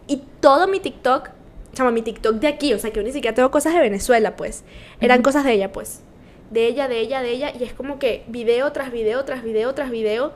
y 0.07 0.23
todo 0.41 0.67
mi 0.67 0.81
TikTok, 0.81 1.31
chama, 1.75 1.91
mi 1.91 2.03
TikTok 2.03 2.37
de 2.37 2.49
aquí, 2.49 2.73
o 2.73 2.79
sea, 2.79 2.91
que 2.91 2.97
yo 2.97 3.03
ni 3.03 3.13
siquiera 3.13 3.35
tengo 3.35 3.51
cosas 3.51 3.75
de 3.75 3.81
Venezuela, 3.81 4.37
pues, 4.37 4.65
eran 5.01 5.23
cosas 5.23 5.45
de 5.45 5.53
ella, 5.53 5.73
pues, 5.73 6.03
de 6.51 6.67
ella, 6.67 6.89
de 6.89 7.01
ella, 7.01 7.23
de 7.23 7.31
ella 7.31 7.53
y 7.59 7.65
es 7.65 7.73
como 7.73 7.99
que 7.99 8.25
video 8.29 8.73
tras 8.73 8.93
video 8.93 9.25
tras 9.25 9.43
video 9.43 9.75
tras 9.75 9.91
video 9.91 10.33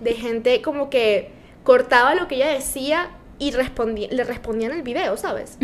de 0.00 0.14
gente 0.14 0.62
como 0.62 0.88
que 0.88 1.30
cortaba 1.64 2.14
lo 2.14 2.28
que 2.28 2.36
ella 2.36 2.48
decía 2.48 3.10
y 3.38 3.50
respondía, 3.50 4.08
le 4.10 4.24
respondían 4.24 4.72
el 4.72 4.82
video, 4.82 5.16
¿sabes? 5.16 5.58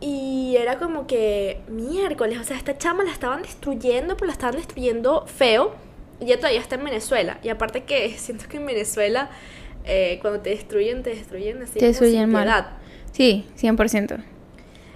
Y 0.00 0.56
era 0.56 0.78
como 0.78 1.06
que 1.06 1.60
miércoles, 1.68 2.38
o 2.40 2.44
sea, 2.44 2.56
esta 2.56 2.76
chama 2.76 3.04
la 3.04 3.12
estaban 3.12 3.42
destruyendo, 3.42 4.16
pero 4.16 4.26
la 4.26 4.32
estaban 4.32 4.56
destruyendo 4.56 5.26
feo. 5.26 5.74
Y 6.20 6.24
ella 6.24 6.38
todavía 6.38 6.60
está 6.60 6.74
en 6.74 6.84
Venezuela. 6.84 7.38
Y 7.42 7.50
aparte 7.50 7.84
que 7.84 8.10
siento 8.18 8.48
que 8.48 8.56
en 8.56 8.66
Venezuela, 8.66 9.30
eh, 9.84 10.18
cuando 10.20 10.40
te 10.40 10.50
destruyen, 10.50 11.04
te 11.04 11.10
destruyen 11.10 11.62
así. 11.62 11.78
Te 11.78 11.86
destruyen 11.86 12.30
mal. 12.30 12.78
Sí, 13.12 13.46
100%. 13.58 14.22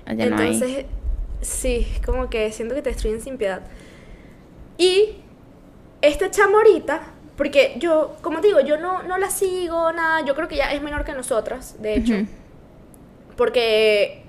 Allá 0.06 0.26
no 0.30 0.36
hay. 0.38 0.54
Entonces, 0.54 0.86
sí, 1.40 1.86
como 2.04 2.28
que 2.30 2.50
siento 2.52 2.74
que 2.74 2.82
te 2.82 2.90
destruyen 2.90 3.20
sin 3.20 3.36
piedad. 3.38 3.62
Y 4.78 5.16
esta 6.02 6.30
chama 6.30 6.58
ahorita, 6.58 7.02
porque 7.36 7.76
yo, 7.78 8.16
como 8.22 8.40
te 8.40 8.48
digo, 8.48 8.60
yo 8.60 8.78
no, 8.78 9.02
no 9.02 9.18
la 9.18 9.30
sigo, 9.30 9.92
nada. 9.92 10.22
Yo 10.24 10.34
creo 10.34 10.48
que 10.48 10.56
ya 10.56 10.72
es 10.72 10.82
menor 10.82 11.04
que 11.04 11.12
nosotras, 11.12 11.80
de 11.80 11.94
hecho. 11.96 12.14
Porque 13.36 14.22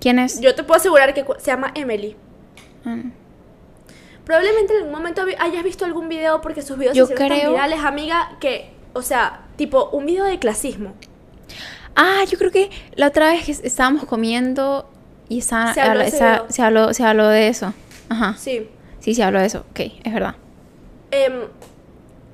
¿Quién 0.00 0.18
es? 0.18 0.40
yo 0.40 0.54
te 0.54 0.62
puedo 0.64 0.78
asegurar 0.78 1.12
que 1.14 1.24
se 1.38 1.46
llama 1.50 1.72
Emily. 1.74 2.16
Ah. 2.84 2.96
Probablemente 4.24 4.72
en 4.72 4.78
algún 4.84 4.92
momento 4.94 5.22
hayas 5.38 5.62
visto 5.64 5.84
algún 5.84 6.08
video 6.08 6.40
porque 6.40 6.62
sus 6.62 6.78
videos 6.78 6.96
Yo 6.96 7.06
se 7.06 7.14
tan 7.14 7.28
creo- 7.28 7.50
virales, 7.50 7.80
amiga, 7.84 8.36
que, 8.40 8.70
o 8.94 9.02
sea, 9.02 9.42
tipo 9.56 9.90
un 9.90 10.06
video 10.06 10.24
de 10.24 10.38
clasismo. 10.38 10.94
Ah, 11.96 12.24
yo 12.28 12.38
creo 12.38 12.50
que 12.50 12.70
la 12.96 13.08
otra 13.08 13.30
vez 13.30 13.44
que 13.44 13.52
estábamos 13.52 14.04
comiendo 14.04 14.88
y 15.28 15.38
esa- 15.38 15.72
Se 15.74 15.80
habló 15.80 16.00
esa- 16.02 16.44
se 16.48 16.62
habló, 16.62 16.92
se 16.94 17.04
habló 17.04 17.28
de 17.28 17.48
eso. 17.48 17.72
Ajá. 18.08 18.34
Sí. 18.38 18.68
Sí, 19.00 19.14
se 19.14 19.22
habló 19.22 19.38
de 19.40 19.46
eso. 19.46 19.64
Ok, 19.70 19.80
es 20.02 20.12
verdad. 20.12 20.34
Em, 21.10 21.32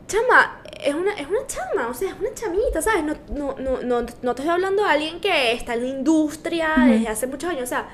chama, 0.06 0.62
es 0.82 0.94
una, 0.94 1.12
es 1.14 1.26
una 1.28 1.46
chama, 1.46 1.88
o 1.88 1.94
sea, 1.94 2.08
es 2.10 2.14
una 2.18 2.32
chamita, 2.34 2.80
¿sabes? 2.82 3.04
No, 3.04 3.14
no, 3.34 3.54
no, 3.58 3.82
no, 3.82 4.00
no 4.00 4.34
te 4.34 4.42
estoy 4.42 4.48
hablando 4.48 4.82
de 4.84 4.88
alguien 4.88 5.20
que 5.20 5.52
está 5.52 5.74
en 5.74 5.82
la 5.82 5.88
industria 5.88 6.70
desde 6.86 7.08
hace 7.08 7.26
muchos 7.26 7.50
años, 7.50 7.64
o 7.64 7.66
sea, 7.66 7.88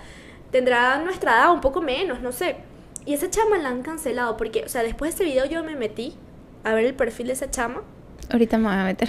tendrá 0.52 0.98
nuestra 0.98 1.32
edad, 1.38 1.52
un 1.52 1.60
poco 1.60 1.80
menos, 1.82 2.20
no 2.20 2.32
sé. 2.32 2.56
Y 3.04 3.14
esa 3.14 3.28
chama 3.30 3.58
la 3.58 3.68
han 3.70 3.82
cancelado 3.82 4.36
porque, 4.36 4.64
o 4.64 4.68
sea, 4.68 4.82
después 4.82 5.10
de 5.16 5.24
ese 5.24 5.32
video 5.32 5.46
yo 5.46 5.62
me 5.64 5.74
metí 5.76 6.16
a 6.64 6.72
ver 6.74 6.84
el 6.86 6.94
perfil 6.94 7.28
de 7.28 7.32
esa 7.34 7.50
chama. 7.50 7.82
Ahorita 8.30 8.56
me 8.58 8.68
voy 8.68 8.74
a 8.76 8.84
meter. 8.84 9.08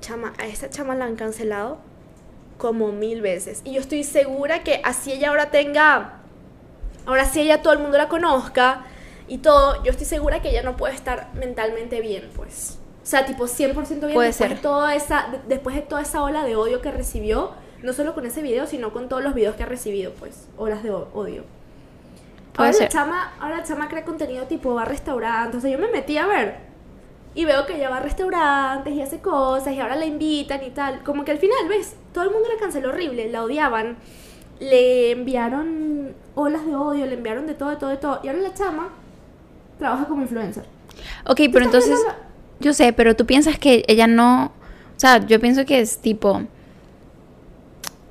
Chama, 0.00 0.32
a 0.38 0.46
esa 0.46 0.70
chama 0.70 0.94
la 0.94 1.04
han 1.06 1.16
cancelado 1.16 1.78
como 2.56 2.92
mil 2.92 3.20
veces. 3.22 3.62
Y 3.64 3.72
yo 3.74 3.80
estoy 3.80 4.04
segura 4.04 4.62
que 4.64 4.80
así 4.84 5.12
ella 5.12 5.30
ahora 5.30 5.50
tenga, 5.50 6.20
ahora 7.06 7.24
sí 7.24 7.40
ella 7.40 7.62
todo 7.62 7.72
el 7.72 7.78
mundo 7.80 7.98
la 7.98 8.08
conozca 8.08 8.84
y 9.26 9.38
todo, 9.38 9.82
yo 9.84 9.90
estoy 9.90 10.06
segura 10.06 10.40
que 10.40 10.50
ella 10.50 10.62
no 10.62 10.76
puede 10.76 10.94
estar 10.94 11.28
mentalmente 11.34 12.00
bien, 12.00 12.30
pues. 12.36 12.78
O 13.02 13.06
sea, 13.06 13.24
tipo 13.26 13.44
100% 13.46 13.86
bien 14.00 14.12
Puede 14.14 14.28
después, 14.28 14.36
ser. 14.36 14.48
De 14.50 14.56
toda 14.56 14.94
esa, 14.94 15.28
de- 15.30 15.40
después 15.48 15.74
de 15.76 15.82
toda 15.82 16.02
esa 16.02 16.22
ola 16.22 16.44
de 16.44 16.56
odio 16.56 16.80
que 16.82 16.90
recibió, 16.90 17.52
no 17.82 17.92
solo 17.92 18.14
con 18.14 18.26
ese 18.26 18.42
video, 18.42 18.66
sino 18.66 18.92
con 18.92 19.08
todos 19.08 19.22
los 19.22 19.34
videos 19.34 19.56
que 19.56 19.62
ha 19.62 19.66
recibido, 19.66 20.12
pues, 20.12 20.48
olas 20.56 20.82
de 20.82 20.90
odio. 20.90 21.44
Puede 22.54 22.68
ahora 22.68 22.72
ser. 22.72 22.82
la 22.82 22.88
chama, 22.88 23.32
ahora 23.40 23.58
la 23.58 23.62
chama 23.64 23.88
crea 23.88 24.04
contenido 24.04 24.46
tipo 24.46 24.74
va 24.74 24.82
a 24.82 24.84
restaurantes, 24.84 25.58
o 25.58 25.60
sea, 25.60 25.70
yo 25.70 25.78
me 25.78 25.88
metí 25.88 26.18
a 26.18 26.26
ver 26.26 26.67
y 27.34 27.44
veo 27.44 27.66
que 27.66 27.76
ella 27.76 27.90
va 27.90 27.98
a 27.98 28.00
restaurantes 28.00 28.92
y 28.92 29.00
hace 29.00 29.20
cosas 29.20 29.72
y 29.74 29.80
ahora 29.80 29.96
la 29.96 30.06
invitan 30.06 30.62
y 30.64 30.70
tal. 30.70 31.02
Como 31.04 31.24
que 31.24 31.30
al 31.32 31.38
final, 31.38 31.68
¿ves? 31.68 31.96
Todo 32.12 32.24
el 32.24 32.30
mundo 32.30 32.48
la 32.52 32.58
canceló 32.60 32.88
horrible, 32.90 33.30
la 33.30 33.44
odiaban. 33.44 33.96
Le 34.60 35.12
enviaron 35.12 36.14
olas 36.34 36.66
de 36.66 36.74
odio, 36.74 37.06
le 37.06 37.14
enviaron 37.14 37.46
de 37.46 37.54
todo, 37.54 37.70
de 37.70 37.76
todo, 37.76 37.90
de 37.90 37.96
todo. 37.96 38.20
Y 38.24 38.28
ahora 38.28 38.40
la 38.40 38.54
chama 38.54 38.88
trabaja 39.78 40.06
como 40.06 40.22
influencer. 40.22 40.64
Ok, 41.26 41.42
pero 41.52 41.64
entonces, 41.64 41.96
la- 42.06 42.16
yo 42.58 42.72
sé, 42.72 42.92
pero 42.92 43.14
tú 43.14 43.24
piensas 43.24 43.56
que 43.58 43.84
ella 43.86 44.08
no, 44.08 44.46
o 44.46 44.50
sea, 45.00 45.24
yo 45.24 45.38
pienso 45.38 45.64
que 45.64 45.78
es 45.80 45.98
tipo, 45.98 46.42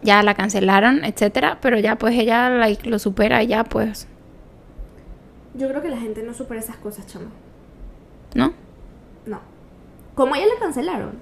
ya 0.04 0.24
la 0.24 0.36
cancelaron, 0.36 1.04
etcétera, 1.04 1.58
pero 1.62 1.78
ya 1.80 1.98
pues 1.98 2.16
ella 2.18 2.50
like, 2.50 2.90
lo 2.90 2.98
supera 3.00 3.44
y 3.44 3.48
ya 3.48 3.66
pues, 3.66 4.08
Yo 5.54 5.68
creo 5.68 5.82
que 5.82 5.90
la 5.90 5.98
gente 5.98 6.24
no 6.24 6.34
supera 6.34 6.62
esas 6.62 6.78
cosas, 6.78 7.08
chama. 7.08 7.32
¿no? 8.36 8.54
No. 9.28 9.40
Como 10.16 10.36
ella 10.36 10.46
la 10.48 10.60
cancelaron. 10.60 11.20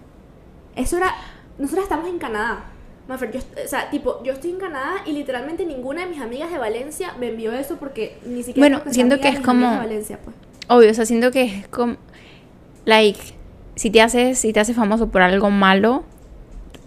Eso 0.76 0.98
era. 0.98 1.14
Nosotros 1.58 1.84
estamos 1.84 2.08
en 2.08 2.18
Canadá. 2.20 2.66
Mafer, 3.08 3.32
yo, 3.32 3.40
o 3.40 3.68
sea, 3.68 3.90
tipo, 3.92 4.24
yo 4.24 4.34
estoy 4.34 4.52
en 4.52 4.58
Canadá 4.58 4.94
y 5.06 5.12
literalmente 5.12 5.66
ninguna 5.66 6.02
de 6.06 6.08
mis 6.12 6.22
amigas 6.22 6.52
de 6.52 6.58
Valencia 6.58 7.14
me 7.20 7.30
envió 7.30 7.54
eso 7.54 7.76
porque 7.78 8.18
ni 8.26 8.42
siquiera. 8.42 8.78
Bueno, 8.80 8.92
siento 8.92 9.20
que 9.20 9.28
es 9.30 9.40
como- 9.42 9.70
de 9.70 9.78
Valencia, 9.78 10.20
pues. 10.24 10.36
Obvio, 10.68 10.90
o 10.90 10.94
sea, 10.94 11.06
siento 11.06 11.30
que 11.32 11.44
es 11.44 11.68
como, 11.68 11.98
like, 12.86 13.20
si 13.76 13.92
te 13.92 14.02
haces, 14.02 14.40
si 14.40 14.54
te 14.54 14.60
haces 14.60 14.76
famoso 14.76 15.10
por 15.10 15.22
algo 15.22 15.52
malo, 15.52 16.04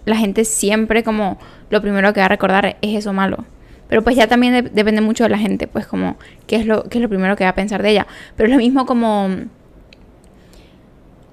la 0.05 0.17
gente 0.17 0.43
siempre 0.43 1.03
como, 1.03 1.37
lo 1.69 1.81
primero 1.81 2.11
que 2.13 2.19
va 2.19 2.25
a 2.25 2.29
recordar 2.29 2.77
es 2.81 2.97
eso 2.97 3.13
malo. 3.13 3.45
Pero 3.87 4.03
pues 4.03 4.15
ya 4.17 4.27
también 4.27 4.53
de- 4.53 4.69
depende 4.69 5.01
mucho 5.01 5.23
de 5.23 5.29
la 5.29 5.37
gente, 5.37 5.67
pues 5.67 5.87
como, 5.87 6.17
qué 6.47 6.57
es 6.57 6.65
lo, 6.65 6.83
qué 6.83 6.97
es 6.97 7.01
lo 7.01 7.09
primero 7.09 7.35
que 7.37 7.43
va 7.45 7.51
a 7.51 7.55
pensar 7.55 7.81
de 7.81 7.91
ella. 7.91 8.07
Pero 8.35 8.47
es 8.47 8.51
lo 8.53 8.59
mismo 8.59 8.85
como 8.85 9.29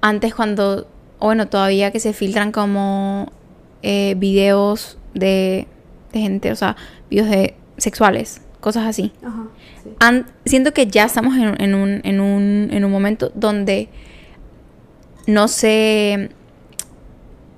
antes 0.01 0.33
cuando, 0.35 0.87
bueno, 1.19 1.47
todavía 1.47 1.91
que 1.91 1.99
se 1.99 2.13
filtran 2.13 2.51
como 2.51 3.31
eh, 3.81 4.15
videos 4.17 4.97
de, 5.13 5.67
de 6.11 6.19
gente, 6.19 6.51
o 6.51 6.55
sea, 6.55 6.75
videos 7.09 7.29
de 7.29 7.55
sexuales, 7.77 8.41
cosas 8.59 8.85
así 8.85 9.13
Ajá, 9.23 9.45
sí. 9.83 10.25
siento 10.45 10.73
que 10.73 10.87
ya 10.87 11.05
estamos 11.05 11.35
en, 11.37 11.61
en 11.61 11.75
un, 11.75 12.01
en, 12.03 12.19
un, 12.19 12.69
en 12.71 12.85
un 12.85 12.91
momento 12.91 13.31
donde 13.35 13.89
no 15.25 15.47
se 15.47 16.29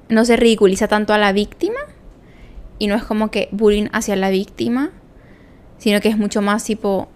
no 0.10 0.26
se 0.26 0.36
ridiculiza 0.36 0.88
tanto 0.88 1.14
a 1.14 1.18
la 1.18 1.32
víctima 1.34 1.80
y 2.80 2.88
no 2.88 2.96
es 2.96 3.04
como 3.04 3.32
que 3.32 3.48
bullying 3.52 3.88
hacia 3.92 4.16
la 4.16 4.30
víctima 4.30 4.90
sino 5.78 6.02
que 6.02 6.10
es 6.10 6.18
mucho 6.18 6.42
más 6.42 6.64
tipo 6.64 7.08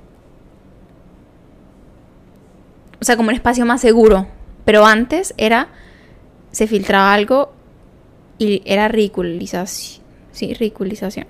o 3.01 3.03
sea 3.03 3.17
como 3.17 3.29
un 3.29 3.35
espacio 3.35 3.65
más 3.65 3.81
seguro 3.81 4.27
pero 4.65 4.85
antes 4.85 5.33
era 5.37 5.69
se 6.51 6.67
filtraba 6.67 7.13
algo 7.13 7.53
y 8.37 8.61
era 8.65 8.87
ridiculización 8.87 10.03
sí 10.31 10.53
ridiculización 10.53 11.27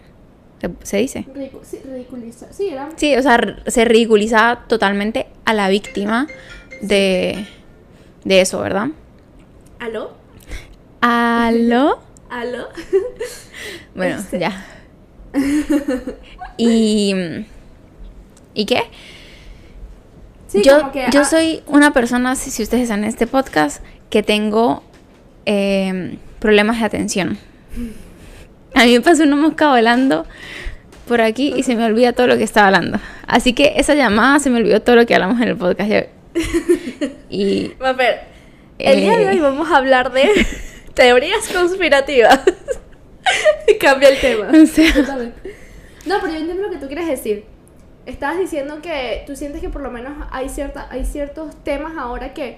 se, 0.84 0.98
dice 0.98 1.26
Ridicu- 1.34 1.64
sí, 1.64 1.80
ridiculiza. 1.84 2.48
Sí, 2.54 2.70
era. 2.70 2.90
Sí, 2.96 3.14
o 3.18 3.22
sea, 3.22 3.38
se 3.68 3.84
ridiculizaba 3.84 4.64
totalmente 4.68 5.28
a 5.44 5.54
la 5.54 5.68
víctima 5.68 6.26
de, 6.82 7.46
de 8.24 8.40
eso, 8.42 8.62
¿verdad? 8.62 8.88
¿Aló? 9.80 10.12
¿Aló? 11.02 12.00
¿Aló? 12.30 12.68
Bueno, 13.96 14.16
Este- 14.20 14.40
ya. 14.40 14.66
Y... 16.58 17.14
¿Y 18.54 18.66
qué? 18.66 18.84
Sí, 20.54 20.62
yo 20.64 20.80
como 20.80 20.92
que, 20.92 21.06
yo 21.12 21.22
ah, 21.22 21.26
soy 21.26 21.62
una 21.68 21.92
persona, 21.94 22.36
si, 22.36 22.52
si 22.52 22.64
ustedes 22.64 22.84
están 22.84 23.04
en 23.04 23.10
este 23.10 23.28
podcast, 23.28 23.84
que 24.10 24.22
tengo 24.24 24.84
eh, 25.46 26.18
problemas 26.40 26.80
de 26.80 26.86
atención. 26.86 27.38
A 28.76 28.86
mí 28.86 28.94
me 28.94 29.02
pasó 29.02 29.24
una 29.24 29.36
mosca 29.36 29.70
volando 29.70 30.26
por 31.08 31.22
aquí 31.22 31.54
y 31.58 31.64
se 31.64 31.76
me 31.76 31.84
olvida 31.86 32.14
todo 32.14 32.28
lo 32.28 32.38
que 32.38 32.44
estaba 32.44 32.68
hablando. 32.68 33.00
Así 33.28 33.54
que 33.54 33.74
esa 33.78 33.96
llamada 33.96 34.40
se 34.40 34.50
me 34.52 34.58
olvidó 34.60 34.82
todo 34.82 34.96
lo 34.96 35.06
que 35.08 35.16
hablamos 35.16 35.42
en 35.42 35.48
el 35.50 35.58
podcast. 35.58 35.92
Y 37.30 37.74
el 38.80 39.00
día 39.02 39.18
de 39.18 39.24
Eh. 39.24 39.30
hoy 39.30 39.40
vamos 39.40 39.72
a 39.72 39.78
hablar 39.78 40.12
de 40.12 40.30
teorías 40.94 41.48
conspirativas. 41.50 42.40
Cambia 43.80 44.10
el 44.10 44.20
tema. 44.22 44.50
O 44.50 44.66
sea-. 44.68 45.32
No, 46.06 46.16
pero 46.22 46.34
yo 46.34 46.40
entiendo 46.40 46.64
lo 46.64 46.70
que 46.70 46.78
tú 46.78 46.88
quieres 46.88 47.08
decir. 47.08 47.46
Estabas 48.06 48.38
diciendo 48.40 48.82
que 48.82 49.24
tú 49.28 49.36
sientes 49.36 49.62
que 49.62 49.70
por 49.70 49.82
lo 49.82 49.90
menos 49.92 50.14
hay, 50.32 50.50
cierta, 50.50 50.88
hay 50.92 51.06
ciertos 51.06 51.56
temas 51.64 51.94
ahora 51.98 52.34
que 52.34 52.58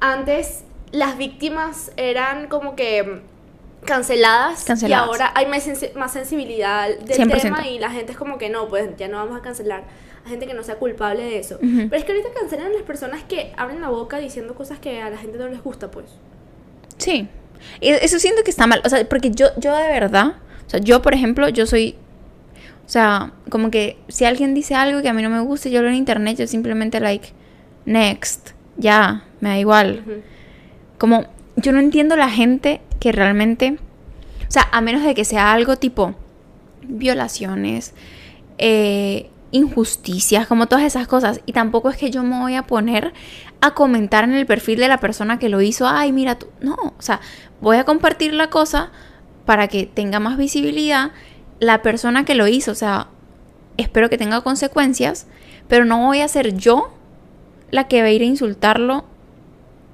antes 0.00 0.64
las 0.92 1.18
víctimas 1.18 1.92
eran 1.96 2.48
como 2.48 2.76
que 2.76 3.02
mm, 3.02 3.84
canceladas, 3.86 4.64
Canceladas. 4.64 5.06
y 5.06 5.08
ahora 5.08 5.32
hay 5.34 5.46
más, 5.46 5.66
sensi- 5.66 5.92
más 5.94 6.12
sensibilidad 6.12 6.88
del 6.88 7.16
100%. 7.28 7.40
tema 7.42 7.66
y 7.68 7.78
la 7.78 7.90
gente 7.90 8.12
es 8.12 8.18
como 8.18 8.38
que 8.38 8.48
no, 8.48 8.68
pues 8.68 8.88
ya 8.96 9.08
no 9.08 9.18
vamos 9.18 9.38
a 9.38 9.42
cancelar 9.42 9.84
gente 10.26 10.46
que 10.46 10.54
no 10.54 10.62
sea 10.64 10.74
culpable 10.76 11.22
de 11.22 11.38
eso. 11.38 11.56
Pero 11.60 11.94
es 11.94 12.04
que 12.04 12.10
ahorita 12.12 12.30
cancelan 12.36 12.66
a 12.66 12.70
las 12.70 12.82
personas 12.82 13.22
que 13.22 13.52
abren 13.56 13.80
la 13.80 13.90
boca 13.90 14.18
diciendo 14.18 14.56
cosas 14.56 14.78
que 14.80 15.00
a 15.00 15.08
la 15.08 15.18
gente 15.18 15.38
no 15.38 15.46
les 15.46 15.62
gusta, 15.62 15.88
pues. 15.90 16.06
Sí. 16.98 17.28
Eso 17.80 18.18
siento 18.18 18.42
que 18.42 18.50
está 18.50 18.66
mal. 18.66 18.82
O 18.84 18.88
sea, 18.88 19.08
porque 19.08 19.30
yo, 19.30 19.46
yo 19.56 19.76
de 19.76 19.86
verdad, 19.88 20.34
o 20.66 20.70
sea, 20.70 20.80
yo 20.80 21.00
por 21.00 21.14
ejemplo, 21.14 21.48
yo 21.48 21.64
soy, 21.66 21.94
o 22.86 22.88
sea, 22.88 23.32
como 23.50 23.70
que 23.72 23.98
si 24.06 24.24
alguien 24.24 24.54
dice 24.54 24.76
algo 24.76 25.02
que 25.02 25.08
a 25.08 25.12
mí 25.12 25.20
no 25.20 25.28
me 25.28 25.40
gusta, 25.40 25.68
yo 25.68 25.82
lo 25.82 25.88
en 25.88 25.96
internet, 25.96 26.38
yo 26.38 26.46
simplemente 26.46 27.00
like, 27.00 27.30
next, 27.84 28.50
ya, 28.76 29.24
me 29.40 29.48
da 29.48 29.58
igual. 29.58 30.22
Como, 30.96 31.26
yo 31.56 31.72
no 31.72 31.80
entiendo 31.80 32.14
la 32.14 32.30
gente 32.30 32.80
que 33.00 33.10
realmente, 33.10 33.78
o 34.46 34.50
sea, 34.50 34.68
a 34.70 34.80
menos 34.80 35.02
de 35.02 35.14
que 35.14 35.24
sea 35.24 35.52
algo 35.52 35.76
tipo 35.76 36.14
violaciones, 36.82 37.92
eh, 38.58 39.30
injusticias, 39.50 40.46
como 40.46 40.68
todas 40.68 40.84
esas 40.84 41.08
cosas. 41.08 41.40
Y 41.44 41.52
tampoco 41.52 41.90
es 41.90 41.96
que 41.96 42.12
yo 42.12 42.22
me 42.22 42.38
voy 42.38 42.54
a 42.54 42.62
poner 42.62 43.12
a 43.60 43.72
comentar 43.72 44.22
en 44.22 44.34
el 44.34 44.46
perfil 44.46 44.78
de 44.78 44.86
la 44.86 44.98
persona 44.98 45.40
que 45.40 45.48
lo 45.48 45.60
hizo, 45.60 45.88
ay, 45.88 46.12
mira 46.12 46.38
tú. 46.38 46.46
No, 46.60 46.76
o 46.76 47.02
sea, 47.02 47.20
voy 47.60 47.78
a 47.78 47.84
compartir 47.84 48.32
la 48.32 48.48
cosa 48.48 48.92
para 49.44 49.66
que 49.66 49.86
tenga 49.86 50.20
más 50.20 50.36
visibilidad 50.36 51.10
la 51.58 51.82
persona 51.82 52.24
que 52.24 52.34
lo 52.34 52.46
hizo. 52.46 52.72
O 52.72 52.74
sea, 52.74 53.08
espero 53.76 54.08
que 54.10 54.18
tenga 54.18 54.40
consecuencias, 54.42 55.26
pero 55.68 55.84
no 55.84 56.04
voy 56.06 56.20
a 56.20 56.28
ser 56.28 56.54
yo 56.56 56.92
la 57.70 57.88
que 57.88 58.00
va 58.02 58.08
a 58.08 58.10
ir 58.10 58.22
a 58.22 58.26
insultarlo 58.26 59.04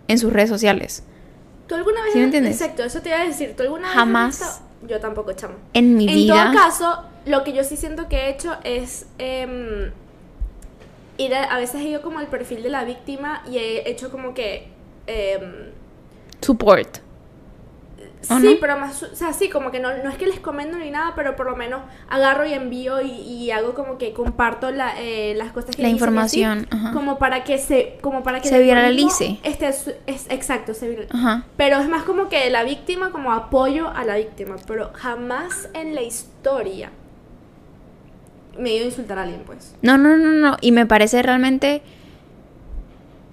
en 0.08 0.18
sus 0.18 0.32
redes 0.32 0.50
sociales. 0.50 1.04
¿Tú 1.66 1.74
alguna 1.74 2.02
vez... 2.02 2.12
¿Sí 2.12 2.18
me 2.18 2.24
entiendes? 2.24 2.60
Exacto, 2.60 2.82
eso 2.84 3.00
te 3.00 3.08
iba 3.08 3.20
a 3.20 3.24
decir. 3.24 3.54
¿Tú 3.56 3.62
alguna 3.62 3.88
vez... 3.88 3.96
Jamás. 3.96 4.62
Yo 4.86 5.00
tampoco, 5.00 5.32
chamo. 5.32 5.54
En 5.72 5.96
mi 5.96 6.08
en 6.08 6.14
vida. 6.14 6.44
todo 6.50 6.54
caso, 6.54 7.02
lo 7.24 7.44
que 7.44 7.52
yo 7.52 7.62
sí 7.64 7.76
siento 7.76 8.08
que 8.08 8.16
he 8.16 8.30
hecho 8.30 8.56
es... 8.64 9.06
em, 9.18 9.90
ir 11.18 11.34
a, 11.34 11.44
a 11.44 11.58
veces 11.58 11.80
he 11.80 11.84
ido 11.84 12.02
como 12.02 12.18
al 12.18 12.26
perfil 12.26 12.62
de 12.62 12.68
la 12.68 12.84
víctima 12.84 13.42
y 13.50 13.58
he 13.58 13.88
hecho 13.88 14.10
como 14.10 14.34
que... 14.34 14.68
em, 15.06 15.70
Support. 16.40 16.98
¿O 18.30 18.38
sí, 18.38 18.44
no? 18.44 18.50
pero 18.60 18.78
más, 18.78 19.02
o 19.02 19.14
sea, 19.16 19.32
sí, 19.32 19.48
como 19.48 19.70
que 19.72 19.80
no, 19.80 19.88
no 20.02 20.08
es 20.10 20.16
que 20.16 20.26
les 20.26 20.38
comento 20.38 20.78
ni 20.78 20.90
nada, 20.90 21.12
pero 21.16 21.34
por 21.34 21.46
lo 21.50 21.56
menos 21.56 21.80
agarro 22.08 22.46
y 22.46 22.52
envío 22.52 23.00
y, 23.00 23.10
y 23.10 23.50
hago 23.50 23.74
como 23.74 23.98
que 23.98 24.12
comparto 24.12 24.70
la, 24.70 24.94
eh, 25.00 25.34
las 25.36 25.52
cosas 25.52 25.74
que 25.74 25.82
La 25.82 25.88
así, 25.88 25.94
información, 25.94 26.66
ajá. 26.70 26.92
como 26.92 27.18
para 27.18 27.42
que 27.44 27.58
se, 27.58 27.98
como 28.00 28.22
para 28.22 28.40
que 28.40 28.48
Se 28.48 28.60
viralice. 28.62 29.38
esté 29.42 29.72
su- 29.72 29.92
es, 30.06 30.26
exacto, 30.30 30.72
se 30.74 30.88
viral- 30.96 31.08
Ajá. 31.10 31.44
Pero 31.56 31.78
es 31.78 31.88
más 31.88 32.04
como 32.04 32.28
que 32.28 32.48
la 32.50 32.62
víctima, 32.62 33.10
como 33.10 33.32
apoyo 33.32 33.88
a 33.88 34.04
la 34.04 34.16
víctima, 34.16 34.56
pero 34.66 34.90
jamás 34.94 35.68
en 35.74 35.94
la 35.96 36.02
historia 36.02 36.90
me 38.58 38.70
he 38.70 38.74
ido 38.76 38.84
a 38.84 38.88
insultar 38.88 39.18
a 39.18 39.22
alguien, 39.22 39.42
pues. 39.46 39.74
No, 39.82 39.96
no, 39.98 40.16
no, 40.16 40.32
no. 40.32 40.56
Y 40.60 40.72
me 40.72 40.86
parece 40.86 41.22
realmente 41.22 41.82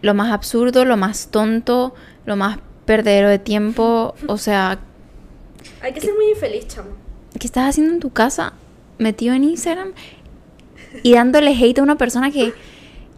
lo 0.01 0.13
más 0.13 0.31
absurdo, 0.31 0.85
lo 0.85 0.95
más 0.97 1.27
tonto, 1.29 1.93
lo 2.25 2.35
más 2.37 2.59
perdedero 2.89 3.29
de 3.29 3.37
tiempo. 3.37 4.15
O 4.25 4.39
sea, 4.39 4.79
Hay 5.83 5.93
que 5.93 6.01
ser 6.01 6.15
muy 6.15 6.31
infeliz, 6.31 6.67
chamo. 6.67 6.89
¿qué 7.39 7.45
estás 7.45 7.69
haciendo 7.69 7.93
en 7.93 7.99
tu 7.99 8.09
casa? 8.09 8.53
Metido 8.97 9.35
en 9.35 9.43
Instagram 9.43 9.93
y 11.03 11.13
dándole 11.13 11.51
hate 11.51 11.77
a 11.77 11.83
una 11.83 11.99
persona 11.99 12.31
que, 12.31 12.51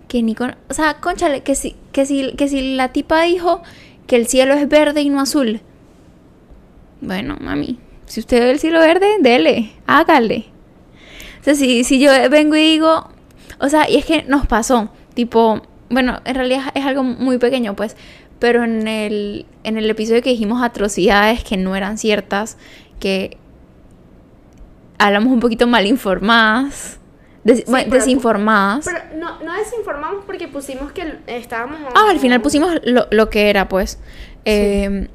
que 0.10 0.24
ni 0.24 0.36
con... 0.36 0.58
O 0.70 0.74
sea, 0.74 0.96
conchale, 0.96 1.44
que 1.44 1.56
si, 1.56 1.78
que, 1.94 2.06
si, 2.06 2.34
que 2.34 2.50
si 2.50 2.76
la 2.76 2.92
tipa 2.92 3.22
dijo 3.22 3.62
que 4.08 4.18
el 4.18 4.28
cielo 4.28 4.56
es 4.56 4.68
verde 4.68 5.04
y 5.04 5.10
no 5.10 5.22
azul. 5.22 5.62
Bueno, 7.00 7.38
mami, 7.40 7.80
si 8.08 8.20
usted 8.20 8.42
ve 8.42 8.52
el 8.52 8.60
cielo 8.60 8.80
verde, 8.82 9.20
dele, 9.22 9.72
hágale. 9.88 10.48
O 11.40 11.44
sea, 11.46 11.56
si, 11.56 11.86
si 11.86 11.98
yo 11.98 12.12
vengo 12.30 12.58
y 12.58 12.72
digo, 12.72 13.10
o 13.62 13.70
sea, 13.70 13.90
y 13.90 13.96
es 13.96 14.04
que 14.04 14.24
nos 14.24 14.46
pasó, 14.48 14.90
tipo, 15.14 15.62
bueno, 15.90 16.20
en 16.26 16.36
realidad 16.36 16.72
es 16.74 16.86
algo 16.86 17.04
muy 17.04 17.38
pequeño, 17.38 17.74
pues, 17.76 17.96
pero 18.42 18.64
en 18.66 18.88
el, 18.88 19.46
en 19.64 19.78
el 19.78 19.88
episodio 19.89 20.22
que 20.24 20.32
dijimos 20.32 20.62
atrocidades 20.64 21.44
que 21.44 21.56
no 21.58 21.76
eran 21.78 21.98
ciertas, 22.00 22.58
que 23.00 23.38
hablamos 24.98 25.32
un 25.32 25.39
poquito 25.39 25.68
mal 25.68 25.86
informadas, 25.86 27.00
des- 27.44 27.60
Sí, 27.60 27.64
bueno, 27.68 27.86
pero- 27.89 28.00
desinformadas. 28.04 28.86
Pero 28.86 29.00
no, 29.20 29.39
no 29.44 29.54
desinformamos 29.58 30.26
porque 30.26 30.48
pusimos 30.48 30.92
que 30.92 31.20
estábamos... 31.28 31.80
ah, 31.96 32.08
al 32.10 32.20
final 32.20 32.42
pusimos 32.42 32.72
lo, 32.84 33.08
lo 33.12 33.30
que 33.30 33.50
era, 33.50 33.70
pues. 33.70 34.00
Eh, 34.46 35.08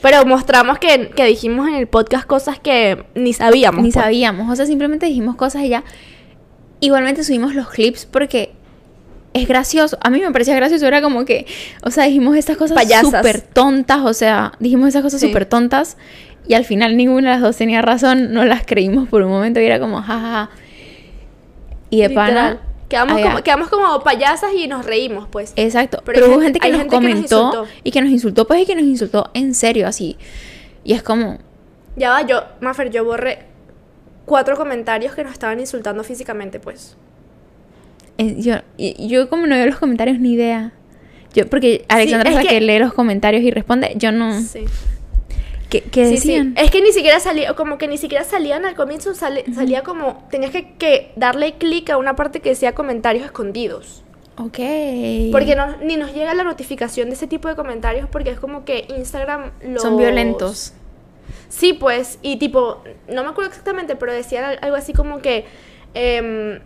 Pero 0.00 0.24
mostramos 0.24 0.78
que, 0.78 1.10
que 1.10 1.24
dijimos 1.26 1.68
en 1.68 1.74
el 1.74 1.86
podcast 1.86 2.26
cosas 2.26 2.58
que 2.58 3.04
ni 3.14 3.32
sabíamos. 3.34 3.82
Ni 3.82 3.92
pues. 3.92 4.02
sabíamos, 4.02 4.50
o 4.50 4.56
sea, 4.56 4.64
simplemente 4.66 5.06
dijimos 5.06 5.36
cosas 5.36 5.62
y 5.64 5.68
ya. 5.68 5.84
Igualmente 6.80 7.24
subimos 7.24 7.54
los 7.54 7.68
clips 7.68 8.06
porque 8.06 8.52
es 9.42 9.48
gracioso. 9.48 9.98
A 10.02 10.10
mí 10.10 10.20
me 10.20 10.30
parecía 10.32 10.54
gracioso, 10.56 10.86
era 10.86 11.00
como 11.02 11.24
que, 11.24 11.46
o 11.82 11.90
sea, 11.90 12.04
dijimos 12.04 12.36
estas 12.36 12.56
cosas 12.56 12.78
súper 13.00 13.40
tontas, 13.40 14.00
o 14.04 14.12
sea, 14.14 14.52
dijimos 14.60 14.88
esas 14.88 15.02
cosas 15.02 15.20
Sí. 15.20 15.26
súper 15.28 15.46
tontas 15.46 15.96
y 16.46 16.54
al 16.54 16.64
final 16.64 16.96
ninguna 16.96 17.30
de 17.30 17.34
las 17.36 17.42
dos 17.42 17.56
tenía 17.56 17.82
razón, 17.82 18.32
no 18.32 18.44
las 18.44 18.64
creímos 18.66 19.08
por 19.08 19.22
un 19.22 19.30
momento 19.30 19.60
y 19.60 19.64
era 19.66 19.78
como, 19.80 20.00
jajaja. 20.02 20.50
Y 21.90 22.02
de 22.02 22.10
pana. 22.10 22.58
Quedamos 22.88 23.20
como, 23.20 23.42
quedamos 23.42 23.68
como 23.68 24.02
payasas 24.02 24.50
y 24.54 24.66
nos 24.66 24.86
reímos, 24.86 25.28
pues. 25.30 25.52
Exacto, 25.56 26.02
Pero 26.06 26.26
hubo 26.28 26.40
gente- 26.40 26.58
que 26.58 26.68
nos 26.70 26.78
gente 26.78 26.96
que 26.96 27.00
nos 27.00 27.10
comentó 27.12 27.66
y 27.84 27.90
que 27.90 28.00
nos 28.00 28.10
insultó, 28.10 28.46
pues 28.46 28.62
y 28.62 28.66
que 28.66 28.74
nos 28.74 28.84
insultó 28.84 29.30
en 29.34 29.54
serio, 29.54 29.86
así. 29.86 30.16
Y 30.84 30.94
es 30.94 31.02
como, 31.02 31.38
Ya 31.96 32.10
va, 32.10 32.22
yo, 32.22 32.44
Mafer, 32.60 32.90
yo 32.90 33.04
borré 33.04 33.40
cuatro 34.24 34.56
comentarios 34.56 35.14
que 35.14 35.22
nos 35.24 35.32
estaban 35.32 35.60
insultando 35.60 36.02
físicamente, 36.02 36.60
pues. 36.60 36.96
Yo, 38.18 38.56
yo 38.78 39.28
como 39.28 39.46
no 39.46 39.54
veo 39.54 39.66
los 39.66 39.78
comentarios 39.78 40.18
ni 40.18 40.32
idea. 40.32 40.72
Yo, 41.34 41.46
porque 41.48 41.84
Alexandra 41.88 42.30
es 42.30 42.36
es 42.36 42.42
la 42.44 42.48
que- 42.50 42.56
que 42.58 42.60
lee 42.60 42.78
los 42.78 42.92
comentarios 42.92 43.42
y 43.44 43.50
responde, 43.50 43.92
yo 43.96 44.10
no. 44.12 44.40
Sí. 44.42 44.64
¿Qué, 45.68 45.82
qué 45.82 46.06
Sí, 46.06 46.16
sí. 46.16 46.28
decían? 46.28 46.54
Es 46.56 46.70
que 46.70 46.80
ni 46.80 46.92
siquiera 46.92 47.20
salía, 47.20 47.54
como 47.54 47.76
que 47.78 47.86
ni 47.88 47.98
siquiera 47.98 48.24
salían 48.24 48.64
al 48.64 48.74
comienzo, 48.74 49.14
sale- 49.14 49.44
salía 49.54 49.82
como, 49.82 50.26
tenías 50.30 50.50
que, 50.50 50.72
que 50.78 51.12
darle 51.16 51.54
clic 51.58 51.90
a 51.90 51.98
una 51.98 52.16
parte 52.16 52.40
que 52.40 52.48
decía 52.48 52.74
comentarios 52.74 53.24
escondidos. 53.26 54.02
Ok. 54.38 54.58
Porque 55.30 55.54
no, 55.56 55.76
ni 55.82 55.96
nos 55.96 56.14
llega 56.14 56.32
la 56.32 56.44
notificación 56.44 57.08
de 57.10 57.14
ese 57.16 57.26
tipo 57.26 57.48
de 57.48 57.54
comentarios 57.56 58.08
porque 58.08 58.30
es 58.30 58.40
como 58.40 58.64
que 58.64 58.86
Instagram 58.96 59.50
los... 59.62 59.82
Son 59.82 59.96
violentos. 59.98 60.72
Sí, 61.50 61.72
pues, 61.74 62.18
y 62.22 62.36
tipo, 62.38 62.82
no 63.08 63.22
me 63.24 63.30
acuerdo 63.30 63.50
exactamente, 63.50 63.94
pero 63.96 64.12
decían 64.12 64.44
al- 64.44 64.58
algo 64.62 64.76
así 64.76 64.92
como 64.94 65.18
que, 65.20 65.44
em, 65.94 66.60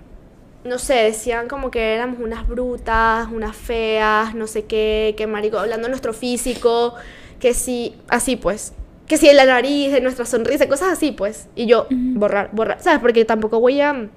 no 0.64 0.78
sé, 0.78 0.94
decían 0.94 1.48
como 1.48 1.70
que 1.70 1.94
éramos 1.94 2.20
unas 2.20 2.46
brutas, 2.46 3.28
unas 3.32 3.56
feas, 3.56 4.34
no 4.34 4.46
sé 4.46 4.64
qué, 4.64 5.14
que 5.16 5.26
marico, 5.26 5.58
hablando 5.58 5.86
de 5.86 5.90
nuestro 5.90 6.12
físico, 6.12 6.94
que 7.40 7.54
sí, 7.54 7.96
así 8.08 8.36
pues, 8.36 8.72
que 9.06 9.16
sí 9.16 9.26
de 9.26 9.34
la 9.34 9.44
nariz, 9.44 9.92
de 9.92 10.00
nuestra 10.00 10.24
sonrisa, 10.24 10.68
cosas 10.68 10.92
así 10.92 11.12
pues, 11.12 11.48
y 11.56 11.66
yo, 11.66 11.86
borrar, 11.90 12.50
borrar, 12.52 12.80
¿sabes? 12.80 13.00
Porque 13.00 13.24
tampoco 13.24 13.60
voy 13.60 13.80
a... 13.80 14.08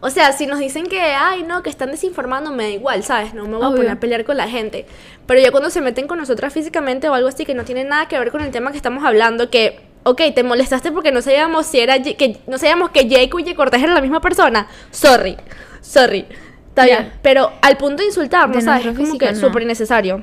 O 0.00 0.10
sea, 0.10 0.32
si 0.32 0.46
nos 0.46 0.58
dicen 0.58 0.86
que, 0.86 1.00
ay, 1.00 1.42
no, 1.42 1.62
que 1.62 1.70
están 1.70 1.90
desinformando, 1.90 2.52
me 2.52 2.64
da 2.64 2.68
igual, 2.68 3.02
¿sabes? 3.02 3.32
No 3.32 3.44
me 3.46 3.56
voy 3.56 3.64
a 3.64 3.70
poner 3.70 3.90
a 3.90 3.98
pelear 3.98 4.24
con 4.24 4.36
la 4.36 4.46
gente. 4.46 4.84
Pero 5.24 5.40
ya 5.40 5.50
cuando 5.50 5.70
se 5.70 5.80
meten 5.80 6.06
con 6.06 6.18
nosotras 6.18 6.52
físicamente 6.52 7.08
o 7.08 7.14
algo 7.14 7.28
así 7.28 7.46
que 7.46 7.54
no 7.54 7.64
tiene 7.64 7.82
nada 7.84 8.06
que 8.06 8.18
ver 8.18 8.30
con 8.30 8.42
el 8.42 8.50
tema 8.50 8.72
que 8.72 8.76
estamos 8.76 9.04
hablando, 9.04 9.48
que, 9.48 9.80
ok, 10.06 10.22
te 10.34 10.44
molestaste 10.44 10.92
porque 10.92 11.10
no 11.10 11.20
sabíamos 11.20 11.66
si 11.66 11.80
era, 11.80 12.00
que 12.00 12.38
no 12.46 12.58
sabíamos 12.58 12.90
que 12.90 13.08
Jake 13.08 13.30
y 13.44 13.54
Cortés 13.54 13.82
eran 13.82 13.96
la 13.96 14.00
misma 14.00 14.20
persona. 14.20 14.68
Sorry, 14.92 15.36
sorry. 15.80 16.26
Está 16.68 16.84
bien. 16.84 17.12
Pero 17.22 17.50
al 17.60 17.76
punto 17.76 18.02
de 18.02 18.08
insultarnos, 18.08 18.56
De 18.56 18.62
¿sabes? 18.62 18.86
Es 18.86 18.96
como 18.96 19.18
que 19.18 19.32
no. 19.32 19.38
súper 19.38 19.62
innecesario. 19.62 20.22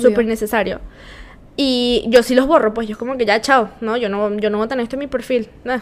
Súper 0.00 0.24
innecesario. 0.24 0.80
Y 1.56 2.04
yo 2.08 2.24
sí 2.24 2.34
los 2.34 2.48
borro, 2.48 2.74
pues 2.74 2.88
yo 2.88 2.98
como 2.98 3.16
que 3.16 3.24
ya, 3.24 3.40
chao. 3.40 3.70
No, 3.80 3.96
yo 3.96 4.08
no, 4.08 4.34
yo 4.36 4.50
no 4.50 4.58
voy 4.58 4.64
a 4.64 4.68
tener 4.68 4.82
esto 4.82 4.96
en 4.96 5.00
mi 5.00 5.06
perfil. 5.06 5.48
Nah. 5.62 5.80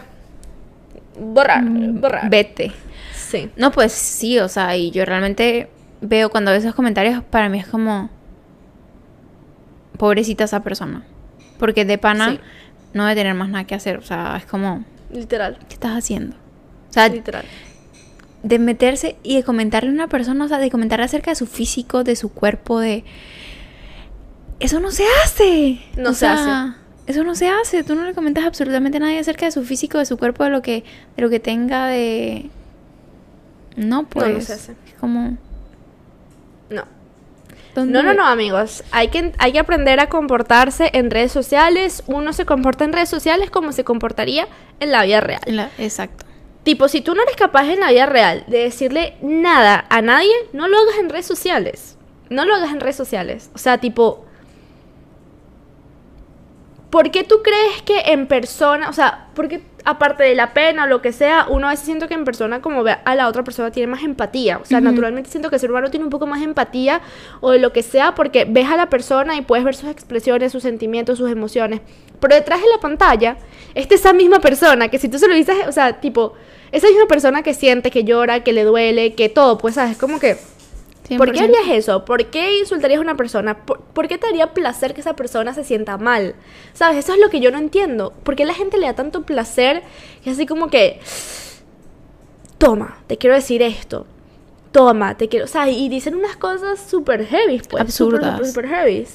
Borrar, 1.19 1.63
borrar. 1.63 2.29
Vete. 2.29 2.71
Sí. 3.15 3.49
No, 3.55 3.71
pues 3.71 3.93
sí, 3.93 4.37
o 4.37 4.47
sea, 4.47 4.77
y 4.77 4.91
yo 4.91 5.05
realmente 5.05 5.69
veo 6.01 6.29
cuando 6.29 6.51
veo 6.51 6.59
esos 6.59 6.75
comentarios, 6.75 7.23
para 7.23 7.49
mí 7.49 7.57
es 7.59 7.65
como. 7.65 8.11
Pobrecita 9.97 10.43
esa 10.43 10.61
persona. 10.61 11.03
Porque 11.57 11.85
de 11.85 11.97
pana 11.97 12.31
Sí. 12.31 12.39
No 12.93 13.03
debe 13.05 13.21
tener 13.21 13.33
más 13.33 13.49
nada 13.49 13.65
que 13.65 13.75
hacer. 13.75 13.97
O 13.97 14.03
sea, 14.03 14.35
es 14.37 14.45
como. 14.45 14.83
Literal. 15.11 15.57
¿Qué 15.67 15.73
estás 15.75 15.97
haciendo? 15.97 16.35
O 16.89 16.93
sea, 16.93 17.07
Literal. 17.09 17.45
de 18.43 18.59
meterse 18.59 19.15
y 19.23 19.35
de 19.35 19.43
comentarle 19.43 19.89
a 19.89 19.93
una 19.93 20.07
persona, 20.07 20.45
o 20.45 20.47
sea, 20.47 20.59
de 20.59 20.69
comentarle 20.69 21.05
acerca 21.05 21.31
de 21.31 21.35
su 21.35 21.45
físico, 21.47 22.03
de 22.03 22.15
su 22.15 22.29
cuerpo, 22.29 22.79
de... 22.79 23.03
Eso 24.59 24.79
no 24.79 24.91
se 24.91 25.03
hace. 25.23 25.79
No 25.97 26.11
O 26.11 26.13
se 26.13 26.19
sea, 26.19 26.63
hace. 26.63 26.77
Eso 27.07 27.23
no 27.23 27.35
se 27.35 27.49
hace. 27.49 27.83
Tú 27.83 27.95
no 27.95 28.03
le 28.03 28.13
comentas 28.13 28.45
absolutamente 28.45 28.97
a 28.97 29.01
nadie 29.01 29.19
acerca 29.19 29.45
de 29.45 29.51
su 29.51 29.63
físico, 29.63 29.97
de 29.97 30.05
su 30.05 30.17
cuerpo, 30.17 30.43
de 30.43 30.49
lo 30.51 30.61
que, 30.61 30.83
de 31.15 31.21
lo 31.21 31.29
que 31.29 31.39
tenga, 31.39 31.87
de... 31.87 32.49
No, 33.75 34.05
pues. 34.07 34.33
no 34.33 34.41
se 34.41 34.53
hace. 34.53 34.71
Es 34.87 34.93
como... 34.99 35.37
No. 37.75 37.81
¿dónde 37.81 38.03
No, 38.03 38.13
no, 38.13 38.25
amigos. 38.27 38.83
Hay 38.91 39.07
que, 39.09 39.31
hay 39.39 39.51
que 39.51 39.59
aprender 39.59 39.99
a 39.99 40.07
comportarse 40.09 40.89
en 40.93 41.09
redes 41.11 41.31
sociales. 41.31 42.03
Uno 42.07 42.33
se 42.33 42.45
comporta 42.45 42.83
en 42.85 42.93
redes 42.93 43.09
sociales 43.09 43.49
como 43.49 43.71
se 43.71 43.83
comportaría 43.83 44.47
en 44.79 44.91
la 44.91 45.03
vida 45.03 45.21
real. 45.21 45.41
La- 45.47 45.69
exacto. 45.77 46.25
Tipo, 46.63 46.87
si 46.87 47.01
tú 47.01 47.13
no 47.13 47.23
eres 47.23 47.35
capaz 47.35 47.67
en 47.69 47.79
la 47.81 47.89
vida 47.91 48.05
real 48.05 48.45
de 48.47 48.59
decirle 48.59 49.15
nada 49.21 49.85
a 49.89 50.01
nadie, 50.01 50.31
no 50.53 50.67
lo 50.67 50.77
hagas 50.77 50.95
en 50.99 51.09
redes 51.09 51.25
sociales. 51.25 51.97
No 52.29 52.45
lo 52.45 52.55
hagas 52.55 52.71
en 52.71 52.79
redes 52.79 52.95
sociales. 52.95 53.49
O 53.53 53.57
sea, 53.57 53.79
tipo, 53.79 54.25
¿por 56.93 57.09
qué 57.09 57.23
tú 57.23 57.41
crees 57.41 57.81
que 57.81 58.11
en 58.11 58.27
persona, 58.27 58.87
o 58.87 58.93
sea, 58.93 59.29
porque 59.33 59.63
aparte 59.83 60.21
de 60.21 60.35
la 60.35 60.53
pena 60.53 60.83
o 60.83 60.87
lo 60.87 61.01
que 61.01 61.11
sea, 61.11 61.47
uno 61.49 61.65
a 61.65 61.71
veces 61.71 61.87
siento 61.87 62.07
que 62.07 62.13
en 62.13 62.23
persona 62.23 62.61
como 62.61 62.83
ve 62.83 62.97
a 63.03 63.15
la 63.15 63.27
otra 63.27 63.43
persona 63.43 63.71
tiene 63.71 63.87
más 63.87 64.03
empatía, 64.03 64.59
o 64.59 64.65
sea, 64.65 64.79
naturalmente 64.79 65.27
siento 65.27 65.49
que 65.49 65.55
el 65.55 65.59
ser 65.59 65.71
humano 65.71 65.89
tiene 65.89 66.03
un 66.03 66.11
poco 66.11 66.27
más 66.27 66.43
empatía 66.43 67.01
o 67.41 67.49
de 67.49 67.57
lo 67.57 67.73
que 67.73 67.81
sea 67.81 68.13
porque 68.13 68.45
ves 68.47 68.67
a 68.69 68.77
la 68.77 68.91
persona 68.91 69.35
y 69.35 69.41
puedes 69.41 69.65
ver 69.65 69.75
sus 69.75 69.89
expresiones, 69.89 70.51
sus 70.51 70.61
sentimientos, 70.61 71.17
sus 71.17 71.31
emociones, 71.31 71.81
pero 72.19 72.35
detrás 72.35 72.61
de 72.61 72.67
la 72.69 72.79
pantalla 72.79 73.37
está 73.73 73.95
esa 73.95 74.13
misma 74.13 74.39
persona 74.39 74.89
que 74.89 74.99
si 74.99 75.09
tú 75.09 75.17
se 75.17 75.27
lo 75.27 75.33
dices, 75.33 75.55
o 75.67 75.71
sea, 75.71 75.99
tipo, 75.99 76.33
esa 76.71 76.85
misma 76.89 77.07
persona 77.07 77.41
que 77.41 77.55
siente, 77.55 77.89
que 77.89 78.03
llora, 78.03 78.43
que 78.43 78.53
le 78.53 78.65
duele, 78.65 79.15
que 79.15 79.29
todo, 79.29 79.57
pues 79.57 79.73
sabes, 79.73 79.97
como 79.97 80.19
que 80.19 80.37
¿Por 81.17 81.31
qué 81.33 81.39
100%. 81.39 81.43
harías 81.43 81.67
eso? 81.77 82.05
¿Por 82.05 82.25
qué 82.27 82.59
insultarías 82.59 82.97
a 82.99 83.01
una 83.01 83.15
persona? 83.15 83.65
¿Por, 83.65 83.81
por 83.81 84.07
qué 84.07 84.17
te 84.17 84.27
daría 84.27 84.53
placer 84.53 84.93
que 84.93 85.01
esa 85.01 85.15
persona 85.15 85.53
se 85.53 85.63
sienta 85.63 85.97
mal? 85.97 86.35
¿Sabes? 86.73 86.97
Eso 86.97 87.13
es 87.13 87.19
lo 87.19 87.29
que 87.29 87.39
yo 87.41 87.51
no 87.51 87.57
entiendo. 87.57 88.13
¿Por 88.23 88.35
qué 88.35 88.45
la 88.45 88.53
gente 88.53 88.77
le 88.77 88.85
da 88.87 88.93
tanto 88.93 89.23
placer 89.23 89.83
y 90.25 90.29
así 90.29 90.45
como 90.45 90.69
que... 90.69 90.99
Toma, 92.57 92.97
te 93.07 93.17
quiero 93.17 93.35
decir 93.35 93.61
esto. 93.61 94.05
Toma, 94.71 95.17
te 95.17 95.27
quiero... 95.27 95.45
O 95.45 95.47
sea, 95.49 95.69
y 95.69 95.89
dicen 95.89 96.15
unas 96.15 96.35
cosas 96.37 96.79
súper 96.79 97.25
heavy, 97.25 97.61
pues. 97.69 97.81
Absurdas. 97.81 98.47
Súper, 98.47 98.67
heavy. 98.67 99.07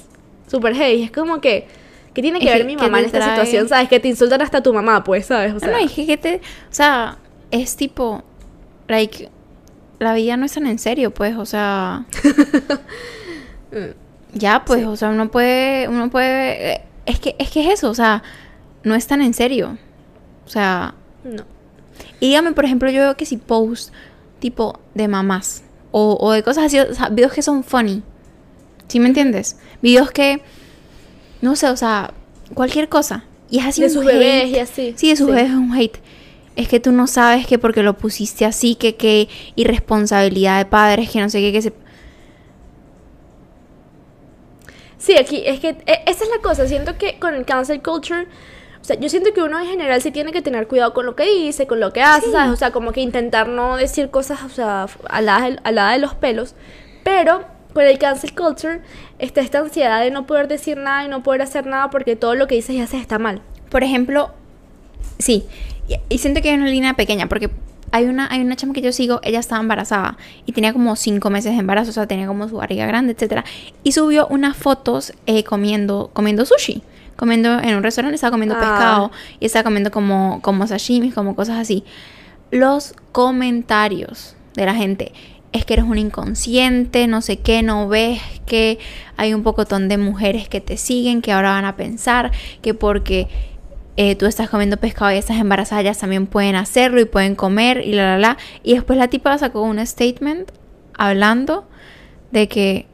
Súper 0.46 0.74
heavy. 0.74 1.02
Es 1.04 1.10
como 1.10 1.40
que... 1.40 1.66
¿Qué 2.14 2.22
tiene 2.22 2.40
que 2.40 2.46
Es 2.46 2.52
ver 2.52 2.62
que- 2.62 2.66
mi 2.66 2.76
que 2.76 2.82
mamá 2.82 2.98
en 3.00 3.06
esta 3.06 3.18
trae- 3.18 3.30
situación? 3.30 3.68
¿Sabes? 3.68 3.88
Que 3.88 4.00
te 4.00 4.08
insultan 4.08 4.42
hasta 4.42 4.62
tu 4.62 4.72
mamá, 4.74 5.04
pues, 5.04 5.26
¿sabes? 5.26 5.54
O 5.54 5.58
sea, 5.60 5.68
No, 5.70 5.78
no, 5.78 5.84
es 5.84 5.92
que, 5.92 6.06
que 6.06 6.16
te, 6.16 6.36
o 6.36 6.40
sea, 6.74 7.18
es 7.50 7.76
tipo, 7.76 8.22
like, 8.88 9.28
la 9.98 10.14
vida 10.14 10.36
no 10.36 10.46
es 10.46 10.52
tan 10.52 10.66
en 10.66 10.78
serio, 10.78 11.12
pues, 11.12 11.36
o 11.36 11.46
sea, 11.46 12.04
ya, 14.34 14.64
pues, 14.64 14.86
o 14.86 14.96
sea, 14.96 15.10
uno 15.10 15.30
puede, 15.30 15.88
uno 15.88 16.10
puede, 16.10 16.74
eh, 16.74 16.80
es 17.06 17.18
que, 17.20 17.34
es 17.38 17.50
que 17.50 17.64
es 17.66 17.74
eso, 17.78 17.90
o 17.90 17.94
sea, 17.94 18.22
no 18.84 18.94
es 18.94 19.06
tan 19.06 19.22
en 19.22 19.34
serio, 19.34 19.76
o 20.46 20.50
sea, 20.50 20.94
no. 21.24 21.44
y 22.20 22.28
dígame, 22.28 22.52
por 22.52 22.64
ejemplo, 22.64 22.90
yo 22.90 23.00
veo 23.00 23.16
que 23.16 23.26
si 23.26 23.36
post, 23.36 23.92
tipo, 24.38 24.78
de 24.94 25.08
mamás, 25.08 25.62
o, 25.90 26.16
o 26.20 26.32
de 26.32 26.42
cosas 26.42 26.66
así, 26.66 26.78
o 26.78 26.94
sea, 26.94 27.08
videos 27.08 27.32
que 27.32 27.42
son 27.42 27.64
funny, 27.64 28.02
¿sí 28.88 29.00
me 29.00 29.08
entiendes? 29.08 29.58
Videos 29.82 30.10
que, 30.10 30.42
no 31.40 31.56
sé, 31.56 31.68
o 31.70 31.76
sea, 31.76 32.12
cualquier 32.54 32.88
cosa, 32.88 33.24
y 33.50 33.58
es 33.58 33.66
así 33.66 33.80
De 33.80 33.86
un 33.88 33.92
sus 33.94 34.02
hate. 34.04 34.12
bebés 34.12 34.48
y 34.50 34.58
así. 34.58 34.94
Sí, 34.96 35.08
de 35.10 35.16
sus 35.16 35.26
Sí. 35.26 35.32
bebés 35.32 35.50
es 35.50 35.56
un 35.56 35.72
hate. 35.74 35.98
Es 36.58 36.66
que 36.68 36.80
tú 36.80 36.90
no 36.90 37.06
sabes 37.06 37.46
que 37.46 37.56
porque 37.58 37.82
lo 37.84 37.96
pusiste 37.96 38.44
así, 38.44 38.74
que 38.74 38.96
qué 38.96 39.28
irresponsabilidad 39.54 40.58
de 40.58 40.64
padres, 40.66 41.08
que 41.08 41.20
no 41.20 41.28
sé 41.30 41.40
qué, 41.40 41.52
que 41.52 41.62
se... 41.62 41.72
Sí, 44.98 45.16
aquí 45.16 45.42
es 45.46 45.60
que 45.60 45.68
e- 45.86 46.02
esa 46.06 46.24
es 46.24 46.30
la 46.30 46.42
cosa. 46.42 46.66
Siento 46.66 46.98
que 46.98 47.18
con 47.20 47.34
el 47.34 47.44
cancel 47.44 47.80
culture, 47.82 48.26
o 48.80 48.84
sea, 48.84 48.98
yo 48.98 49.08
siento 49.08 49.32
que 49.32 49.42
uno 49.42 49.60
en 49.60 49.66
general 49.68 50.02
sí 50.02 50.10
tiene 50.10 50.32
que 50.32 50.42
tener 50.42 50.66
cuidado 50.66 50.92
con 50.94 51.06
lo 51.06 51.14
que 51.14 51.24
dice, 51.24 51.66
con 51.66 51.78
lo 51.80 51.92
que 51.92 52.02
hace, 52.02 52.26
Sí. 52.26 52.32
¿sabes? 52.32 52.50
O 52.52 52.56
sea, 52.56 52.72
como 52.72 52.90
que 52.92 53.00
intentar 53.00 53.48
no 53.48 53.76
decir 53.76 54.10
cosas, 54.10 54.42
o 54.42 54.48
sea, 54.48 54.86
a 55.08 55.20
la, 55.22 55.36
a 55.62 55.70
la 55.72 55.92
de 55.92 55.98
los 55.98 56.14
pelos. 56.14 56.54
Pero 57.04 57.44
con 57.72 57.84
el 57.84 57.98
cancel 57.98 58.34
culture 58.34 58.80
está 59.20 59.40
esta 59.40 59.60
ansiedad 59.60 60.00
de 60.00 60.10
no 60.10 60.26
poder 60.26 60.48
decir 60.48 60.76
nada 60.78 61.04
y 61.04 61.08
no 61.08 61.22
poder 61.22 61.42
hacer 61.42 61.66
nada 61.66 61.90
porque 61.90 62.16
todo 62.16 62.34
lo 62.34 62.48
que 62.48 62.56
dices 62.56 62.74
y 62.74 62.80
haces 62.80 63.00
está 63.00 63.20
mal. 63.20 63.42
Por 63.70 63.84
ejemplo, 63.84 64.32
sí, 65.20 65.46
y, 66.08 66.18
siento 66.18 66.40
que 66.40 66.50
hay 66.50 66.56
una 66.56 66.66
línea 66.66 66.94
pequeña, 66.94 67.28
porque 67.28 67.50
hay 67.90 68.04
una, 68.04 68.28
hay 68.30 68.40
una 68.40 68.56
chama 68.56 68.74
que 68.74 68.82
yo 68.82 68.92
sigo, 68.92 69.20
ella 69.22 69.38
estaba 69.38 69.60
embarazada 69.60 70.18
y 70.44 70.52
tenía 70.52 70.72
como 70.72 70.94
cinco 70.96 71.30
meses 71.30 71.52
de 71.52 71.58
embarazo, 71.58 71.90
o 71.90 71.92
sea, 71.92 72.06
tenía 72.06 72.26
como 72.26 72.48
su 72.48 72.56
barriga 72.56 72.86
grande, 72.86 73.12
etcétera, 73.12 73.44
y 73.82 73.92
subió 73.92 74.26
unas 74.28 74.56
fotos 74.56 75.12
eh, 75.26 75.44
comiendo, 75.44 76.10
comiendo 76.12 76.44
sushi. 76.44 76.82
Comiendo 77.16 77.58
en 77.58 77.74
un 77.74 77.82
restaurante, 77.82 78.14
estaba 78.14 78.30
comiendo 78.30 78.54
Ah. 78.54 78.60
pescado 78.60 79.10
y 79.40 79.46
estaba 79.46 79.64
comiendo 79.64 79.90
como, 79.90 80.40
como 80.40 80.68
sashimis, 80.68 81.14
como 81.14 81.34
cosas 81.34 81.58
así. 81.58 81.82
Los 82.52 82.94
comentarios 83.10 84.36
de 84.54 84.64
la 84.64 84.74
gente 84.74 85.12
es 85.52 85.64
que 85.64 85.74
eres 85.74 85.86
un 85.86 85.98
inconsciente, 85.98 87.06
no 87.06 87.20
sé 87.20 87.38
qué, 87.38 87.62
no 87.62 87.88
ves 87.88 88.20
que 88.46 88.78
hay 89.16 89.34
un 89.34 89.42
pocotón 89.42 89.88
de 89.88 89.98
mujeres 89.98 90.48
que 90.48 90.60
te 90.60 90.76
siguen, 90.76 91.22
que 91.22 91.32
ahora 91.32 91.50
van 91.50 91.64
a 91.64 91.74
pensar 91.74 92.30
que 92.62 92.74
porque 92.74 93.28
eh, 94.00 94.14
tú 94.14 94.26
estás 94.26 94.48
comiendo 94.48 94.76
pescado 94.76 95.10
y 95.10 95.16
estás 95.16 95.38
embarazada, 95.38 95.80
ellas 95.80 95.98
también 95.98 96.28
pueden 96.28 96.54
hacerlo 96.54 97.00
y 97.00 97.04
pueden 97.04 97.34
comer 97.34 97.84
y 97.84 97.94
la 97.94 98.04
la 98.04 98.18
la. 98.18 98.36
Y 98.62 98.74
después 98.74 98.96
la 98.96 99.08
tipa 99.08 99.36
sacó 99.38 99.62
un 99.62 99.84
statement 99.84 100.52
hablando 100.96 101.66
de 102.30 102.46
que 102.46 102.86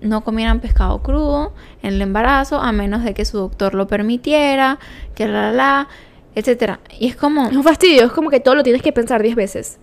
no 0.00 0.22
comieran 0.22 0.60
pescado 0.60 1.02
crudo 1.02 1.54
en 1.82 1.94
el 1.94 2.02
embarazo 2.02 2.60
a 2.60 2.70
menos 2.70 3.02
de 3.02 3.14
que 3.14 3.24
su 3.24 3.36
doctor 3.36 3.74
lo 3.74 3.88
permitiera, 3.88 4.78
que 5.16 5.26
la 5.26 5.50
la 5.50 5.52
la, 5.52 5.88
etcétera. 6.36 6.78
Y 7.00 7.08
es 7.08 7.16
como 7.16 7.48
Es 7.48 7.56
un 7.56 7.64
fastidio, 7.64 8.04
es 8.04 8.12
como 8.12 8.30
que 8.30 8.38
todo 8.38 8.54
lo 8.54 8.62
tienes 8.62 8.80
que 8.80 8.92
pensar 8.92 9.20
10 9.20 9.34
veces. 9.34 9.80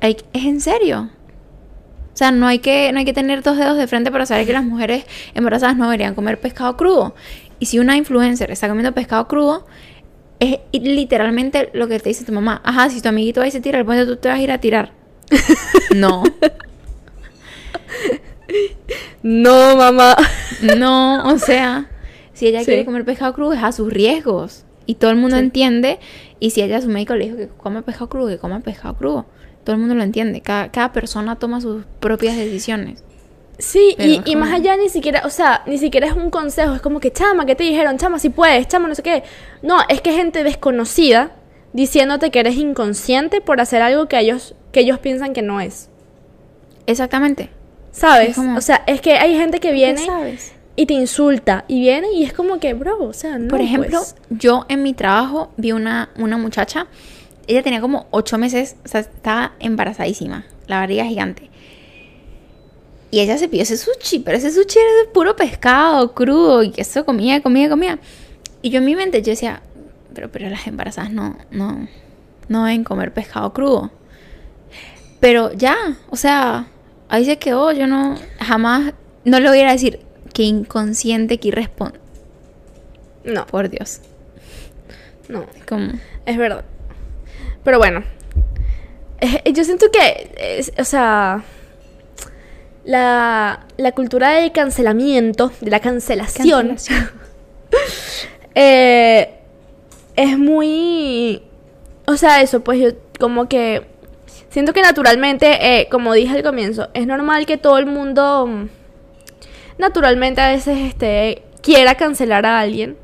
¿Es 0.00 0.16
en 0.32 0.60
serio? 0.60 1.10
O 2.12 2.16
sea, 2.16 2.32
no 2.32 2.48
hay, 2.48 2.58
que, 2.58 2.90
no 2.92 2.98
hay 2.98 3.04
que 3.04 3.12
tener 3.12 3.44
dos 3.44 3.56
dedos 3.56 3.78
de 3.78 3.86
frente 3.86 4.10
para 4.10 4.26
saber 4.26 4.46
que 4.46 4.52
las 4.52 4.64
mujeres 4.64 5.04
embarazadas 5.34 5.76
no 5.76 5.84
deberían 5.84 6.16
comer 6.16 6.40
pescado 6.40 6.76
crudo. 6.76 7.14
Y 7.60 7.66
si 7.66 7.78
una 7.78 7.96
influencer 7.96 8.50
está 8.50 8.66
comiendo 8.68 8.92
pescado 8.92 9.28
crudo, 9.28 9.66
es 10.40 10.58
literalmente 10.72 11.70
lo 11.74 11.86
que 11.86 12.00
te 12.00 12.08
dice 12.08 12.24
tu 12.24 12.32
mamá. 12.32 12.60
Ajá, 12.64 12.88
si 12.90 13.00
tu 13.00 13.08
amiguito 13.08 13.40
va 13.40 13.46
y 13.46 13.50
se 13.52 13.60
tira 13.60 13.78
el 13.78 13.84
puente, 13.84 14.06
tú 14.06 14.16
te 14.16 14.28
vas 14.28 14.38
a 14.38 14.42
ir 14.42 14.50
a 14.50 14.58
tirar. 14.58 14.92
no, 15.94 16.24
No, 19.22 19.76
mamá. 19.76 20.16
no, 20.78 21.28
o 21.32 21.38
sea, 21.38 21.88
si 22.32 22.46
ella 22.46 22.60
Sí. 22.60 22.66
quiere 22.66 22.84
comer 22.84 23.04
pescado 23.04 23.32
crudo 23.34 23.52
es 23.52 23.62
a 23.62 23.72
sus 23.72 23.92
riesgos. 23.92 24.64
Y 24.86 24.94
todo 24.96 25.10
el 25.10 25.16
mundo 25.18 25.36
Sí. 25.36 25.42
entiende. 25.42 25.98
Y 26.40 26.50
si 26.50 26.62
ella 26.62 26.78
a 26.78 26.80
su 26.80 26.88
médico 26.88 27.14
le 27.14 27.26
dijo 27.26 27.36
que 27.36 27.48
coma 27.48 27.82
pescado 27.82 28.08
crudo, 28.08 28.28
que 28.28 28.38
coma 28.38 28.60
pescado 28.60 28.96
crudo. 28.96 29.26
Todo 29.62 29.74
el 29.76 29.80
mundo 29.80 29.94
lo 29.94 30.02
entiende. 30.02 30.40
Cada, 30.40 30.70
cada 30.72 30.92
persona 30.92 31.36
toma 31.36 31.60
sus 31.60 31.84
propias 32.00 32.36
decisiones. 32.36 33.04
Sí, 33.60 33.94
y, 33.98 34.20
y 34.24 34.36
más 34.36 34.52
allá 34.52 34.76
ni 34.76 34.88
siquiera, 34.88 35.22
o 35.24 35.30
sea, 35.30 35.62
ni 35.66 35.78
siquiera 35.78 36.06
es 36.08 36.14
un 36.14 36.30
consejo, 36.30 36.74
es 36.74 36.80
como 36.80 36.98
que, 36.98 37.12
chama, 37.12 37.46
¿qué 37.46 37.54
te 37.54 37.62
dijeron? 37.64 37.96
Chama, 37.98 38.18
si 38.18 38.30
puedes, 38.30 38.66
chama, 38.68 38.88
no 38.88 38.94
sé 38.94 39.02
qué. 39.02 39.22
No, 39.62 39.76
es 39.88 40.00
que 40.00 40.12
gente 40.12 40.42
desconocida 40.42 41.32
diciéndote 41.72 42.30
que 42.30 42.40
eres 42.40 42.56
inconsciente 42.56 43.40
por 43.40 43.60
hacer 43.60 43.82
algo 43.82 44.08
que 44.08 44.18
ellos, 44.18 44.54
que 44.72 44.80
ellos 44.80 44.98
piensan 44.98 45.32
que 45.34 45.42
no 45.42 45.60
es. 45.60 45.88
Exactamente. 46.86 47.50
¿Sabes? 47.92 48.34
Como- 48.36 48.56
O 48.56 48.60
sea, 48.60 48.82
es 48.86 49.00
que 49.00 49.14
hay 49.14 49.36
gente 49.36 49.60
que 49.60 49.72
viene 49.72 50.04
sabes? 50.04 50.52
y 50.76 50.86
te 50.86 50.94
insulta 50.94 51.64
y 51.68 51.80
viene 51.80 52.08
y 52.14 52.24
es 52.24 52.32
como 52.32 52.58
que, 52.60 52.72
bro, 52.74 53.02
o 53.02 53.12
sea, 53.12 53.38
no. 53.38 53.48
Por 53.48 53.60
ejemplo, 53.60 53.98
pues. 53.98 54.16
yo 54.30 54.64
en 54.68 54.82
mi 54.82 54.94
trabajo 54.94 55.52
vi 55.56 55.72
una, 55.72 56.10
una 56.16 56.38
muchacha, 56.38 56.86
ella 57.46 57.62
tenía 57.62 57.80
como 57.80 58.06
ocho 58.10 58.38
meses, 58.38 58.76
o 58.84 58.88
sea, 58.88 59.00
estaba 59.00 59.52
embarazadísima, 59.58 60.44
la 60.66 60.78
barriga 60.80 61.04
gigante. 61.04 61.49
Y 63.10 63.20
ella 63.20 63.36
se 63.38 63.48
pidió 63.48 63.62
ese 63.64 63.76
sushi, 63.76 64.20
pero 64.20 64.38
ese 64.38 64.50
sushi 64.52 64.78
era 64.78 64.92
de 65.04 65.12
puro 65.12 65.34
pescado 65.34 66.12
crudo 66.14 66.62
y 66.62 66.70
que 66.70 66.82
eso 66.82 67.04
comía, 67.04 67.42
comía, 67.42 67.68
comía. 67.68 67.98
Y 68.62 68.70
yo 68.70 68.78
en 68.78 68.84
mi 68.84 68.94
mente 68.94 69.20
yo 69.22 69.30
decía, 69.30 69.62
pero, 70.14 70.30
pero 70.30 70.48
las 70.48 70.66
embarazadas 70.66 71.10
no, 71.10 71.36
no, 71.50 71.88
no 72.48 72.64
deben 72.64 72.84
comer 72.84 73.12
pescado 73.12 73.52
crudo. 73.52 73.90
Pero 75.18 75.52
ya, 75.52 75.76
o 76.10 76.16
sea, 76.16 76.68
ahí 77.08 77.24
se 77.24 77.36
quedó, 77.38 77.72
yo 77.72 77.86
no, 77.86 78.14
jamás, 78.38 78.94
no 79.24 79.40
le 79.40 79.50
hubiera 79.50 79.72
decir 79.72 80.00
que 80.32 80.44
inconsciente, 80.44 81.38
que 81.38 81.48
irresponsable. 81.48 82.00
no, 83.24 83.44
Por 83.46 83.68
Dios. 83.70 84.00
no. 85.28 85.44
Es 86.26 86.36
verdad. 86.36 86.64
Pero 87.64 87.78
bueno. 87.78 88.02
Eh, 89.20 89.52
Yo 89.52 89.64
siento 89.64 89.86
que, 89.92 90.32
es- 90.58 90.72
o 90.78 90.84
sea, 90.84 91.42
la, 92.90 93.66
la 93.76 93.92
cultura 93.92 94.30
del 94.30 94.50
cancelamiento, 94.50 95.52
de 95.60 95.70
la 95.70 95.78
cancelación, 95.78 96.68
Cancelación. 96.70 97.10
eh, 98.56 99.34
es 100.16 100.36
muy... 100.36 101.40
O 102.06 102.16
sea, 102.16 102.42
eso, 102.42 102.64
pues 102.64 102.80
yo 102.80 102.88
como 103.20 103.48
que 103.48 103.86
siento 104.48 104.72
que 104.72 104.82
naturalmente, 104.82 105.80
eh, 105.80 105.88
como 105.88 106.14
dije 106.14 106.34
al 106.34 106.42
comienzo, 106.42 106.88
es 106.92 107.06
normal 107.06 107.46
que 107.46 107.58
todo 107.58 107.78
el 107.78 107.86
mundo 107.86 108.48
mm, 108.48 108.68
naturalmente 109.78 110.40
a 110.40 110.48
veces 110.48 110.76
este, 110.78 111.44
quiera 111.62 111.94
cancelar 111.94 112.44
a 112.44 112.58
alguien. 112.58 112.96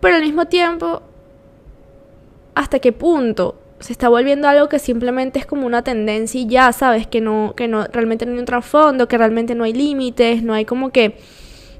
Pero 0.00 0.14
al 0.14 0.22
mismo 0.22 0.46
tiempo, 0.46 1.02
¿hasta 2.54 2.78
qué 2.78 2.92
punto 2.92 3.56
se 3.80 3.92
está 3.92 4.08
volviendo 4.08 4.48
algo 4.48 4.68
que 4.68 4.78
simplemente 4.78 5.38
es 5.38 5.46
como 5.46 5.66
una 5.66 5.82
tendencia 5.82 6.40
y 6.40 6.46
ya 6.46 6.72
sabes 6.72 7.06
que 7.06 7.20
no, 7.20 7.54
que 7.56 7.68
no, 7.68 7.86
realmente 7.92 8.26
no 8.26 8.32
hay 8.32 8.38
un 8.38 8.44
trasfondo, 8.44 9.06
que 9.08 9.16
realmente 9.18 9.54
no 9.54 9.64
hay 9.64 9.72
límites, 9.72 10.42
no 10.42 10.52
hay 10.54 10.64
como 10.64 10.90
que 10.90 11.16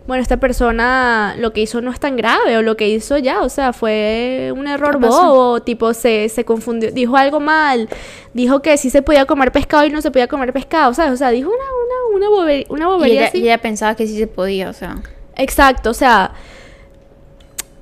bueno, 0.06 0.22
esta 0.22 0.38
persona 0.38 1.34
lo 1.38 1.52
que 1.52 1.60
hizo 1.60 1.82
no 1.82 1.90
es 1.90 2.00
tan 2.00 2.16
grave 2.16 2.56
o 2.56 2.62
lo 2.62 2.78
que 2.78 2.88
hizo 2.88 3.18
ya, 3.18 3.42
o 3.42 3.50
sea, 3.50 3.74
fue 3.74 4.50
un 4.56 4.66
error 4.66 4.98
bobo, 4.98 5.60
tipo 5.60 5.92
se, 5.92 6.30
se 6.30 6.46
confundió, 6.46 6.90
dijo 6.92 7.14
algo 7.18 7.40
mal, 7.40 7.90
dijo 8.32 8.62
que 8.62 8.78
sí 8.78 8.88
se 8.88 9.02
podía 9.02 9.26
comer 9.26 9.52
pescado 9.52 9.84
y 9.84 9.90
no 9.90 10.00
se 10.00 10.10
podía 10.10 10.26
comer 10.26 10.54
pescado, 10.54 10.94
¿sabes? 10.94 11.12
O 11.12 11.16
sea, 11.18 11.28
dijo 11.28 11.50
una, 11.50 12.16
una, 12.16 12.26
una, 12.26 12.36
bobe- 12.42 12.64
una 12.70 12.84
Y 12.84 12.88
bobería 12.88 13.20
ella, 13.20 13.28
así. 13.28 13.38
y 13.38 13.42
ella 13.42 13.58
pensaba 13.58 13.96
que 13.96 14.06
sí 14.06 14.16
se 14.16 14.26
podía, 14.26 14.70
o 14.70 14.72
sea. 14.72 14.96
Exacto, 15.36 15.90
o 15.90 15.94
sea, 15.94 16.32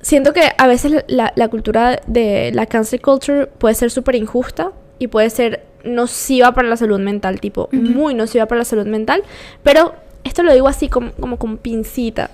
siento 0.07 0.31
que 0.31 0.53
a 0.57 0.67
veces 0.67 1.03
la, 1.07 1.33
la 1.35 1.47
cultura 1.49 1.99
de 2.07 2.51
la 2.53 2.65
cancel 2.65 3.01
culture 3.01 3.47
puede 3.47 3.75
ser 3.75 3.91
súper 3.91 4.15
injusta 4.15 4.71
y 4.99 5.07
puede 5.07 5.29
ser 5.29 5.65
nociva 5.83 6.53
para 6.53 6.69
la 6.69 6.77
salud 6.77 6.97
mental, 6.97 7.41
tipo, 7.41 7.67
muy 7.73 8.13
nociva 8.13 8.45
para 8.45 8.59
la 8.59 8.65
salud 8.65 8.85
mental, 8.85 9.21
pero 9.63 9.95
esto 10.23 10.43
lo 10.43 10.53
digo 10.53 10.69
así 10.69 10.87
como, 10.87 11.11
como 11.11 11.37
con 11.37 11.57
pincita, 11.57 12.31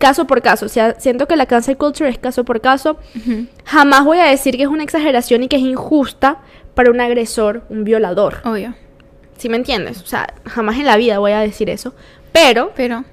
caso 0.00 0.26
por 0.26 0.42
caso, 0.42 0.66
o 0.66 0.68
sea, 0.68 0.98
siento 0.98 1.28
que 1.28 1.36
la 1.36 1.46
cancel 1.46 1.76
culture 1.76 2.10
es 2.10 2.18
caso 2.18 2.42
por 2.44 2.60
caso, 2.60 2.96
jamás 3.64 4.04
voy 4.04 4.18
a 4.18 4.24
decir 4.24 4.56
que 4.56 4.64
es 4.64 4.68
una 4.68 4.82
exageración 4.82 5.44
y 5.44 5.48
que 5.48 5.56
es 5.56 5.62
injusta 5.62 6.38
para 6.74 6.90
un 6.90 7.00
agresor, 7.00 7.62
un 7.70 7.84
violador, 7.84 8.38
Obvio. 8.44 8.74
¿sí 9.38 9.48
me 9.48 9.56
entiendes? 9.56 10.02
O 10.02 10.06
sea, 10.06 10.34
jamás 10.44 10.76
en 10.76 10.86
la 10.86 10.96
vida 10.96 11.20
voy 11.20 11.32
a 11.32 11.38
decir 11.38 11.70
eso, 11.70 11.94
pero... 12.32 12.72
Pero 12.74 13.04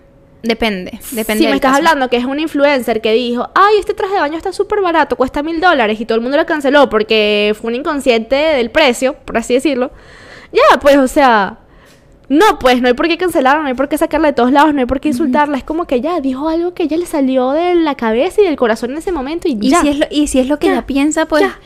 depende. 0.43 0.99
Depende 1.11 1.43
si 1.43 1.49
me 1.49 1.55
estás 1.55 1.71
caso. 1.71 1.77
hablando 1.77 2.09
que 2.09 2.17
es 2.17 2.25
un 2.25 2.39
influencer 2.39 3.01
que 3.01 3.13
dijo, 3.13 3.49
ay, 3.55 3.75
este 3.79 3.93
traje 3.93 4.13
de 4.13 4.19
baño 4.19 4.37
está 4.37 4.53
súper 4.53 4.81
barato, 4.81 5.15
cuesta 5.15 5.43
mil 5.43 5.59
dólares 5.59 5.99
y 5.99 6.05
todo 6.05 6.15
el 6.15 6.21
mundo 6.21 6.37
lo 6.37 6.45
canceló 6.45 6.89
porque 6.89 7.55
fue 7.59 7.69
un 7.69 7.75
inconsciente 7.75 8.35
del 8.35 8.69
precio, 8.71 9.13
por 9.25 9.37
así 9.37 9.53
decirlo. 9.55 9.91
Ya, 10.53 10.79
pues, 10.79 10.97
o 10.97 11.07
sea, 11.07 11.57
no, 12.29 12.59
pues, 12.59 12.81
no 12.81 12.87
hay 12.87 12.93
por 12.93 13.07
qué 13.07 13.17
cancelarla, 13.17 13.61
no 13.61 13.67
hay 13.67 13.73
por 13.73 13.89
qué 13.89 13.97
sacarla 13.97 14.27
de 14.27 14.33
todos 14.33 14.51
lados, 14.51 14.73
no 14.73 14.79
hay 14.79 14.85
por 14.85 14.99
qué 14.99 15.09
insultarla. 15.09 15.57
Es 15.57 15.63
como 15.63 15.85
que 15.87 16.01
ya 16.01 16.19
dijo 16.21 16.47
algo 16.49 16.73
que 16.73 16.87
ya 16.87 16.97
le 16.97 17.05
salió 17.05 17.51
de 17.51 17.75
la 17.75 17.95
cabeza 17.95 18.41
y 18.41 18.45
del 18.45 18.55
corazón 18.55 18.91
en 18.91 18.97
ese 18.97 19.11
momento 19.11 19.47
y, 19.47 19.57
Y 19.61 19.69
ya. 19.69 19.81
si, 19.81 19.89
es 19.89 19.97
lo, 19.99 20.05
y 20.09 20.27
si 20.27 20.39
es 20.39 20.47
lo 20.47 20.57
que 20.59 20.67
Ya, 20.67 20.73
ella 20.73 20.85
piensa, 20.85 21.25
pues. 21.25 21.41
ya. 21.41 21.59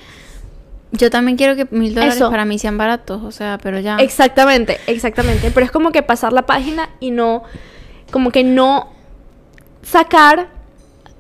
Yo 0.94 1.10
también 1.10 1.38
quiero 1.38 1.56
que 1.56 1.66
mil 1.74 1.96
dólares 1.96 2.20
para 2.20 2.44
mí 2.44 2.60
sean 2.60 2.78
baratos, 2.78 3.24
o 3.24 3.32
sea, 3.32 3.58
pero 3.64 3.80
ya. 3.80 3.96
Exactamente, 3.98 4.78
exactamente. 4.88 5.50
Pero 5.52 5.66
es 5.66 5.72
como 5.72 5.92
que 5.94 6.04
pasar 6.04 6.34
la 6.34 6.46
página 6.46 6.90
y 7.00 7.12
no, 7.12 7.44
como 8.12 8.32
que 8.32 8.44
no 8.44 8.90
sacar 9.82 10.50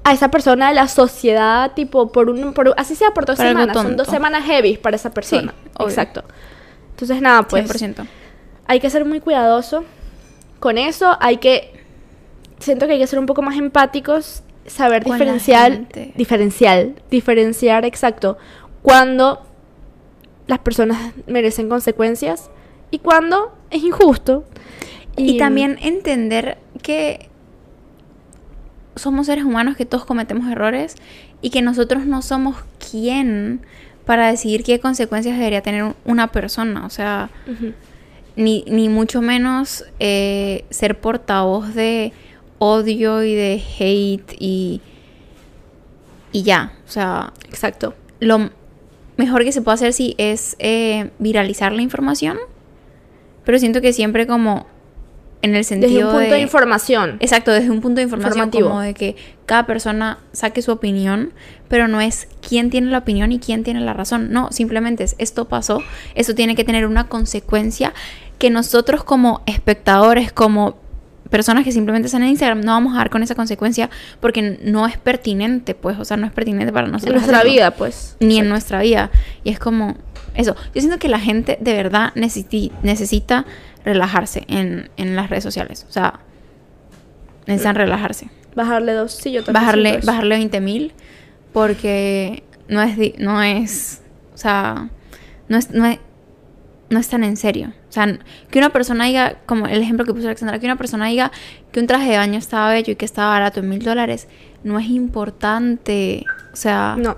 a 0.03 0.13
esa 0.13 0.29
persona 0.29 0.69
de 0.69 0.75
la 0.75 0.87
sociedad, 0.87 1.73
tipo, 1.73 2.11
por 2.11 2.29
un, 2.29 2.53
por, 2.53 2.73
así 2.77 2.95
sea 2.95 3.11
por 3.11 3.25
dos 3.25 3.37
semanas. 3.37 3.75
Son 3.75 3.95
dos 3.95 4.07
semanas 4.07 4.45
heavy 4.45 4.77
para 4.77 4.95
esa 4.95 5.11
persona. 5.11 5.53
Exacto. 5.79 6.23
Entonces, 6.91 7.21
nada, 7.21 7.43
pues 7.43 7.69
100%. 7.69 8.05
hay 8.67 8.79
que 8.79 8.89
ser 8.89 9.05
muy 9.05 9.19
cuidadoso 9.19 9.83
con 10.59 10.77
eso. 10.77 11.17
Hay 11.19 11.37
que, 11.37 11.73
siento 12.59 12.87
que 12.87 12.93
hay 12.93 12.99
que 12.99 13.07
ser 13.07 13.19
un 13.19 13.25
poco 13.25 13.41
más 13.41 13.57
empáticos, 13.57 14.43
saber 14.65 15.03
diferenciar, 15.03 15.71
gente. 15.71 16.13
diferencial, 16.15 16.95
diferenciar, 17.09 17.85
exacto, 17.85 18.37
cuando 18.81 19.45
las 20.47 20.59
personas 20.59 21.13
merecen 21.27 21.69
consecuencias 21.69 22.49
y 22.89 22.99
cuando 22.99 23.55
es 23.69 23.83
injusto. 23.83 24.45
Y 25.17 25.37
también 25.37 25.77
entender 25.81 26.57
que 26.81 27.29
somos 28.95 29.27
seres 29.27 29.45
humanos, 29.45 29.75
que 29.75 29.85
todos 29.85 30.05
cometemos 30.05 30.49
errores 30.49 30.95
y 31.41 31.49
que 31.49 31.61
nosotros 31.61 32.05
no 32.05 32.21
somos 32.21 32.57
quien 32.91 33.61
para 34.05 34.29
decidir 34.29 34.63
qué 34.63 34.79
consecuencias 34.79 35.37
debería 35.37 35.61
tener 35.61 35.93
una 36.05 36.27
persona. 36.27 36.85
O 36.85 36.89
sea, 36.89 37.29
ni, 38.35 38.63
ni 38.67 38.89
mucho 38.89 39.21
menos 39.21 39.85
eh, 39.99 40.65
ser 40.69 40.99
portavoz 40.99 41.73
de 41.73 42.13
odio 42.59 43.23
y 43.23 43.35
de 43.35 43.63
hate 43.79 44.35
y, 44.39 44.81
y 46.31 46.43
ya. 46.43 46.73
O 46.87 46.91
sea, 46.91 47.33
Exacto. 47.49 47.95
lo 48.19 48.49
mejor 49.17 49.43
que 49.43 49.51
se 49.51 49.61
puede 49.61 49.75
hacer 49.75 49.93
sí 49.93 50.15
es 50.17 50.55
eh, 50.59 51.11
viralizar 51.19 51.71
la 51.71 51.81
información, 51.81 52.37
pero 53.45 53.59
siento 53.59 53.81
que 53.81 53.93
siempre 53.93 54.27
como 54.27 54.67
en 55.41 55.55
el 55.55 55.65
sentido 55.65 55.91
Desde 55.93 56.05
un 56.05 56.11
punto 56.11 56.29
de, 56.29 56.35
de 56.35 56.41
información. 56.41 57.17
Exacto, 57.19 57.51
desde 57.51 57.71
un 57.71 57.81
punto 57.81 57.97
de 57.97 58.03
información 58.03 58.51
como 58.51 58.79
de 58.81 58.93
que 58.93 59.15
cada 59.45 59.65
persona 59.65 60.19
saque 60.33 60.61
su 60.61 60.71
opinión, 60.71 61.33
pero 61.67 61.87
no 61.87 61.99
es 62.01 62.27
quién 62.47 62.69
tiene 62.69 62.91
la 62.91 62.99
opinión 62.99 63.31
y 63.31 63.39
quién 63.39 63.63
tiene 63.63 63.81
la 63.81 63.93
razón. 63.93 64.31
No, 64.31 64.51
simplemente 64.51 65.03
es 65.03 65.15
esto 65.17 65.45
pasó, 65.45 65.81
eso 66.15 66.35
tiene 66.35 66.55
que 66.55 66.63
tener 66.63 66.85
una 66.85 67.07
consecuencia 67.07 67.93
que 68.37 68.49
nosotros 68.49 69.03
como 69.03 69.41
espectadores, 69.45 70.31
como 70.31 70.77
personas 71.29 71.63
que 71.63 71.71
simplemente 71.71 72.07
están 72.07 72.23
en 72.23 72.29
Instagram, 72.29 72.61
no 72.61 72.73
vamos 72.73 72.93
a 72.93 72.97
dar 72.97 73.09
con 73.09 73.23
esa 73.23 73.35
consecuencia 73.35 73.89
porque 74.19 74.59
no 74.63 74.85
es 74.85 74.97
pertinente, 74.97 75.73
pues, 75.75 75.97
o 75.97 76.05
sea, 76.05 76.17
no 76.17 76.27
es 76.27 76.33
pertinente 76.33 76.73
para 76.73 76.87
En 76.87 76.91
nosotros. 76.91 77.15
nuestra 77.15 77.37
hacerlo 77.37 77.53
vida, 77.53 77.71
pues. 77.71 78.17
ni 78.19 78.25
en 78.25 78.31
Exacto. 78.31 78.49
nuestra 78.49 78.81
vida. 78.81 79.11
Y 79.43 79.49
es 79.51 79.59
como 79.59 79.95
eso. 80.35 80.55
Yo 80.75 80.81
siento 80.81 80.99
que 80.99 81.07
la 81.07 81.19
gente 81.19 81.57
de 81.61 81.73
verdad 81.73 82.11
necesita 82.15 83.45
relajarse 83.85 84.43
en, 84.47 84.89
en 84.97 85.15
las 85.15 85.29
redes 85.29 85.43
sociales. 85.43 85.85
O 85.89 85.91
sea, 85.91 86.19
necesitan 87.47 87.75
relajarse. 87.75 88.29
Bajarle 88.55 88.93
dos. 88.93 89.13
Sí, 89.13 89.31
yo 89.31 89.43
también 89.43 89.63
Bajarle, 89.63 89.99
bajarle 90.03 90.35
20 90.35 90.61
mil 90.61 90.93
porque 91.53 92.43
no 92.67 92.81
es, 92.81 92.97
no 93.19 93.41
es, 93.41 94.01
o 94.33 94.37
sea, 94.37 94.89
no 95.49 95.57
es, 95.57 95.71
no 95.71 95.85
es, 95.85 95.99
no 96.89 96.99
es 96.99 97.07
tan 97.07 97.23
en 97.23 97.37
serio. 97.37 97.73
O 97.89 97.91
sea, 97.91 98.19
que 98.49 98.59
una 98.59 98.69
persona 98.69 99.05
diga, 99.05 99.37
como 99.45 99.67
el 99.67 99.81
ejemplo 99.81 100.05
que 100.05 100.13
puso 100.13 100.27
Alexandra, 100.27 100.59
que 100.59 100.65
una 100.65 100.77
persona 100.77 101.07
diga 101.07 101.31
que 101.71 101.79
un 101.79 101.87
traje 101.87 102.11
de 102.11 102.17
baño 102.17 102.37
estaba 102.37 102.71
bello 102.71 102.93
y 102.93 102.95
que 102.95 103.05
estaba 103.05 103.29
barato 103.29 103.59
en 103.61 103.69
mil 103.69 103.83
dólares, 103.83 104.27
no 104.63 104.79
es 104.79 104.87
importante. 104.87 106.25
O 106.53 106.55
sea, 106.55 106.95
No, 106.97 107.17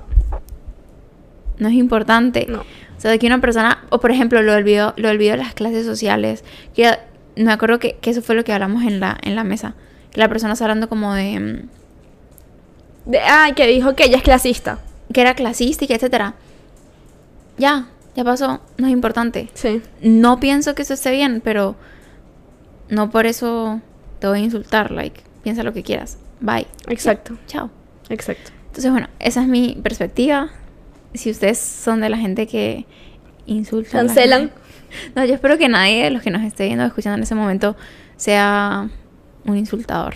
no 1.58 1.68
es 1.68 1.74
importante. 1.76 2.46
no. 2.50 2.64
O 3.04 3.06
sea, 3.06 3.12
de 3.12 3.20
que 3.20 3.28
una 3.28 3.42
persona, 3.42 3.84
o 3.90 4.00
por 4.00 4.12
ejemplo, 4.12 4.42
lo 4.42 4.54
del 4.54 4.64
video, 4.64 4.94
lo 4.96 5.10
de 5.10 5.36
las 5.36 5.54
clases 5.54 5.86
sociales, 5.86 6.46
que 6.74 6.98
me 7.36 7.52
acuerdo 7.52 7.78
que, 7.78 7.98
que 7.98 8.12
eso 8.12 8.22
fue 8.22 8.34
lo 8.34 8.46
que 8.46 8.54
hablamos 8.54 8.84
en 8.84 9.02
la, 9.02 9.18
en 9.24 9.36
la 9.36 9.44
mesa. 9.44 9.76
Que 10.12 10.22
la 10.22 10.30
persona 10.30 10.54
está 10.54 10.64
hablando 10.64 10.88
como 10.88 11.14
de 11.14 11.38
mm, 11.38 13.12
De, 13.12 13.20
ay, 13.20 13.52
que 13.56 13.68
dijo 13.68 13.94
que 13.94 14.06
ella 14.06 14.16
es 14.16 14.24
clasista. 14.24 14.80
que 15.14 15.20
era 15.20 15.36
clasista 15.36 15.84
y 15.84 15.90
que 15.90 15.96
etcétera. 15.96 16.36
Ya, 17.58 17.88
ya 18.16 18.24
pasó, 18.24 18.62
no 18.78 18.88
es 18.88 18.94
importante. 18.94 19.50
Sí. 19.54 19.82
No 20.02 20.40
pienso 20.40 20.74
que 20.74 20.84
eso 20.84 20.94
esté 20.94 21.12
bien, 21.12 21.42
pero 21.44 21.76
no 22.88 23.12
por 23.12 23.26
eso 23.26 23.82
te 24.20 24.28
voy 24.28 24.40
a 24.40 24.44
insultar, 24.44 24.92
like, 24.92 25.20
piensa 25.44 25.64
lo 25.64 25.74
que 25.74 25.84
quieras. 25.84 26.20
Bye. 26.40 26.68
Exacto. 26.88 27.38
Chao. 27.48 27.70
Exacto. 28.08 28.52
Entonces, 28.68 28.90
bueno, 28.92 29.10
esa 29.20 29.42
es 29.42 29.50
mi 29.50 29.78
perspectiva. 29.84 30.52
Si 31.14 31.30
ustedes 31.32 31.60
son 31.60 32.02
de 32.02 32.10
la 32.10 32.18
gente 32.18 32.48
que 32.48 32.86
insulta. 33.46 33.92
Cancelan. 33.92 34.52
No, 35.16 35.26
yo 35.26 35.34
espero 35.34 35.58
que 35.58 35.68
nadie 35.70 36.04
de 36.04 36.12
los 36.12 36.22
que 36.22 36.30
nos 36.32 36.44
esté 36.44 36.66
viendo 36.66 36.84
o 36.84 36.88
escuchando 36.88 37.18
en 37.18 37.24
ese 37.24 37.36
momento 37.36 37.76
sea 38.16 38.90
un 39.46 39.58
insultador 39.58 40.16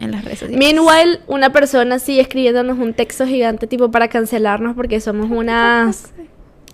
en 0.00 0.10
las 0.10 0.24
redes 0.24 0.40
sociales. 0.40 0.58
Meanwhile, 0.58 1.20
una 1.26 1.50
persona 1.52 1.96
así 1.96 2.18
escribiéndonos 2.18 2.78
un 2.78 2.94
texto 2.94 3.26
gigante 3.26 3.66
tipo 3.66 3.90
para 3.90 4.08
cancelarnos 4.08 4.74
porque 4.74 5.00
somos 5.00 5.30
unas... 5.30 6.12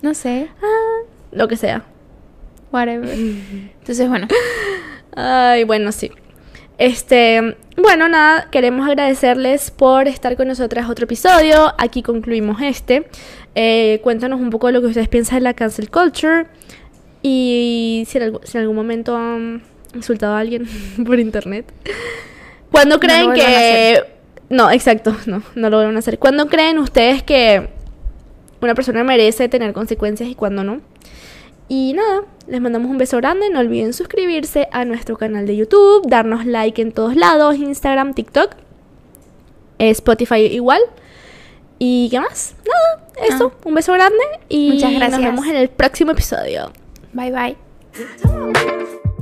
No 0.01 0.13
sé, 0.13 0.49
Lo 1.31 1.47
que 1.47 1.55
sea. 1.55 1.85
whatever. 2.71 3.09
Entonces, 3.79 4.09
bueno, 4.09 4.27
Ay, 5.15 5.63
bueno, 5.63 5.91
sí. 5.91 6.11
Este, 6.77 7.55
bueno, 7.77 8.09
nada, 8.09 8.49
queremos 8.51 8.87
agradecerles 8.87 9.69
por 9.69 10.07
estar 10.07 10.35
con 10.35 10.47
nosotras 10.47 10.89
otro 10.89 11.05
episodio. 11.05 11.73
Aquí 11.77 12.01
concluimos 12.01 12.61
este. 12.61 13.07
Eh, 13.55 13.99
cuéntanos 14.03 14.41
un 14.41 14.49
poco 14.49 14.67
de 14.67 14.73
lo 14.73 14.81
que 14.81 14.87
ustedes 14.87 15.07
piensan 15.07 15.39
de 15.39 15.41
la 15.41 15.53
cancel 15.53 15.89
culture. 15.89 16.47
Y 17.21 18.03
si 18.07 18.17
en, 18.17 18.23
algún, 18.23 18.41
si 18.43 18.57
en 18.57 18.61
algún 18.61 18.75
momento 18.75 19.15
han 19.15 19.63
insultado 19.93 20.33
a 20.33 20.39
alguien 20.39 20.67
por 21.05 21.19
internet. 21.19 21.71
¿Cuándo 22.71 22.99
creen 22.99 23.33
que... 23.33 24.03
No, 24.49 24.69
exacto, 24.69 25.15
no, 25.25 25.41
no 25.55 25.69
lo 25.69 25.77
vuelvan 25.77 25.95
a 25.95 25.99
hacer. 25.99 26.19
¿Cuándo 26.19 26.47
creen 26.47 26.77
ustedes 26.77 27.23
que 27.23 27.69
una 28.61 28.75
persona 28.75 29.03
merece 29.03 29.49
tener 29.49 29.73
consecuencias 29.73 30.29
y 30.29 30.35
cuándo 30.35 30.63
no? 30.63 30.81
Y 31.69 31.93
nada, 31.93 32.23
les 32.47 32.61
mandamos 32.61 32.91
un 32.91 32.97
beso 32.97 33.17
grande. 33.17 33.49
No 33.49 33.59
olviden 33.59 33.93
suscribirse 33.93 34.67
a 34.71 34.85
nuestro 34.85 35.17
canal 35.17 35.47
de 35.47 35.55
YouTube, 35.55 36.07
darnos 36.07 36.45
like 36.45 36.81
en 36.81 36.91
todos 36.91 37.15
lados, 37.15 37.55
Instagram, 37.55 38.13
TikTok, 38.13 38.55
eh, 39.79 39.89
Spotify 39.89 40.41
igual. 40.41 40.81
¿Y 41.79 42.09
qué 42.09 42.19
más? 42.19 42.55
Nada, 42.65 43.27
eso. 43.27 43.51
Un 43.63 43.73
beso 43.75 43.93
grande 43.93 44.17
y 44.49 44.71
Muchas 44.73 44.91
gracias. 44.91 45.11
nos 45.11 45.21
vemos 45.21 45.47
en 45.47 45.55
el 45.55 45.69
próximo 45.69 46.11
episodio. 46.11 46.71
bye 47.13 47.31
bye. 47.31 49.12